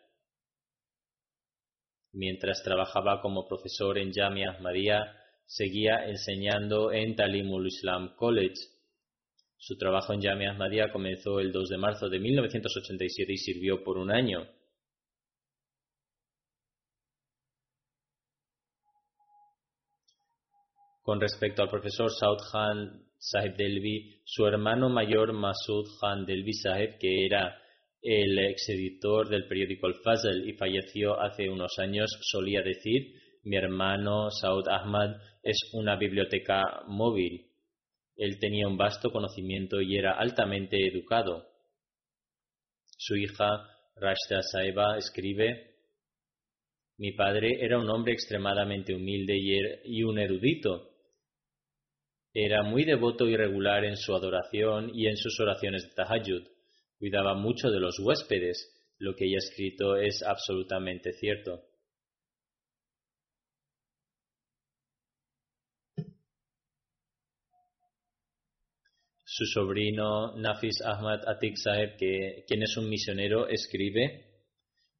Mientras 2.14 2.60
trabajaba 2.64 3.22
como 3.22 3.46
profesor 3.46 3.96
en 3.96 4.12
Jamia 4.12 4.50
Ahmadiyya, 4.50 5.14
seguía 5.46 6.08
enseñando 6.08 6.90
en 6.90 7.14
Talimul 7.14 7.68
Islam 7.68 8.16
College. 8.16 8.58
Su 9.56 9.78
trabajo 9.78 10.12
en 10.12 10.20
Jamia 10.20 10.50
Ahmadiyya 10.50 10.90
comenzó 10.90 11.38
el 11.38 11.52
2 11.52 11.68
de 11.68 11.78
marzo 11.78 12.08
de 12.08 12.18
1987 12.18 13.32
y 13.32 13.36
sirvió 13.36 13.84
por 13.84 13.98
un 13.98 14.10
año. 14.10 14.48
Con 21.02 21.20
respecto 21.20 21.62
al 21.62 21.70
profesor 21.70 22.10
Saud 22.10 22.38
Sahib 23.18 23.56
Delvi, 23.56 24.22
su 24.24 24.46
hermano 24.46 24.88
mayor 24.88 25.32
Masud 25.32 25.86
Khan 26.00 26.24
Delvi 26.24 26.52
Sahib, 26.52 26.98
que 27.00 27.26
era 27.26 27.60
el 28.00 28.38
ex 28.38 28.68
editor 28.68 29.28
del 29.28 29.48
periódico 29.48 29.88
Al 29.88 29.94
Fazl 30.04 30.48
y 30.48 30.52
falleció 30.52 31.20
hace 31.20 31.50
unos 31.50 31.78
años, 31.78 32.08
solía 32.22 32.62
decir: 32.62 33.12
Mi 33.42 33.56
hermano 33.56 34.30
Saud 34.30 34.68
Ahmad 34.68 35.16
es 35.42 35.58
una 35.72 35.96
biblioteca 35.96 36.62
móvil. 36.86 37.46
Él 38.16 38.38
tenía 38.38 38.68
un 38.68 38.76
vasto 38.76 39.10
conocimiento 39.10 39.80
y 39.80 39.96
era 39.96 40.12
altamente 40.12 40.76
educado. 40.86 41.44
Su 42.96 43.16
hija 43.16 43.68
Rashda 43.96 44.42
Saiba 44.42 44.96
escribe: 44.96 45.74
Mi 46.98 47.12
padre 47.12 47.64
era 47.64 47.78
un 47.78 47.90
hombre 47.90 48.12
extremadamente 48.12 48.94
humilde 48.94 49.36
y 49.36 49.58
er-, 49.58 50.06
un 50.06 50.18
erudito 50.20 50.87
era 52.44 52.62
muy 52.62 52.84
devoto 52.84 53.26
y 53.26 53.36
regular 53.36 53.84
en 53.84 53.96
su 53.96 54.14
adoración 54.14 54.92
y 54.94 55.08
en 55.08 55.16
sus 55.16 55.40
oraciones 55.40 55.82
de 55.88 55.94
tahajjud. 55.94 56.46
Cuidaba 56.98 57.34
mucho 57.34 57.68
de 57.70 57.80
los 57.80 57.98
huéspedes. 57.98 58.74
Lo 58.98 59.14
que 59.14 59.24
ella 59.24 59.36
ha 59.36 59.46
escrito 59.46 59.96
es 59.96 60.22
absolutamente 60.22 61.12
cierto. 61.12 61.62
Su 69.24 69.44
sobrino 69.46 70.36
Nafis 70.36 70.80
Ahmad 70.84 71.20
Atik 71.26 71.56
Saheb, 71.56 71.96
quien 71.96 72.62
es 72.62 72.76
un 72.76 72.88
misionero, 72.88 73.48
escribe, 73.48 74.26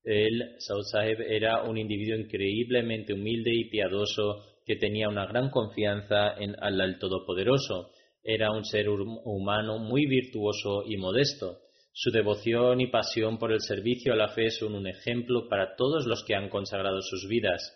él, 0.05 0.57
Saud 0.59 0.85
Saheb, 0.91 1.21
era 1.21 1.63
un 1.63 1.77
individuo 1.77 2.17
increíblemente 2.17 3.13
humilde 3.13 3.51
y 3.53 3.69
piadoso 3.69 4.58
que 4.69 4.77
tenía 4.77 5.09
una 5.09 5.25
gran 5.25 5.49
confianza 5.49 6.35
en 6.39 6.55
Allah 6.61 6.85
el 6.85 6.99
Todopoderoso. 6.99 7.91
Era 8.23 8.51
un 8.51 8.67
ser 8.67 8.91
humano 8.91 9.79
muy 9.79 10.05
virtuoso 10.05 10.83
y 10.87 10.99
modesto. 10.99 11.61
Su 11.95 12.11
devoción 12.11 12.79
y 12.83 12.89
pasión 12.89 13.39
por 13.39 13.51
el 13.51 13.63
servicio 13.63 14.13
a 14.13 14.17
la 14.17 14.29
fe 14.29 14.51
son 14.51 14.75
un 14.75 14.87
ejemplo 14.87 15.49
para 15.49 15.75
todos 15.75 16.05
los 16.07 16.23
que 16.23 16.35
han 16.35 16.51
consagrado 16.51 17.01
sus 17.01 17.27
vidas. 17.31 17.75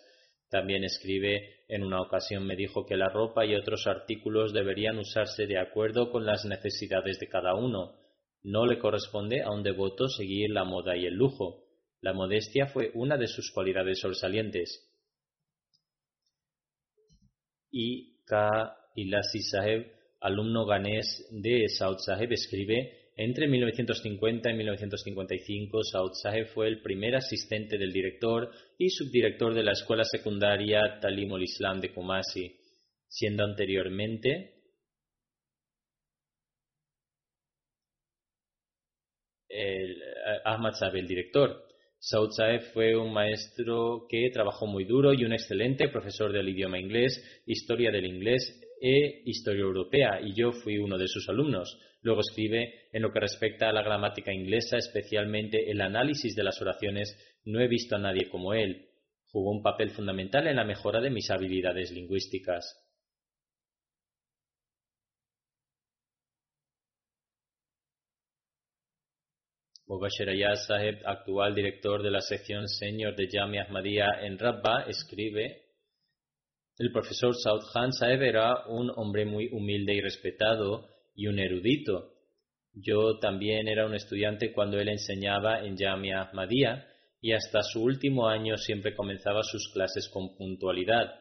También 0.51 0.83
escribe, 0.83 1.65
en 1.67 1.83
una 1.83 1.99
ocasión 1.99 2.45
me 2.45 2.55
dijo 2.55 2.85
que 2.85 2.95
la 2.95 3.09
ropa 3.09 3.43
y 3.43 3.55
otros 3.55 3.87
artículos 3.87 4.53
deberían 4.53 4.99
usarse 4.99 5.47
de 5.47 5.57
acuerdo 5.57 6.11
con 6.11 6.27
las 6.27 6.45
necesidades 6.45 7.19
de 7.19 7.27
cada 7.27 7.55
uno. 7.55 7.95
No 8.43 8.67
le 8.67 8.77
corresponde 8.77 9.41
a 9.41 9.49
un 9.49 9.63
devoto 9.63 10.09
seguir 10.09 10.51
la 10.51 10.63
moda 10.63 10.95
y 10.95 11.07
el 11.07 11.15
lujo. 11.15 11.63
La 12.01 12.13
modestia 12.13 12.67
fue 12.67 12.91
una 12.93 13.17
de 13.17 13.25
sus 13.25 13.51
cualidades 13.51 13.99
sobresalientes 13.99 14.92
y 17.73 18.23
K. 18.25 18.77
Ilasi 18.95 19.41
Saheb, 19.41 19.91
alumno 20.21 20.65
ganés 20.65 21.27
de 21.31 21.67
Saud 21.67 21.97
Saheb, 21.97 22.31
escribe 22.31 23.09
entre 23.15 23.47
1950 23.47 24.49
y 24.49 24.53
1955, 24.53 25.83
Saud 25.83 26.13
Saheb 26.13 26.47
fue 26.53 26.67
el 26.67 26.81
primer 26.81 27.15
asistente 27.15 27.77
del 27.77 27.91
director 27.91 28.51
y 28.77 28.89
subdirector 28.89 29.53
de 29.53 29.63
la 29.63 29.73
escuela 29.73 30.03
secundaria 30.03 30.99
Talimul 31.01 31.43
Islam 31.43 31.81
de 31.81 31.93
Kumasi, 31.93 32.55
siendo 33.07 33.43
anteriormente 33.43 34.53
el, 39.49 40.01
eh, 40.01 40.41
Ahmad 40.45 40.73
Saheb 40.73 40.95
el 40.95 41.07
director. 41.07 41.72
Saud 42.05 42.31
Saeb 42.31 42.63
fue 42.73 42.97
un 42.97 43.13
maestro 43.13 44.07
que 44.09 44.29
trabajó 44.29 44.67
muy 44.67 44.83
duro 44.83 45.13
y 45.13 45.23
un 45.23 45.31
excelente 45.31 45.87
profesor 45.87 46.33
del 46.33 46.49
idioma 46.49 46.77
inglés, 46.77 47.41
historia 47.45 47.91
del 47.91 48.05
inglés 48.05 48.61
e 48.81 49.21
historia 49.23 49.61
europea, 49.61 50.19
y 50.21 50.35
yo 50.35 50.51
fui 50.51 50.79
uno 50.79 50.97
de 50.97 51.07
sus 51.07 51.29
alumnos. 51.29 51.79
Luego 52.01 52.19
escribe, 52.19 52.89
en 52.91 53.03
lo 53.03 53.13
que 53.13 53.21
respecta 53.21 53.69
a 53.69 53.71
la 53.71 53.83
gramática 53.83 54.33
inglesa, 54.33 54.75
especialmente 54.75 55.71
el 55.71 55.79
análisis 55.79 56.35
de 56.35 56.43
las 56.43 56.61
oraciones, 56.61 57.15
no 57.45 57.61
he 57.61 57.69
visto 57.69 57.95
a 57.95 57.99
nadie 57.99 58.27
como 58.27 58.53
él. 58.53 58.89
Jugó 59.31 59.51
un 59.51 59.63
papel 59.63 59.91
fundamental 59.91 60.47
en 60.47 60.57
la 60.57 60.65
mejora 60.65 60.99
de 60.99 61.09
mis 61.09 61.31
habilidades 61.31 61.93
lingüísticas. 61.93 62.82
Mubashir 69.93 70.27
Saheb, 70.55 71.01
actual 71.05 71.53
director 71.53 72.01
de 72.01 72.09
la 72.09 72.21
sección 72.21 72.67
senior 72.67 73.15
de 73.15 73.27
Jamia 73.31 73.65
Ahmadiyya 73.65 74.23
en 74.23 74.39
Rabba, 74.39 74.85
escribe 74.87 75.65
El 76.79 76.91
profesor 76.91 77.35
Saud 77.35 77.61
Khan 77.71 77.93
Saheb 77.93 78.23
era 78.23 78.65
un 78.69 78.91
hombre 78.95 79.23
muy 79.23 79.49
humilde 79.51 79.93
y 79.93 80.01
respetado 80.01 80.87
y 81.13 81.27
un 81.27 81.37
erudito. 81.37 82.09
Yo 82.73 83.19
también 83.19 83.67
era 83.67 83.85
un 83.85 83.93
estudiante 83.93 84.51
cuando 84.51 84.79
él 84.79 84.89
enseñaba 84.89 85.63
en 85.63 85.77
Jamia 85.77 86.23
Ahmadiyya 86.23 86.87
y 87.21 87.33
hasta 87.33 87.61
su 87.61 87.83
último 87.83 88.27
año 88.27 88.57
siempre 88.57 88.95
comenzaba 88.95 89.43
sus 89.43 89.71
clases 89.71 90.09
con 90.09 90.35
puntualidad. 90.35 91.19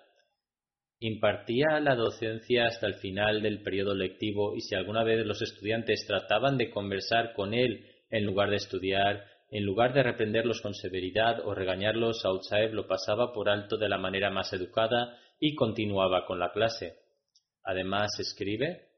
Impartía 0.98 1.78
la 1.78 1.94
docencia 1.94 2.68
hasta 2.68 2.86
el 2.86 2.94
final 2.94 3.42
del 3.42 3.62
periodo 3.62 3.94
lectivo 3.94 4.56
y 4.56 4.62
si 4.62 4.74
alguna 4.74 5.04
vez 5.04 5.26
los 5.26 5.42
estudiantes 5.42 6.06
trataban 6.06 6.56
de 6.56 6.70
conversar 6.70 7.34
con 7.34 7.52
él 7.52 7.91
en 8.12 8.24
lugar 8.24 8.50
de 8.50 8.56
estudiar, 8.56 9.24
en 9.50 9.64
lugar 9.64 9.92
de 9.92 10.02
reprenderlos 10.02 10.60
con 10.60 10.74
severidad 10.74 11.40
o 11.44 11.54
regañarlos, 11.54 12.20
Saud 12.20 12.42
lo 12.72 12.86
pasaba 12.86 13.32
por 13.32 13.48
alto 13.48 13.76
de 13.76 13.88
la 13.88 13.98
manera 13.98 14.30
más 14.30 14.52
educada 14.52 15.18
y 15.40 15.54
continuaba 15.54 16.24
con 16.26 16.38
la 16.38 16.52
clase. 16.52 16.98
Además, 17.64 18.10
escribe, 18.20 18.88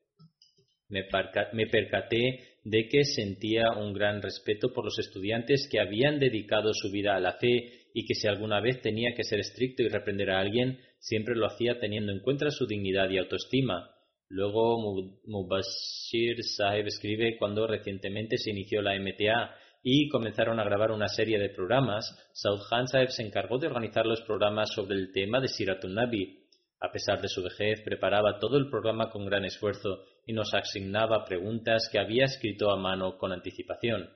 me, 0.88 1.66
percaté 1.66 2.58
de 2.64 2.88
que 2.88 3.04
sentía 3.04 3.72
un 3.72 3.92
gran 3.92 4.20
respeto 4.20 4.72
por 4.72 4.84
los 4.84 4.98
estudiantes 4.98 5.68
que 5.70 5.80
habían 5.80 6.18
dedicado 6.18 6.72
su 6.72 6.90
vida 6.90 7.14
a 7.14 7.20
la 7.20 7.32
fe 7.32 7.88
y 7.94 8.04
que 8.06 8.14
si 8.14 8.26
alguna 8.26 8.60
vez 8.60 8.80
tenía 8.80 9.14
que 9.14 9.24
ser 9.24 9.40
estricto 9.40 9.82
y 9.82 9.88
reprender 9.88 10.30
a 10.30 10.40
alguien, 10.40 10.80
siempre 10.98 11.36
lo 11.36 11.46
hacía 11.46 11.78
teniendo 11.78 12.12
en 12.12 12.20
cuenta 12.20 12.50
su 12.50 12.66
dignidad 12.66 13.08
y 13.10 13.18
autoestima. 13.18 13.93
Luego 14.28 14.80
Mubashir 15.24 16.42
Saheb 16.42 16.86
escribe 16.86 17.36
cuando 17.38 17.66
recientemente 17.66 18.36
se 18.38 18.50
inició 18.50 18.82
la 18.82 18.98
MTA 18.98 19.54
y 19.82 20.08
comenzaron 20.08 20.58
a 20.58 20.64
grabar 20.64 20.92
una 20.92 21.08
serie 21.08 21.38
de 21.38 21.50
programas, 21.50 22.06
Saud 22.32 22.60
Khan 22.70 22.88
Saheb 22.88 23.10
se 23.10 23.22
encargó 23.22 23.58
de 23.58 23.66
organizar 23.66 24.06
los 24.06 24.22
programas 24.22 24.72
sobre 24.72 24.96
el 24.96 25.12
tema 25.12 25.40
de 25.40 25.48
Siratun 25.48 25.94
Nabi. 25.94 26.40
A 26.80 26.90
pesar 26.90 27.20
de 27.20 27.28
su 27.28 27.42
vejez, 27.42 27.82
preparaba 27.82 28.38
todo 28.38 28.56
el 28.56 28.70
programa 28.70 29.10
con 29.10 29.26
gran 29.26 29.44
esfuerzo 29.44 30.04
y 30.26 30.32
nos 30.32 30.54
asignaba 30.54 31.24
preguntas 31.24 31.88
que 31.92 31.98
había 31.98 32.24
escrito 32.24 32.70
a 32.70 32.76
mano 32.76 33.18
con 33.18 33.32
anticipación. 33.32 34.08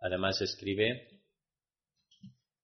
Además 0.00 0.40
escribe, 0.40 1.15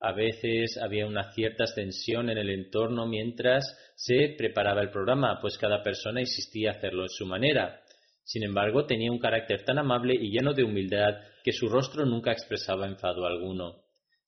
a 0.03 0.12
veces 0.12 0.78
había 0.82 1.07
una 1.07 1.32
cierta 1.32 1.64
tensión 1.72 2.28
en 2.28 2.36
el 2.36 2.50
entorno 2.50 3.07
mientras 3.07 3.64
se 3.94 4.34
preparaba 4.36 4.82
el 4.82 4.90
programa, 4.90 5.38
pues 5.40 5.57
cada 5.57 5.80
persona 5.80 6.20
insistía 6.20 6.72
hacerlo 6.72 7.05
en 7.05 7.09
su 7.09 7.24
manera. 7.24 7.80
Sin 8.24 8.42
embargo, 8.42 8.84
tenía 8.84 9.12
un 9.12 9.20
carácter 9.20 9.64
tan 9.64 9.78
amable 9.78 10.14
y 10.14 10.32
lleno 10.32 10.55
de 10.55 10.64
humildad 10.64 11.14
que 11.44 11.53
su 11.53 11.68
rostro 11.68 12.05
nunca 12.05 12.32
expresaba 12.32 12.86
enfado 12.86 13.26
alguno. 13.26 13.82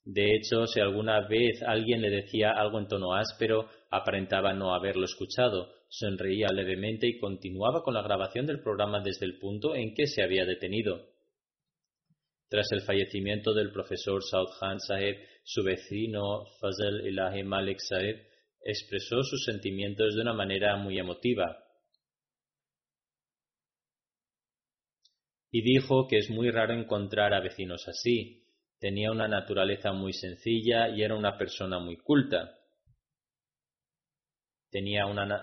De 0.04 0.36
hecho, 0.36 0.66
si 0.66 0.78
alguna 0.78 1.26
vez 1.26 1.60
alguien 1.66 2.02
le 2.02 2.10
decía 2.10 2.52
algo 2.52 2.78
en 2.78 2.86
tono 2.86 3.14
áspero, 3.14 3.68
aparentaba 3.90 4.52
no 4.52 4.74
haberlo 4.74 5.06
escuchado, 5.06 5.72
sonreía 5.88 6.48
levemente 6.52 7.08
y 7.08 7.18
continuaba 7.18 7.82
con 7.82 7.94
la 7.94 8.02
grabación 8.02 8.46
del 8.46 8.60
programa 8.60 9.00
desde 9.00 9.26
el 9.26 9.38
punto 9.38 9.74
en 9.74 9.94
que 9.94 10.06
se 10.06 10.22
había 10.22 10.44
detenido. 10.44 11.13
Tras 12.54 12.70
el 12.70 12.82
fallecimiento 12.82 13.52
del 13.52 13.72
profesor 13.72 14.22
Khan 14.60 14.78
Saheb, 14.78 15.16
su 15.42 15.64
vecino 15.64 16.46
Fazl 16.60 17.04
Ilahi 17.04 17.42
Malik 17.42 17.80
Saheb 17.80 18.28
expresó 18.62 19.24
sus 19.24 19.44
sentimientos 19.44 20.14
de 20.14 20.22
una 20.22 20.34
manera 20.34 20.76
muy 20.76 20.96
emotiva. 20.96 21.58
Y 25.50 25.62
dijo 25.62 26.06
que 26.06 26.18
es 26.18 26.30
muy 26.30 26.52
raro 26.52 26.74
encontrar 26.74 27.34
a 27.34 27.40
vecinos 27.40 27.88
así, 27.88 28.46
Tenía 28.78 29.10
una 29.10 29.26
naturaleza 29.26 29.92
muy 29.92 30.12
sencilla 30.12 30.90
y 30.90 31.02
era 31.02 31.16
una 31.16 31.36
persona 31.36 31.80
muy 31.80 31.96
culta. 31.96 32.56
Tenía 34.70 35.06
una 35.06 35.42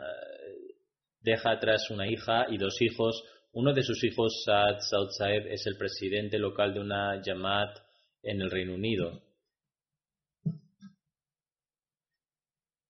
deja 1.19 1.51
atrás 1.51 1.89
una 1.91 2.07
hija 2.07 2.45
y 2.49 2.57
dos 2.57 2.81
hijos. 2.81 3.21
Uno 3.53 3.73
de 3.73 3.83
sus 3.83 4.03
hijos, 4.03 4.43
Saad 4.45 4.79
Saud 4.79 5.09
Saeb, 5.17 5.47
es 5.47 5.65
el 5.67 5.77
presidente 5.77 6.39
local 6.39 6.73
de 6.73 6.79
una 6.79 7.21
Jamaat 7.23 7.77
en 8.23 8.41
el 8.41 8.49
Reino 8.49 8.75
Unido. 8.75 9.21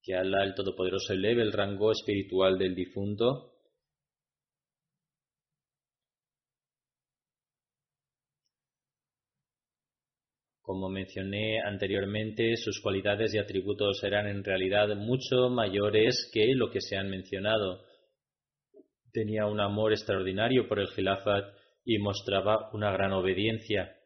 Que 0.04 0.16
Allah 0.16 0.44
el 0.44 0.54
Todopoderoso 0.54 1.14
eleve 1.14 1.42
el 1.42 1.52
rango 1.52 1.92
espiritual 1.92 2.58
del 2.58 2.76
difunto 2.76 3.52
Como 10.72 10.88
mencioné 10.90 11.60
anteriormente, 11.60 12.56
sus 12.56 12.80
cualidades 12.80 13.34
y 13.34 13.38
atributos 13.38 14.02
eran 14.06 14.26
en 14.28 14.42
realidad 14.42 14.96
mucho 14.96 15.50
mayores 15.50 16.30
que 16.32 16.54
lo 16.56 16.72
que 16.72 16.80
se 16.80 16.96
han 16.96 17.10
mencionado. 17.10 17.84
Tenía 19.12 19.46
un 19.46 19.60
amor 19.60 19.92
extraordinario 19.92 20.68
por 20.68 20.80
el 20.80 20.90
Khilafat 20.90 21.54
y 21.84 21.98
mostraba 21.98 22.70
una 22.74 22.92
gran 22.92 23.12
obediencia. 23.12 23.98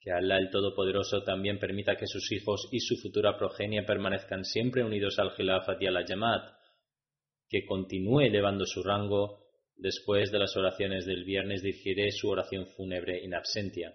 Que 0.00 0.12
Allah 0.12 0.38
el 0.38 0.50
Todopoderoso 0.50 1.22
también 1.22 1.58
permita 1.58 1.96
que 1.96 2.06
sus 2.06 2.30
hijos 2.32 2.68
y 2.72 2.80
su 2.80 2.96
futura 2.96 3.36
progenie 3.36 3.82
permanezcan 3.82 4.44
siempre 4.44 4.84
unidos 4.84 5.18
al 5.18 5.34
Khilafat 5.34 5.80
y 5.82 5.86
a 5.86 5.90
la 5.90 6.04
Jamaat. 6.06 6.56
Que 7.48 7.64
continúe 7.64 8.20
elevando 8.22 8.64
su 8.66 8.82
rango. 8.82 9.44
Después 9.76 10.32
de 10.32 10.38
las 10.38 10.56
oraciones 10.56 11.06
del 11.06 11.24
viernes 11.24 11.62
dirigiré 11.62 12.10
su 12.10 12.28
oración 12.28 12.66
fúnebre 12.66 13.22
in 13.22 13.34
absentia. 13.34 13.94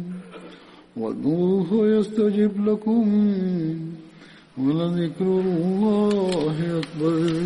وادعوه 0.97 1.87
يستجب 1.87 2.69
لكم 2.69 3.05
ولذكر 4.57 5.25
الله 5.25 6.79
أكبر. 6.79 7.41